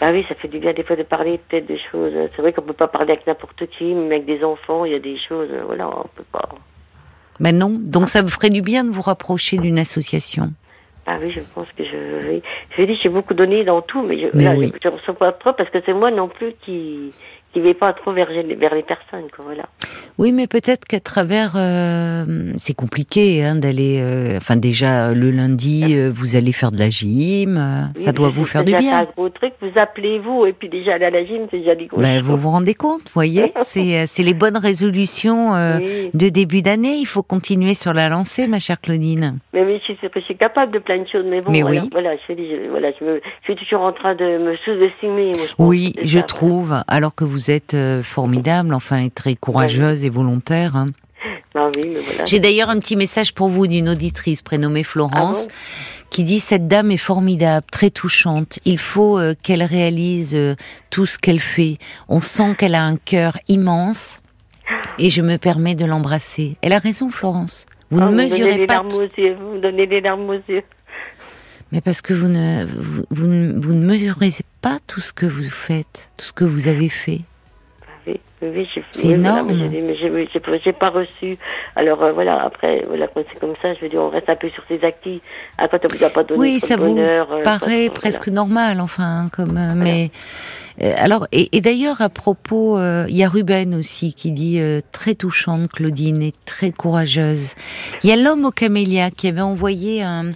ah 0.00 0.10
oui, 0.12 0.24
ça 0.28 0.34
fait 0.36 0.48
du 0.48 0.58
bien 0.58 0.72
des 0.72 0.84
fois 0.84 0.96
de 0.96 1.02
parler 1.02 1.40
peut-être 1.48 1.66
des 1.66 1.80
choses. 1.90 2.12
C'est 2.34 2.42
vrai 2.42 2.52
qu'on 2.52 2.62
peut 2.62 2.72
pas 2.72 2.88
parler 2.88 3.12
avec 3.12 3.26
n'importe 3.26 3.66
qui, 3.76 3.94
mais 3.94 4.16
avec 4.16 4.26
des 4.26 4.44
enfants, 4.44 4.84
il 4.84 4.92
y 4.92 4.94
a 4.94 5.00
des 5.00 5.18
choses, 5.28 5.48
voilà, 5.66 5.88
on 5.88 6.08
peut 6.14 6.24
pas. 6.32 6.48
Ben 7.40 7.56
non, 7.56 7.76
donc 7.78 8.08
ça 8.08 8.22
vous 8.22 8.28
ferait 8.28 8.50
du 8.50 8.62
bien 8.62 8.84
de 8.84 8.90
vous 8.90 9.02
rapprocher 9.02 9.58
d'une 9.58 9.78
association. 9.78 10.52
Ah 11.06 11.16
oui, 11.22 11.32
je 11.34 11.40
pense 11.54 11.68
que 11.76 11.84
je 11.84 12.26
vais. 12.26 12.42
Je 12.76 12.82
dis, 12.82 12.98
j'ai 13.02 13.08
beaucoup 13.08 13.34
donné 13.34 13.64
dans 13.64 13.80
tout, 13.80 14.02
mais 14.02 14.18
je 14.20 14.36
ne 14.36 14.90
reçois 14.90 15.14
pas 15.14 15.32
trop 15.32 15.52
parce 15.52 15.70
que 15.70 15.78
c'est 15.86 15.94
moi 15.94 16.10
non 16.10 16.28
plus 16.28 16.52
qui 16.64 17.12
qui 17.52 17.60
ne 17.60 17.72
pas 17.72 17.92
trop 17.94 18.12
vers, 18.12 18.28
vers 18.30 18.74
les 18.74 18.82
personnes, 18.82 19.30
quoi, 19.34 19.44
voilà. 19.46 19.64
Oui, 20.18 20.32
mais 20.32 20.48
peut-être 20.48 20.84
qu'à 20.84 20.98
travers, 20.98 21.52
euh, 21.54 22.24
c'est 22.56 22.74
compliqué 22.74 23.44
hein, 23.44 23.54
d'aller. 23.54 24.00
Euh, 24.02 24.38
enfin, 24.38 24.56
déjà 24.56 25.14
le 25.14 25.30
lundi, 25.30 25.96
euh, 25.96 26.10
vous 26.12 26.34
allez 26.34 26.50
faire 26.50 26.72
de 26.72 26.78
la 26.78 26.88
gym, 26.88 27.90
ça 27.94 28.10
doit 28.10 28.28
vous 28.28 28.44
faire 28.44 28.64
du 28.64 28.74
bien. 28.74 28.80
C'est 28.80 28.96
un 28.96 29.08
gros 29.16 29.28
truc. 29.28 29.52
Vous 29.62 29.78
appelez 29.78 30.18
vous 30.18 30.44
et 30.44 30.52
puis 30.52 30.68
déjà 30.68 30.94
aller 30.94 31.04
à 31.04 31.10
la 31.10 31.24
gym, 31.24 31.46
c'est 31.52 31.58
déjà 31.58 31.76
des 31.76 31.86
gros. 31.86 32.00
Ben, 32.00 32.20
vous 32.20 32.36
vous 32.36 32.50
rendez 32.50 32.74
compte, 32.74 33.12
voyez, 33.14 33.52
c'est 33.60 34.06
c'est 34.06 34.24
les 34.24 34.34
bonnes 34.34 34.56
résolutions 34.56 35.52
de 35.52 36.28
début 36.28 36.62
d'année. 36.62 36.96
Il 36.96 37.06
faut 37.06 37.22
continuer 37.22 37.74
sur 37.74 37.92
la 37.92 38.08
lancée, 38.08 38.48
ma 38.48 38.58
chère 38.58 38.80
Claudine. 38.80 39.38
Mais 39.54 39.62
oui, 39.62 39.80
je, 39.86 39.94
je 40.12 40.20
suis 40.20 40.36
capable 40.36 40.72
de 40.72 40.80
plein 40.80 40.98
de 40.98 41.06
choses, 41.06 41.26
mais 41.28 41.40
bon, 41.40 41.52
mais 41.52 41.62
voilà, 41.62 41.82
oui. 41.82 41.88
voilà, 41.92 42.16
je, 42.28 42.70
voilà, 42.70 42.90
je, 42.98 43.04
me, 43.04 43.20
je, 43.42 43.44
suis 43.52 43.56
toujours 43.56 43.82
en 43.82 43.92
train 43.92 44.16
de 44.16 44.38
me 44.38 44.56
sous-estimer. 44.64 45.32
Oui, 45.58 45.92
je 46.02 46.18
trouve, 46.18 46.82
alors 46.88 47.14
que 47.14 47.22
vous 47.22 47.52
êtes 47.52 47.76
formidable, 48.02 48.74
enfin, 48.74 49.08
très 49.14 49.36
courageuse 49.36 50.02
et 50.04 50.07
volontaire. 50.10 50.76
Hein. 50.76 50.88
Ah 51.54 51.70
J'ai 52.24 52.38
d'ailleurs 52.38 52.68
un 52.70 52.78
petit 52.78 52.94
message 52.94 53.34
pour 53.34 53.48
vous 53.48 53.66
d'une 53.66 53.88
auditrice 53.88 54.42
prénommée 54.42 54.84
Florence. 54.84 55.48
Ah 55.50 55.52
qui 56.10 56.24
dit 56.24 56.40
cette 56.40 56.68
dame 56.68 56.90
est 56.90 56.96
formidable, 56.96 57.66
très 57.70 57.90
touchante. 57.90 58.58
Il 58.64 58.78
faut 58.78 59.18
euh, 59.18 59.34
qu'elle 59.42 59.62
réalise 59.62 60.34
euh, 60.34 60.56
tout 60.90 61.06
ce 61.06 61.18
qu'elle 61.18 61.40
fait. 61.40 61.78
On 62.08 62.20
sent 62.20 62.54
qu'elle 62.56 62.74
a 62.74 62.82
un 62.82 62.96
cœur 62.96 63.36
immense 63.48 64.20
et 64.98 65.10
je 65.10 65.22
me 65.22 65.36
permets 65.36 65.74
de 65.74 65.84
l'embrasser. 65.84 66.56
Elle 66.62 66.72
a 66.72 66.78
raison, 66.78 67.10
Florence. 67.10 67.66
Vous 67.90 68.00
ne 68.00 68.06
ah, 68.06 68.10
mesurez 68.10 68.66
pas. 68.66 68.82
vous 68.82 69.00
me 69.00 69.60
donnez 69.60 69.86
des 69.86 70.00
larmes 70.00 70.28
aux 70.28 70.40
yeux. 70.50 70.62
Mais 71.72 71.80
parce 71.80 72.00
que 72.00 72.14
vous 72.14 72.28
ne, 72.28 72.64
vous, 72.64 73.04
vous 73.10 73.74
ne 73.74 73.84
mesurez 73.84 74.30
pas 74.62 74.78
tout 74.86 75.00
ce 75.00 75.12
que 75.12 75.26
vous 75.26 75.42
faites, 75.42 76.10
tout 76.16 76.24
ce 76.24 76.32
que 76.32 76.44
vous 76.44 76.66
avez 76.66 76.88
fait. 76.88 77.20
Oui, 78.06 78.18
c'est 78.40 79.08
énorme. 79.08 79.52
mais 79.52 79.96
j'ai 79.96 80.72
pas 80.72 80.90
reçu. 80.90 81.36
Alors 81.76 82.02
euh, 82.02 82.12
voilà, 82.12 82.42
après, 82.42 82.84
voilà, 82.86 83.08
quand 83.08 83.22
c'est 83.32 83.38
comme 83.40 83.54
ça, 83.60 83.74
je 83.74 83.80
veux 83.80 83.88
dire, 83.88 84.00
on 84.00 84.10
reste 84.10 84.28
un 84.28 84.36
peu 84.36 84.48
sur 84.50 84.62
ses 84.68 84.84
acquis. 84.84 85.20
Ah, 85.58 85.68
quand 85.68 85.78
on 85.84 85.96
vous 85.96 86.04
a 86.04 86.10
pas 86.10 86.22
donné 86.22 86.40
oui, 86.40 86.60
ça 86.60 86.76
vous 86.76 86.96
euh, 86.96 87.42
paraît 87.42 87.90
presque 87.90 88.28
normal, 88.28 88.80
enfin, 88.80 89.28
comme. 89.32 89.56
Euh, 89.56 89.74
mais 89.74 90.10
alors, 90.96 91.26
et, 91.32 91.60
d'ailleurs, 91.60 92.00
à 92.00 92.08
propos, 92.08 92.78
il 92.78 93.16
y 93.16 93.24
a 93.24 93.28
Ruben 93.28 93.74
aussi 93.74 94.14
qui 94.14 94.30
dit 94.30 94.60
très 94.92 95.16
touchante, 95.16 95.68
Claudine, 95.72 96.22
et 96.22 96.32
très 96.44 96.70
courageuse. 96.70 97.54
Il 98.04 98.10
y 98.10 98.12
a 98.12 98.16
l'homme 98.16 98.44
au 98.44 98.52
camélia 98.52 99.10
qui 99.10 99.26
avait 99.26 99.40
envoyé 99.40 100.02
un 100.02 100.32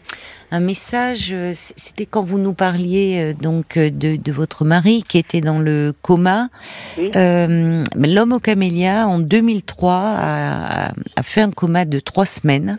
un 0.52 0.60
message. 0.60 1.34
C'était 1.54 2.06
quand 2.06 2.22
vous 2.22 2.38
nous 2.38 2.52
parliez 2.52 3.18
euh, 3.18 3.34
donc 3.34 3.78
de, 3.78 4.16
de, 4.16 4.32
votre 4.32 4.64
mari 4.64 5.02
qui 5.02 5.18
était 5.18 5.40
dans 5.40 5.58
le 5.58 5.94
coma. 6.02 6.48
L'homme 7.96 8.32
au 8.32 8.38
camélia 8.38 9.06
en 9.06 9.18
2003 9.18 9.92
a, 9.94 10.88
a, 10.88 11.22
fait 11.22 11.40
un 11.40 11.50
coma 11.50 11.84
de 11.84 12.00
trois 12.00 12.26
semaines. 12.26 12.78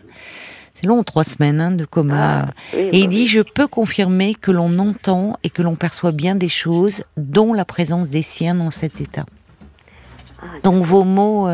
C'est 0.74 0.86
long, 0.86 1.02
trois 1.04 1.24
semaines 1.24 1.60
hein, 1.60 1.70
de 1.70 1.84
coma. 1.84 2.48
Ah, 2.48 2.76
et 2.76 2.98
il 2.98 3.08
dit, 3.08 3.26
je 3.26 3.40
peux 3.40 3.66
confirmer 3.66 4.34
que 4.34 4.50
l'on 4.50 4.78
entend 4.78 5.38
et 5.44 5.50
que 5.50 5.62
l'on 5.62 5.76
perçoit 5.76 6.12
bien 6.12 6.34
des 6.34 6.48
choses, 6.48 7.04
dont 7.16 7.52
la 7.52 7.64
présence 7.64 8.10
des 8.10 8.22
siens 8.22 8.56
dans 8.56 8.70
cet 8.70 9.00
état. 9.00 9.26
Ah, 10.42 10.46
donc 10.62 10.82
vos 10.82 11.04
mots 11.04 11.48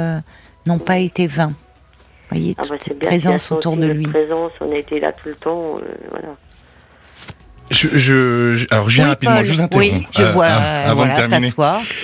n'ont 0.67 0.79
pas 0.79 0.99
été 0.99 1.27
vains 1.27 1.55
voyez, 2.31 2.55
ah 2.57 2.63
bah, 2.63 2.69
toute 2.69 2.83
cette 2.83 2.99
présence 2.99 3.53
autour 3.53 3.77
de 3.77 3.87
lui. 3.87 4.07
Présence, 4.07 4.53
on 4.61 4.71
a 4.73 4.77
été 4.77 5.01
là 5.01 5.13
tout 5.13 5.29
le 5.29 5.35
temps, 5.35 5.79
euh, 5.79 5.83
voilà. 6.11 6.37
Je, 7.71 8.67
alors 8.73 8.89
je 8.89 8.97
viens 8.97 9.09
rapidement, 9.09 9.43
je 9.43 9.53
vous 9.53 9.61
interromps. 9.61 9.93
Oui, 9.93 10.07
je 10.17 10.23
vois, 10.25 10.47
avant 10.47 11.07
de 11.07 11.15
terminer. 11.15 11.51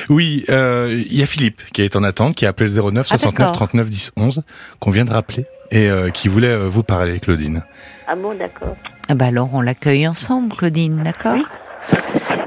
Oui, 0.09 0.45
il 0.49 1.17
y 1.17 1.23
a 1.23 1.27
Philippe 1.27 1.63
qui 1.73 1.83
est 1.83 1.97
en 1.97 2.03
attente, 2.05 2.35
qui 2.37 2.47
a 2.47 2.51
appelé 2.51 2.71
le 2.71 2.91
09 2.91 3.07
69 3.07 3.53
39 3.53 3.89
10 3.89 4.13
11, 4.17 4.43
qu'on 4.81 4.91
vient 4.91 5.05
de 5.05 5.13
rappeler, 5.13 5.45
et 5.71 5.89
qui 6.13 6.29
voulait 6.29 6.57
vous 6.57 6.83
parler, 6.83 7.21
Claudine. 7.21 7.63
Ah 8.09 8.15
bon, 8.15 8.35
d'accord. 8.35 8.77
Ah 9.09 9.15
bah 9.15 9.27
alors 9.27 9.51
on 9.53 9.61
l'accueille 9.61 10.07
ensemble, 10.09 10.55
Claudine, 10.55 11.03
d'accord? 11.03 11.37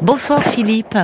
Bonsoir 0.02 0.44
Philippe. 0.44 0.98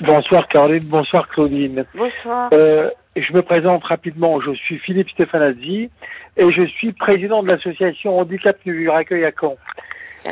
Bonsoir 0.00 0.48
Caroline, 0.48 0.84
bonsoir 0.84 1.28
Claudine. 1.28 1.84
Bonsoir. 1.94 2.48
Euh, 2.52 2.90
je 3.16 3.32
me 3.32 3.42
présente 3.42 3.84
rapidement, 3.84 4.40
je 4.40 4.52
suis 4.52 4.78
Philippe 4.78 5.08
Stéfanazzi 5.10 5.88
et 6.36 6.52
je 6.52 6.66
suis 6.66 6.92
président 6.92 7.42
de 7.42 7.48
l'association 7.48 8.18
Handicap 8.18 8.56
du 8.64 8.90
Accueil 8.90 9.24
à 9.24 9.30
Caen. 9.38 9.56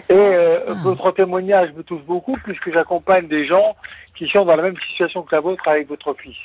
Et 0.09 0.12
euh, 0.12 0.61
ah. 0.68 0.72
votre 0.83 1.11
témoignage 1.12 1.72
me 1.72 1.83
touche 1.83 2.02
beaucoup 2.02 2.37
puisque 2.44 2.72
j'accompagne 2.72 3.28
des 3.28 3.46
gens 3.46 3.76
qui 4.16 4.26
sont 4.28 4.44
dans 4.44 4.57
la 4.57 4.62
même 4.62 4.78
situation 4.90 5.22
que 5.22 5.35
la 5.35 5.40
vôtre 5.40 5.66
avec 5.68 5.88
votre 5.88 6.14
fils. 6.14 6.37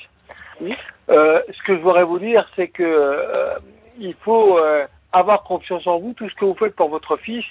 Oui. 0.61 0.75
Euh, 1.09 1.41
ce 1.51 1.63
que 1.63 1.75
je 1.75 1.81
voudrais 1.81 2.03
vous 2.03 2.19
dire, 2.19 2.47
c'est 2.55 2.67
que 2.67 2.83
euh, 2.83 3.55
il 3.99 4.15
faut 4.15 4.57
euh, 4.57 4.85
avoir 5.13 5.43
confiance 5.43 5.85
en 5.87 5.99
vous. 5.99 6.13
Tout 6.13 6.29
ce 6.29 6.35
que 6.35 6.45
vous 6.45 6.55
faites 6.55 6.75
pour 6.75 6.89
votre 6.89 7.17
fils, 7.17 7.45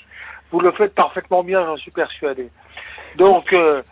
vous 0.50 0.61
le 0.61 0.72
faites 0.72 0.94
parfaitement 0.94 1.42
bien, 1.42 1.64
j'en 1.64 1.76
suis 1.76 1.90
persuadé. 1.90 2.50
Donc, 3.16 3.52
euh, 3.52 3.82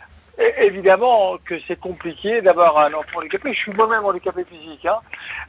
évidemment 0.59 1.37
que 1.45 1.55
c'est 1.67 1.79
compliqué 1.79 2.41
d'avoir 2.41 2.77
un 2.77 2.93
enfant 2.93 3.19
handicapé. 3.19 3.53
Je 3.53 3.59
suis 3.59 3.73
moi-même 3.73 4.05
handicapé 4.05 4.43
physique, 4.43 4.85
hein, 4.85 4.99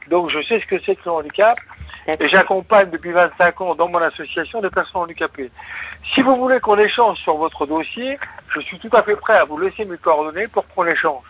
donc 0.09 0.29
je 0.29 0.41
sais 0.43 0.59
ce 0.59 0.65
que 0.65 0.79
c'est 0.85 0.95
que 0.95 1.01
le 1.05 1.11
handicap. 1.11 1.57
Et 2.07 2.29
j'accompagne 2.29 2.89
depuis 2.89 3.11
25 3.11 3.61
ans 3.61 3.75
dans 3.75 3.89
mon 3.89 3.99
association 3.99 4.61
des 4.61 4.69
personnes 4.69 5.01
handicapées. 5.01 5.51
Si 6.13 6.21
vous 6.21 6.35
voulez 6.35 6.59
qu'on 6.59 6.77
échange 6.77 7.17
sur 7.19 7.35
votre 7.35 7.65
dossier, 7.65 8.17
je 8.55 8.59
suis 8.61 8.79
tout 8.79 8.95
à 8.95 9.03
fait 9.03 9.15
prêt 9.15 9.37
à 9.37 9.45
vous 9.45 9.57
laisser 9.57 9.85
mes 9.85 9.97
coordonnées 9.97 10.47
pour 10.47 10.67
qu'on 10.67 10.85
échange. 10.85 11.23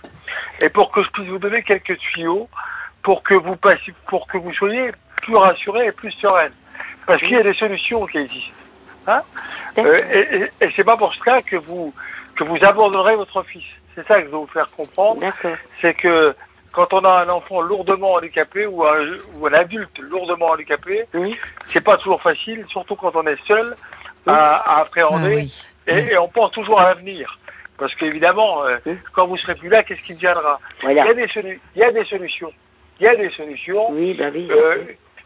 Et 0.62 0.70
pour 0.70 0.92
que 0.92 1.04
je 1.04 1.10
puisse 1.10 1.28
vous 1.28 1.40
donner 1.40 1.64
quelques 1.64 1.98
tuyaux 1.98 2.48
pour 3.04 3.24
que 3.24 3.36
vous 3.36 3.56
passiez, 3.56 3.94
pour 4.08 4.28
que 4.28 4.38
vous 4.38 4.54
soyez 4.54 4.92
plus 5.22 5.36
rassurés 5.36 5.88
et 5.88 5.92
plus 5.92 6.12
sereines. 6.12 6.54
Parce 7.06 7.20
qu'il 7.22 7.32
y 7.32 7.38
a 7.38 7.44
des 7.44 7.54
solutions 7.54 8.06
qui 8.06 8.18
existent. 8.18 8.52
Hein 9.08 9.22
euh, 9.78 10.02
et, 10.12 10.66
et, 10.66 10.70
c'est 10.76 10.84
pas 10.84 10.98
pour 10.98 11.14
cela 11.16 11.42
que 11.42 11.56
vous 11.56 11.94
que 12.36 12.44
vous 12.44 12.58
abandonnerez 12.62 13.16
votre 13.16 13.42
fils. 13.44 13.64
C'est 13.96 14.06
ça 14.08 14.20
que 14.20 14.28
je 14.28 14.32
veux 14.32 14.40
vous 14.40 14.48
faire 14.48 14.70
comprendre. 14.76 15.22
C'est 15.82 15.94
que 15.94 16.36
quand 16.74 16.94
on 16.94 17.00
a 17.00 17.24
un 17.24 17.30
enfant 17.30 17.62
lourdement 17.62 18.14
handicapé 18.14 18.68
ou 18.68 18.86
un, 18.86 19.08
ou 19.36 19.48
un 19.48 19.54
adulte 19.54 19.98
lourdement 20.00 20.52
handicapé, 20.52 21.06
c'est 21.68 21.82
pas 21.82 21.98
toujours 21.98 22.22
facile, 22.22 22.66
surtout 22.68 22.96
quand 22.96 23.16
on 23.16 23.26
est 23.26 23.42
seul 23.48 23.76
à, 24.28 24.82
appréhender 24.82 25.48
ah 25.88 25.92
et, 25.92 26.18
on 26.18 26.28
pense 26.28 26.52
toujours 26.52 26.80
à 26.80 26.90
l'avenir. 26.90 27.40
Parce 27.78 27.94
qu'évidemment, 27.96 28.66
euh, 28.66 28.78
quand 29.14 29.28
vous 29.28 29.38
serez 29.38 29.56
plus 29.56 29.70
là, 29.70 29.84
qu'est-ce 29.84 30.02
qui 30.02 30.16
deviendra 30.16 30.60
il, 30.84 30.92
y 30.94 31.00
a 31.00 31.14
des 31.14 31.28
il 31.76 31.80
y 31.80 31.84
a 31.84 31.92
des 31.92 32.06
solutions. 32.06 32.52
Il 33.00 33.04
y 33.04 33.08
a 33.08 33.16
des 33.16 33.30
solutions. 33.30 33.92
Oui, 33.92 34.16
bah 34.16 34.26
oui. 34.34 34.48
Euh, 34.50 34.84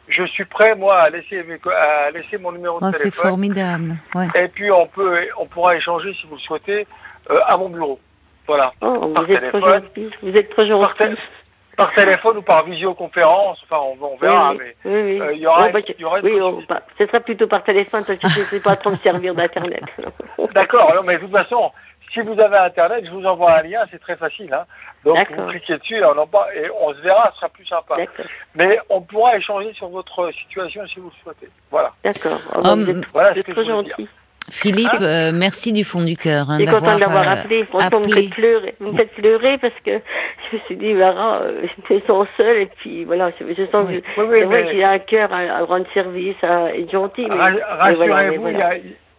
je 0.10 0.26
suis 0.26 0.46
prêt 0.46 0.76
moi 0.76 0.98
à 1.00 1.10
laisser 1.10 1.40
à 1.40 2.12
laisser 2.12 2.38
mon 2.38 2.52
numéro 2.52 2.80
de 2.80 2.86
oh, 2.86 2.92
téléphone. 2.92 3.12
C'est 3.12 3.28
formidable. 3.30 3.96
Ouais. 4.14 4.28
Et 4.36 4.48
puis 4.50 4.70
on 4.70 4.88
peut 4.88 5.28
on 5.38 5.46
pourra 5.46 5.78
échanger 5.78 6.14
si 6.14 6.28
vous 6.28 6.36
le 6.36 6.42
souhaitez 6.42 6.86
euh, 7.30 7.40
à 7.48 7.56
mon 7.56 7.70
bureau. 7.70 8.00
Voilà. 8.48 8.74
Oh, 8.82 9.14
vous, 9.16 9.34
êtes 9.34 9.50
trop 9.50 9.62
gentil. 9.62 10.10
vous 10.22 10.36
êtes 10.36 10.50
trop 10.50 10.66
gentil. 10.66 11.16
Par, 11.86 11.94
téléphone 11.94 12.38
ou 12.38 12.42
par 12.42 12.64
visioconférence, 12.64 13.60
enfin 13.64 13.82
on, 14.02 14.16
verra, 14.18 14.54
mais 14.54 14.76
il 14.86 15.40
y 15.40 15.48
aura, 15.48 15.70
y 15.70 16.04
aura 16.04 16.20
oui, 16.22 16.40
ce 16.98 17.06
sera 17.08 17.20
plutôt 17.20 17.48
par 17.48 17.64
téléphone 17.64 18.04
parce 18.06 18.20
que 18.20 18.28
je 18.28 18.40
ne 18.40 18.46
sais 18.46 18.60
pas 18.60 18.76
trop 18.76 18.92
me 18.92 18.98
servir 18.98 19.34
d'internet. 19.34 19.84
D'accord, 20.54 21.02
mais 21.06 21.16
de 21.16 21.22
toute 21.22 21.32
façon, 21.32 21.72
si 22.14 22.22
vous 22.22 22.40
avez 22.40 22.58
Internet, 22.58 23.06
je 23.06 23.12
vous 23.12 23.26
envoie 23.26 23.54
un 23.54 23.64
lien, 23.64 23.84
c'est 23.90 24.00
très 24.00 24.16
facile. 24.16 24.54
Hein. 24.54 24.66
Donc 25.04 25.18
vous 25.32 25.48
cliquez 25.48 25.78
dessus 25.78 25.96
et 25.96 26.06
on, 26.06 26.18
en 26.18 26.30
et 26.54 26.70
on 26.80 26.94
se 26.94 27.02
verra, 27.02 27.32
ce 27.32 27.38
sera 27.38 27.50
plus 27.50 27.66
sympa. 27.66 27.96
Mais 28.56 28.80
on 28.90 29.02
pourra 29.02 29.38
échanger 29.38 29.74
sur 29.74 29.88
votre 29.90 30.32
situation 30.34 30.86
si 30.88 31.00
vous 31.00 31.10
le 31.10 31.24
souhaitez. 31.24 31.50
Voilà. 31.70 31.92
D'accord. 32.04 32.40
Oh, 32.56 32.62
bah, 32.62 32.74
um, 32.74 33.02
voilà 33.14 33.34
ce 33.34 33.40
que 33.40 33.52
trop 33.52 33.64
gentil. 33.64 34.08
Philippe, 34.50 34.90
hein 35.00 35.04
euh, 35.04 35.32
merci 35.34 35.72
du 35.72 35.84
fond 35.84 36.02
du 36.02 36.18
cœur. 36.18 36.50
Hein, 36.50 36.58
je 36.60 36.66
suis 36.66 36.74
contente 36.74 37.00
d'avoir 37.00 37.28
euh, 37.28 37.34
appelé. 37.34 37.64
Franchement, 37.66 38.02
vous 38.02 38.10
me 38.10 38.16
faites 38.16 38.30
pleurer. 38.32 38.76
Vous 38.80 38.92
me 38.92 38.98
faites 38.98 39.14
pleurer 39.14 39.58
parce 39.60 39.74
que 39.86 39.92
je 40.52 40.58
me 40.58 40.62
suis 40.64 40.76
dit, 40.78 40.94
Lara, 40.94 41.42
euh, 41.42 41.68
je 41.90 41.94
me 41.94 42.00
sens 42.02 42.28
seule 42.38 42.58
et 42.58 42.66
puis 42.66 43.06
voilà, 43.06 43.32
je, 43.40 43.46
je 43.54 43.66
sens 43.72 43.88
oui. 43.88 44.02
que, 44.02 44.22
oui, 44.22 44.44
oui, 44.44 44.58
j'ai 44.72 44.84
un 44.84 45.00
cœur 45.00 45.32
à, 45.32 45.64
rendre 45.64 45.86
service, 45.94 46.36
à 46.44 46.76
être 46.76 46.92
gentil. 46.92 47.28
Rassurez-vous, 47.30 48.48
il 48.48 48.58
y 48.58 48.62
a 48.62 48.74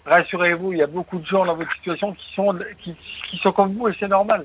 rassurez-vous, 0.04 0.72
il 0.72 0.78
y 0.78 0.82
a 0.82 0.86
beaucoup 0.86 1.18
de 1.18 1.26
gens 1.26 1.44
dans 1.44 1.54
votre 1.54 1.72
situation 1.74 2.12
qui 2.12 2.34
sont, 2.34 2.54
qui, 2.82 2.94
qui 3.30 3.36
sont 3.38 3.52
comme 3.52 3.74
vous 3.74 3.88
et 3.88 3.92
c'est 3.98 4.08
normal. 4.08 4.44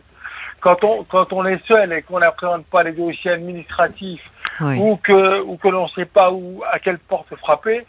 Quand 0.62 0.84
on, 0.84 1.04
quand 1.04 1.32
on 1.34 1.46
est 1.46 1.64
seul 1.68 1.94
et 1.94 2.02
qu'on 2.02 2.20
n'appréhende 2.20 2.66
pas 2.66 2.84
les 2.84 2.92
dossiers 2.92 3.32
administratifs 3.32 4.24
ou 4.62 4.98
que, 4.98 5.42
ou 5.42 5.58
que 5.58 5.68
l'on 5.68 5.84
ne 5.84 5.90
sait 5.90 6.06
pas 6.06 6.32
où, 6.32 6.64
à 6.72 6.80
quelle 6.80 6.98
porte 6.98 7.34
frapper, 7.36 7.86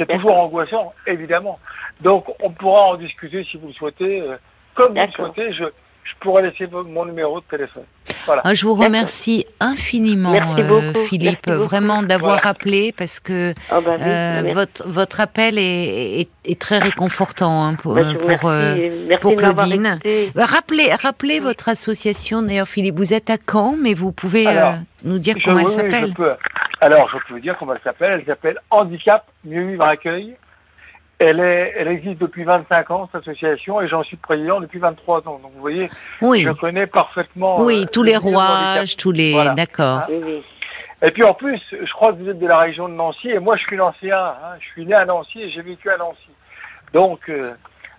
c'est 0.00 0.06
toujours 0.06 0.36
angoissant, 0.38 0.94
évidemment. 1.06 1.58
Donc, 2.00 2.24
on 2.42 2.50
pourra 2.50 2.86
en 2.86 2.96
discuter 2.96 3.44
si 3.44 3.58
vous 3.58 3.68
le 3.68 3.72
souhaitez. 3.74 4.22
Euh, 4.22 4.36
comme 4.74 4.94
vous 4.94 5.00
le 5.00 5.12
souhaitez, 5.12 5.52
je, 5.52 5.64
je 6.04 6.12
pourrais 6.20 6.42
laisser 6.42 6.66
mon 6.66 7.04
numéro 7.04 7.40
de 7.40 7.44
téléphone. 7.44 7.84
Voilà. 8.24 8.42
Ah, 8.44 8.54
je 8.54 8.66
vous 8.66 8.74
remercie 8.74 9.46
infiniment, 9.60 10.34
euh, 10.58 10.92
Philippe, 11.06 11.48
vraiment 11.48 12.02
d'avoir 12.02 12.46
appelé 12.46 12.92
parce 12.96 13.20
que 13.20 13.54
oh, 13.72 13.80
bah 13.84 13.96
euh, 14.00 14.50
votre, 14.54 14.86
votre 14.88 15.20
appel 15.20 15.58
est, 15.58 16.28
est, 16.44 16.60
très 16.60 16.78
réconfortant 16.78 17.64
hein, 17.64 17.74
pour, 17.74 17.94
bah, 17.94 18.14
pour, 18.14 18.50
euh, 18.50 19.16
pour 19.20 19.36
Claudine. 19.36 19.98
Bah, 20.34 20.46
rappelez, 20.46 20.92
rappelez 21.02 21.40
votre 21.40 21.68
association, 21.68 22.42
d'ailleurs, 22.42 22.68
Philippe. 22.68 22.96
Vous 22.96 23.14
êtes 23.14 23.30
à 23.30 23.36
Caen, 23.50 23.76
mais 23.78 23.94
vous 23.94 24.12
pouvez 24.12 24.46
nous 25.04 25.18
dire 25.18 25.36
comment 25.44 25.60
elle 25.60 25.70
s'appelle 25.70 26.14
Alors, 26.80 27.10
je 27.10 27.18
peux 27.26 27.34
vous 27.34 27.40
dire 27.40 27.56
comment 27.58 27.74
elle 27.74 27.80
s'appelle. 27.82 28.20
Elle 28.20 28.26
s'appelle 28.26 28.58
Handicap 28.70 29.26
Mieux 29.44 29.66
Vivre 29.66 29.84
Accueil. 29.84 30.36
Elle, 31.18 31.38
est, 31.38 31.74
elle 31.76 31.88
existe 31.88 32.18
depuis 32.18 32.44
25 32.44 32.90
ans, 32.90 33.08
cette 33.12 33.20
association, 33.20 33.82
et 33.82 33.88
j'en 33.88 34.02
suis 34.02 34.16
président 34.16 34.58
depuis 34.58 34.78
23 34.78 35.18
ans. 35.28 35.38
Donc 35.42 35.52
vous 35.54 35.60
voyez, 35.60 35.90
oui. 36.22 36.42
je 36.42 36.50
connais 36.50 36.86
parfaitement. 36.86 37.60
Oui, 37.60 37.82
euh, 37.82 37.90
tous 37.92 38.02
les 38.02 38.16
rouages, 38.16 38.96
tous 38.96 39.12
les. 39.12 39.34
D'accord. 39.54 40.04
Et 41.02 41.10
puis 41.10 41.22
en 41.22 41.34
plus, 41.34 41.60
je 41.70 41.92
crois 41.92 42.12
que 42.12 42.18
vous 42.22 42.28
êtes 42.30 42.38
de 42.38 42.46
la 42.46 42.58
région 42.58 42.88
de 42.88 42.94
Nancy, 42.94 43.28
et 43.28 43.38
moi 43.38 43.56
je 43.56 43.62
suis 43.64 43.76
nancéen. 43.76 44.16
Hein. 44.16 44.56
Je 44.60 44.66
suis 44.68 44.86
né 44.86 44.94
à 44.94 45.04
Nancy 45.04 45.42
et 45.42 45.50
j'ai 45.50 45.60
vécu 45.60 45.90
à 45.90 45.98
Nancy. 45.98 46.30
Donc 46.94 47.20
euh, 47.28 47.52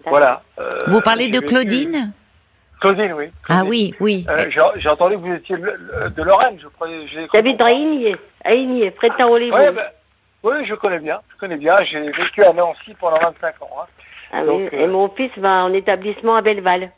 voilà. 0.08 0.42
Euh, 0.60 0.78
vous 0.88 1.02
parlez 1.02 1.28
de 1.28 1.40
Claudine? 1.40 2.12
Claudine, 2.80 3.14
oui. 3.14 3.26
Ah 3.50 3.62
oui, 3.64 3.94
oui. 4.00 4.26
j'ai 4.80 4.90
entendu 4.90 5.18
que 5.18 5.22
vous 5.22 5.34
étiez 5.34 5.58
de 5.58 6.24
Lorraine, 6.24 6.58
je 6.60 6.68
crois. 6.70 6.88
J'habite 7.32 7.62
à 7.62 7.70
Igné, 8.46 8.54
à 8.54 8.54
Igné, 8.54 8.92
près 8.92 9.10
de 9.10 9.16
Saint-Olivier. 9.16 9.54
Ouais, 9.54 9.72
ben, 9.72 9.86
oui, 10.44 10.66
je 10.66 10.76
connais 10.76 11.00
bien. 11.00 11.20
Je 11.34 11.38
connais 11.38 11.58
bien. 11.58 11.76
J'ai 11.84 12.00
vécu 12.12 12.44
à 12.44 12.54
Nancy 12.54 12.96
pendant 13.00 13.20
25 13.20 13.62
ans. 13.62 13.70
Hein. 13.82 13.86
Ah 14.34 14.42
oui. 14.46 14.70
Et 14.72 14.84
euh, 14.84 14.88
mon 14.88 15.10
fils 15.10 15.32
va 15.38 15.66
en 15.66 15.74
établissement 15.74 16.36
à 16.36 16.42
Belleval. 16.42 16.92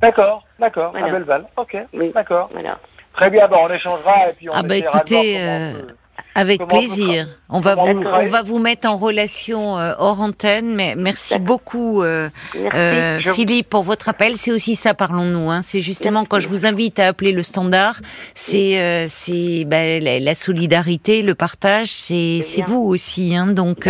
D'accord, 0.00 0.44
d'accord, 0.58 0.94
à 0.94 1.10
Belleval. 1.10 1.46
Ok, 1.56 1.76
oui. 1.94 2.12
d'accord. 2.12 2.50
Voilà. 2.52 2.78
Très 3.14 3.30
bien, 3.30 3.46
bon, 3.48 3.58
on 3.62 3.70
échangera 3.70 4.28
et 4.28 4.32
puis 4.32 4.50
on 4.50 4.52
ah 4.54 4.62
bah 4.62 4.76
écoutez, 4.76 5.38
avec 6.34 6.66
plaisir. 6.66 7.28
On 7.48 7.60
va, 7.60 7.76
vous, 7.76 8.02
on 8.02 8.26
va 8.26 8.42
vous 8.42 8.58
mettre 8.58 8.88
en 8.88 8.96
relation 8.96 9.78
euh, 9.78 9.92
hors 9.98 10.20
antenne, 10.20 10.74
mais 10.74 10.94
merci 10.96 11.38
beaucoup 11.38 12.02
euh, 12.02 12.28
euh, 12.56 13.20
Philippe 13.20 13.68
pour 13.68 13.84
votre 13.84 14.08
appel. 14.08 14.36
C'est 14.36 14.50
aussi 14.50 14.74
ça, 14.74 14.94
parlons-nous. 14.94 15.50
Hein. 15.50 15.62
C'est 15.62 15.80
justement 15.80 16.24
quand 16.24 16.40
je 16.40 16.48
vous 16.48 16.66
invite 16.66 16.98
à 16.98 17.08
appeler 17.08 17.30
le 17.30 17.42
standard, 17.44 18.00
c'est 18.34 19.06
c'est 19.08 19.64
bah, 19.66 20.00
la, 20.00 20.34
solidarité, 20.34 21.22
le 21.22 21.34
partage, 21.34 21.88
c'est 21.88 22.40
c'est 22.42 22.62
vous 22.62 22.80
aussi. 22.80 23.36
Hein. 23.36 23.46
Donc 23.48 23.88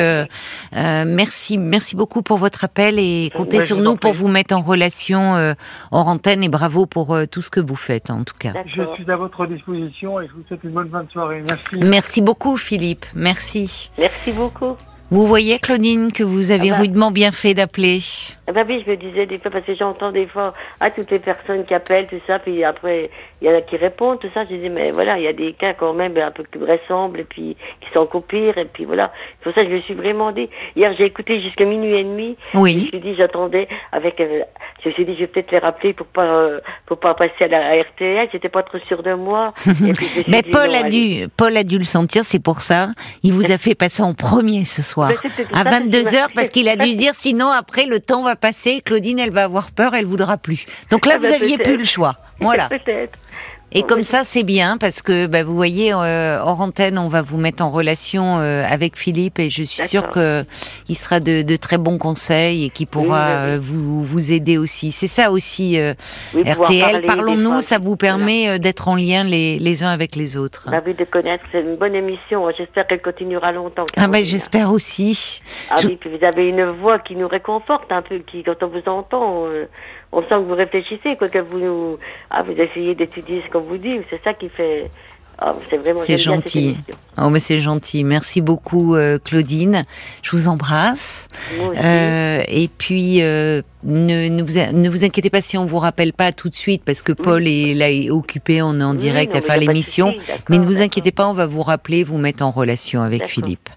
merci 0.74 1.56
merci 1.56 1.96
beaucoup 1.96 2.22
pour 2.22 2.36
votre 2.36 2.64
appel 2.64 2.98
et 2.98 3.30
comptez 3.34 3.62
sur 3.62 3.78
nous 3.78 3.96
pour 3.96 4.12
vous 4.12 4.28
mettre 4.28 4.54
en 4.54 4.60
relation 4.60 5.54
hors 5.90 6.08
antenne 6.08 6.44
et 6.44 6.48
bravo 6.48 6.84
pour 6.84 7.16
tout 7.30 7.40
ce 7.40 7.50
que 7.50 7.60
vous 7.60 7.76
faites 7.76 8.10
en 8.10 8.24
tout 8.24 8.36
cas. 8.38 8.52
Je 8.66 8.82
suis 8.94 9.10
à 9.10 9.16
votre 9.16 9.46
disposition 9.46 10.20
et 10.20 10.26
je 10.26 10.32
vous 10.32 10.42
souhaite 10.48 10.64
une 10.64 10.72
bonne 10.72 10.90
fin 10.90 11.04
de 11.04 11.10
soirée. 11.10 11.42
Merci. 11.48 11.76
Merci 11.76 12.20
beaucoup 12.20 12.33
beaucoup, 12.34 12.56
Philippe. 12.56 13.06
Merci. 13.14 13.90
Merci 13.96 14.32
beaucoup. 14.32 14.76
Vous 15.10 15.26
voyez, 15.26 15.58
Claudine, 15.58 16.10
que 16.10 16.22
vous 16.22 16.50
avez 16.50 16.70
ah 16.70 16.74
bah. 16.74 16.80
rudement 16.80 17.10
bien 17.10 17.30
fait 17.30 17.54
d'appeler. 17.54 18.00
Ah 18.46 18.52
bah 18.52 18.62
oui, 18.66 18.82
je 18.84 18.90
me 18.90 18.96
disais 18.96 19.26
des 19.26 19.38
fois, 19.38 19.50
parce 19.50 19.64
que 19.64 19.74
j'entends 19.74 20.12
des 20.12 20.26
fois 20.26 20.54
à 20.80 20.90
toutes 20.90 21.10
les 21.10 21.18
personnes 21.18 21.64
qui 21.64 21.74
appellent, 21.74 22.06
tout 22.06 22.20
ça, 22.26 22.38
puis 22.38 22.64
après, 22.64 23.10
il 23.42 23.48
y 23.48 23.50
en 23.50 23.56
a 23.56 23.60
qui 23.60 23.76
répondent, 23.76 24.18
tout 24.18 24.30
ça. 24.32 24.44
Je 24.48 24.56
dis, 24.56 24.70
mais 24.70 24.90
voilà, 24.90 25.18
il 25.18 25.24
y 25.24 25.28
a 25.28 25.34
des 25.34 25.52
cas 25.52 25.74
quand 25.74 25.92
même 25.92 26.16
un 26.16 26.30
peu 26.30 26.42
qui 26.44 26.58
ressemblent 26.58 27.20
et 27.20 27.24
puis 27.24 27.56
qui 27.80 27.90
sont 27.92 28.00
encore 28.00 28.24
pires. 28.24 28.56
Et 28.56 28.64
puis 28.64 28.86
voilà. 28.86 29.12
C'est 29.38 29.44
pour 29.44 29.54
ça 29.54 29.64
que 29.64 29.70
je 29.70 29.74
me 29.74 29.80
suis 29.80 29.94
vraiment 29.94 30.32
dit. 30.32 30.48
Hier, 30.74 30.94
j'ai 30.96 31.04
écouté 31.04 31.40
jusqu'à 31.42 31.66
minuit 31.66 31.94
et 31.94 32.04
demi. 32.04 32.36
Oui. 32.54 32.72
Je 32.72 32.78
me 32.78 32.88
suis 32.88 33.00
dit, 33.00 33.14
j'attendais 33.16 33.68
avec. 33.92 34.18
Euh, 34.20 34.40
je 34.82 34.88
me 34.88 34.94
suis 34.94 35.04
dit, 35.04 35.14
je 35.14 35.20
vais 35.20 35.26
peut-être 35.26 35.52
les 35.52 35.58
rappeler 35.58 35.92
pour 35.92 36.06
pas 36.06 36.24
euh, 36.24 36.60
pour 36.86 36.98
pas 36.98 37.12
passer 37.14 37.44
à 37.44 37.48
la 37.48 37.82
RTL. 37.82 38.28
J'étais 38.32 38.48
pas 38.48 38.62
trop 38.62 38.78
sûre 38.88 39.02
de 39.02 39.12
moi. 39.12 39.52
mais 40.28 40.42
Paul 40.42 40.74
a 40.74 40.84
dû 40.84 41.28
Paul 41.36 41.56
a 41.56 41.64
dû 41.64 41.76
le 41.76 41.84
sentir. 41.84 42.24
C'est 42.24 42.42
pour 42.42 42.62
ça. 42.62 42.88
Il 43.22 43.34
vous 43.34 43.52
a 43.52 43.58
fait 43.58 43.74
passer 43.74 44.02
en 44.02 44.14
premier 44.14 44.64
ce 44.64 44.80
soir 44.80 44.93
à 45.02 45.64
22 45.64 46.02
h 46.02 46.26
parce 46.34 46.48
qu'il 46.48 46.68
a 46.68 46.76
dû 46.76 46.92
se 46.92 46.96
dire 46.96 47.14
sinon 47.14 47.48
après 47.48 47.86
le 47.86 48.00
temps 48.00 48.22
va 48.22 48.36
passer. 48.36 48.80
Claudine, 48.80 49.18
elle 49.18 49.32
va 49.32 49.44
avoir 49.44 49.70
peur. 49.70 49.94
Elle 49.94 50.06
voudra 50.06 50.36
plus. 50.36 50.66
Donc 50.90 51.06
là, 51.06 51.14
ah 51.16 51.18
vous 51.18 51.28
bah, 51.28 51.36
aviez 51.40 51.58
plus 51.58 51.76
le 51.76 51.84
choix. 51.84 52.16
Voilà. 52.40 52.68
Peut-être. 52.68 53.18
Et 53.76 53.82
comme 53.82 54.04
ça, 54.04 54.22
c'est 54.22 54.44
bien 54.44 54.78
parce 54.78 55.02
que 55.02 55.26
bah, 55.26 55.42
vous 55.42 55.56
voyez, 55.56 55.92
euh, 55.92 56.38
hors 56.40 56.60
antenne, 56.60 56.96
on 56.96 57.08
va 57.08 57.22
vous 57.22 57.38
mettre 57.38 57.60
en 57.64 57.72
relation 57.72 58.38
euh, 58.38 58.64
avec 58.68 58.96
Philippe 58.96 59.40
et 59.40 59.50
je 59.50 59.64
suis 59.64 59.82
sûre 59.82 60.12
que 60.12 60.44
il 60.88 60.94
sera 60.94 61.18
de, 61.18 61.42
de, 61.42 61.56
très 61.56 61.76
bons 61.76 61.98
conseils 61.98 62.66
et 62.66 62.70
qu'il 62.70 62.86
pourra 62.86 63.30
euh, 63.30 63.58
vous, 63.60 64.04
vous 64.04 64.30
aider 64.30 64.58
aussi. 64.58 64.92
C'est 64.92 65.08
ça 65.08 65.32
aussi, 65.32 65.80
euh, 65.80 65.92
RTL. 66.36 67.04
Parlons-nous, 67.04 67.62
ça 67.62 67.78
vous 67.78 67.96
permet 67.96 68.60
d'être 68.60 68.86
en 68.86 68.94
lien 68.94 69.24
les, 69.24 69.58
les 69.58 69.82
uns 69.82 69.90
avec 69.90 70.14
les 70.14 70.36
autres. 70.36 70.68
Bah 70.70 70.80
oui, 70.86 70.94
de 70.94 71.04
connaître. 71.04 71.42
C'est 71.50 71.60
une 71.60 71.74
bonne 71.74 71.96
émission. 71.96 72.48
J'espère 72.56 72.86
qu'elle 72.86 73.02
continuera 73.02 73.50
longtemps. 73.50 73.86
Ah 73.96 74.06
ben, 74.06 74.22
j'espère 74.22 74.70
aussi. 74.70 75.42
Ah 75.70 75.76
oui, 75.84 75.96
puis 76.00 76.10
vous 76.16 76.24
avez 76.24 76.48
une 76.48 76.64
voix 76.64 77.00
qui 77.00 77.16
nous 77.16 77.26
réconforte 77.26 77.90
un 77.90 78.02
peu, 78.02 78.18
qui 78.18 78.44
quand 78.44 78.62
on 78.62 78.68
vous 78.68 78.88
entend 78.88 79.46
on 80.14 80.22
sent 80.22 80.28
que 80.28 80.48
vous 80.48 80.54
réfléchissez, 80.54 81.16
quoi, 81.16 81.28
que 81.28 81.38
vous, 81.38 81.98
ah, 82.30 82.42
vous 82.42 82.52
essayez 82.52 82.94
d'étudier 82.94 83.42
ce 83.46 83.52
qu'on 83.52 83.60
vous 83.60 83.78
dit. 83.78 84.00
C'est 84.10 84.22
ça 84.22 84.32
qui 84.32 84.48
fait. 84.48 84.90
Ah, 85.38 85.54
c'est 85.68 85.78
vraiment. 85.78 85.98
C'est 85.98 86.16
gentil. 86.16 86.76
Oh, 87.20 87.28
mais 87.28 87.40
c'est 87.40 87.60
gentil. 87.60 88.04
Merci 88.04 88.40
beaucoup, 88.40 88.94
euh, 88.94 89.18
Claudine. 89.18 89.84
Je 90.22 90.30
vous 90.30 90.46
embrasse. 90.46 91.26
Euh, 91.60 92.42
et 92.46 92.68
puis, 92.68 93.22
euh, 93.22 93.62
ne, 93.82 94.28
ne, 94.28 94.42
vous, 94.42 94.76
ne 94.76 94.88
vous 94.88 95.04
inquiétez 95.04 95.30
pas 95.30 95.40
si 95.40 95.58
on 95.58 95.66
vous 95.66 95.80
rappelle 95.80 96.12
pas 96.12 96.30
tout 96.30 96.48
de 96.48 96.54
suite, 96.54 96.84
parce 96.84 97.02
que 97.02 97.12
Paul 97.12 97.48
est 97.48 97.74
là 97.74 97.90
est 97.90 98.10
occupé, 98.10 98.62
on 98.62 98.78
est 98.78 98.84
en 98.84 98.94
direct 98.94 99.34
à 99.34 99.40
faire 99.40 99.56
l'émission. 99.56 100.14
Mais 100.48 100.58
ne 100.58 100.64
vous 100.64 100.80
inquiétez 100.80 101.10
pas, 101.10 101.26
on 101.26 101.34
va 101.34 101.46
vous 101.46 101.62
rappeler, 101.62 102.04
vous 102.04 102.18
mettre 102.18 102.44
en 102.44 102.52
relation 102.52 103.02
avec 103.02 103.26
Philippe. 103.26 103.68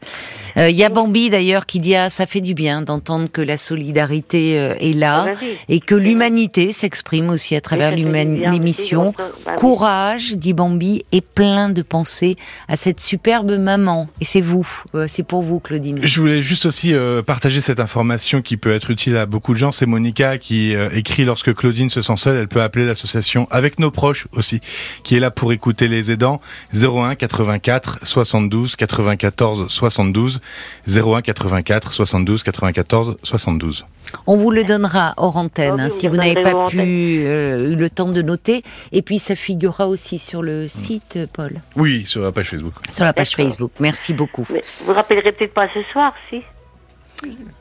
Il 0.57 0.75
y 0.75 0.83
a 0.83 0.89
Bambi 0.89 1.29
d'ailleurs 1.29 1.67
qui 1.67 1.79
dit 1.79 1.95
ah 1.95 2.09
ça 2.09 2.25
fait 2.25 2.41
du 2.41 2.55
bien 2.55 2.81
d'entendre 2.81 3.29
que 3.31 3.41
la 3.41 3.57
solidarité 3.57 4.53
est 4.53 4.97
là 4.97 5.25
ah, 5.27 5.33
bah 5.33 5.47
et 5.69 5.79
que 5.79 5.93
l'humanité 5.93 6.73
s'exprime 6.73 7.29
aussi 7.29 7.55
à 7.55 7.61
travers 7.61 7.91
l'émission. 7.91 9.13
Bah 9.45 9.53
Courage, 9.55 10.33
dit 10.33 10.53
Bambi, 10.53 11.05
et 11.11 11.21
plein 11.21 11.69
de 11.69 11.81
pensées 11.83 12.37
à 12.67 12.75
cette 12.75 13.01
superbe 13.01 13.51
maman. 13.51 14.07
Et 14.19 14.25
c'est 14.25 14.41
vous, 14.41 14.67
c'est 15.07 15.21
pour 15.23 15.43
vous, 15.43 15.59
Claudine. 15.59 15.99
Je 16.01 16.19
voulais 16.19 16.41
juste 16.41 16.65
aussi 16.65 16.93
partager 17.25 17.61
cette 17.61 17.79
information 17.79 18.41
qui 18.41 18.57
peut 18.57 18.73
être 18.73 18.89
utile 18.89 19.17
à 19.17 19.25
beaucoup 19.27 19.53
de 19.53 19.59
gens. 19.59 19.71
C'est 19.71 19.85
Monica 19.85 20.37
qui 20.37 20.73
écrit 20.93 21.23
lorsque 21.23 21.53
Claudine 21.53 21.89
se 21.89 22.01
sent 22.01 22.17
seule, 22.17 22.37
elle 22.37 22.47
peut 22.47 22.63
appeler 22.63 22.85
l'association 22.85 23.47
avec 23.51 23.77
nos 23.79 23.91
proches 23.91 24.27
aussi, 24.31 24.59
qui 25.03 25.15
est 25.15 25.19
là 25.19 25.29
pour 25.29 25.53
écouter 25.53 25.87
les 25.87 26.09
aidants. 26.09 26.41
01 26.73 27.15
84 27.15 27.99
72 28.01 28.75
94 28.75 29.67
72 29.67 30.41
01 30.87 31.21
84 31.21 31.91
72 31.91 32.43
94 32.43 33.17
72. 33.23 33.85
On 34.25 34.37
vous 34.37 34.51
le 34.51 34.63
donnera 34.63 35.13
hors 35.17 35.37
antenne 35.37 35.79
hein, 35.79 35.89
si 35.89 36.07
vous 36.07 36.15
n'avez 36.15 36.41
pas 36.41 36.67
pu 36.67 37.23
euh, 37.25 37.75
le 37.75 37.89
temps 37.89 38.09
de 38.09 38.21
noter. 38.21 38.63
Et 38.91 39.01
puis 39.01 39.19
ça 39.19 39.35
figurera 39.35 39.87
aussi 39.87 40.19
sur 40.19 40.41
le 40.41 40.67
site, 40.67 41.19
Paul. 41.33 41.61
Oui, 41.75 42.05
sur 42.05 42.21
la 42.21 42.31
page 42.31 42.49
Facebook. 42.49 42.73
Sur 42.89 43.05
la 43.05 43.13
page 43.13 43.35
Facebook. 43.35 43.71
Merci 43.79 44.13
beaucoup. 44.13 44.45
Mais 44.49 44.63
vous 44.85 44.93
rappellerez 44.93 45.31
peut-être 45.31 45.53
pas 45.53 45.67
ce 45.73 45.83
soir, 45.91 46.13
si? 46.29 46.43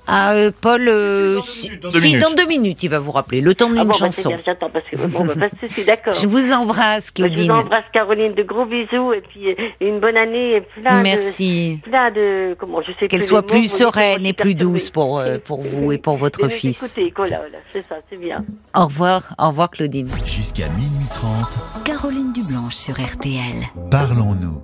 Ah, 0.09 0.35
euh, 0.35 0.53
Paul, 0.61 0.89
euh, 0.89 1.41
si, 1.41 1.69
dans 1.79 2.31
deux 2.31 2.47
minutes, 2.47 2.83
il 2.83 2.91
va 2.91 2.99
vous 3.01 3.11
rappeler. 3.11 3.41
Le 3.41 3.55
temps 3.55 3.69
d'une 3.69 3.79
ah 3.79 3.85
bon, 3.85 3.91
bah, 3.91 3.99
chanson. 3.99 4.31
Bah, 4.31 4.37
J'attends 4.45 4.71
parce 4.71 4.85
que 4.85 4.97
bon, 4.97 5.25
bah, 5.25 5.35
pas 5.35 5.83
d'accord. 5.85 6.13
Je 6.21 6.27
vous 6.29 6.53
embrasse, 6.53 7.11
Claudine. 7.11 7.47
Je 7.47 7.53
vous 7.53 7.59
embrasse, 7.59 7.85
Caroline. 7.93 8.35
De 8.35 8.43
gros 8.43 8.67
bisous 8.67 9.13
et 9.13 9.21
puis 9.21 9.51
euh, 9.51 9.55
une 9.81 9.99
bonne 9.99 10.17
année 10.17 10.57
et 10.57 10.61
plein 10.61 11.03
Merci. 11.03 11.81
de. 11.85 11.91
Plein 11.91 12.11
de. 12.11 12.57
Comment 12.59 12.83
je 12.83 12.93
sais 12.99 13.09
Qu'elle 13.09 13.25
soit 13.25 13.47
plus 13.47 13.71
sereine 13.71 14.25
et 14.27 14.33
plus 14.33 14.55
douce 14.55 14.91
pour 14.91 15.23
pour 15.45 15.63
vous 15.63 15.93
et 15.93 15.99
pour 15.99 16.17
votre 16.17 16.49
fils. 16.49 16.83
Écoutez, 16.83 17.13
voilà, 17.17 17.39
voilà, 17.39 17.59
c'est 17.73 17.85
ça, 17.89 17.97
c'est 18.09 18.17
bien. 18.17 18.45
Au 18.77 18.85
revoir, 18.87 19.35
au 19.39 19.49
revoir, 19.49 19.71
Claudine. 19.71 20.09
Jusqu'à 20.25 20.69
minuit 20.69 21.09
30. 21.13 21.85
Caroline 21.85 22.33
Dublanche 22.33 22.75
sur 22.75 22.95
RTL. 22.95 23.65
Parlons-nous. 23.91 24.63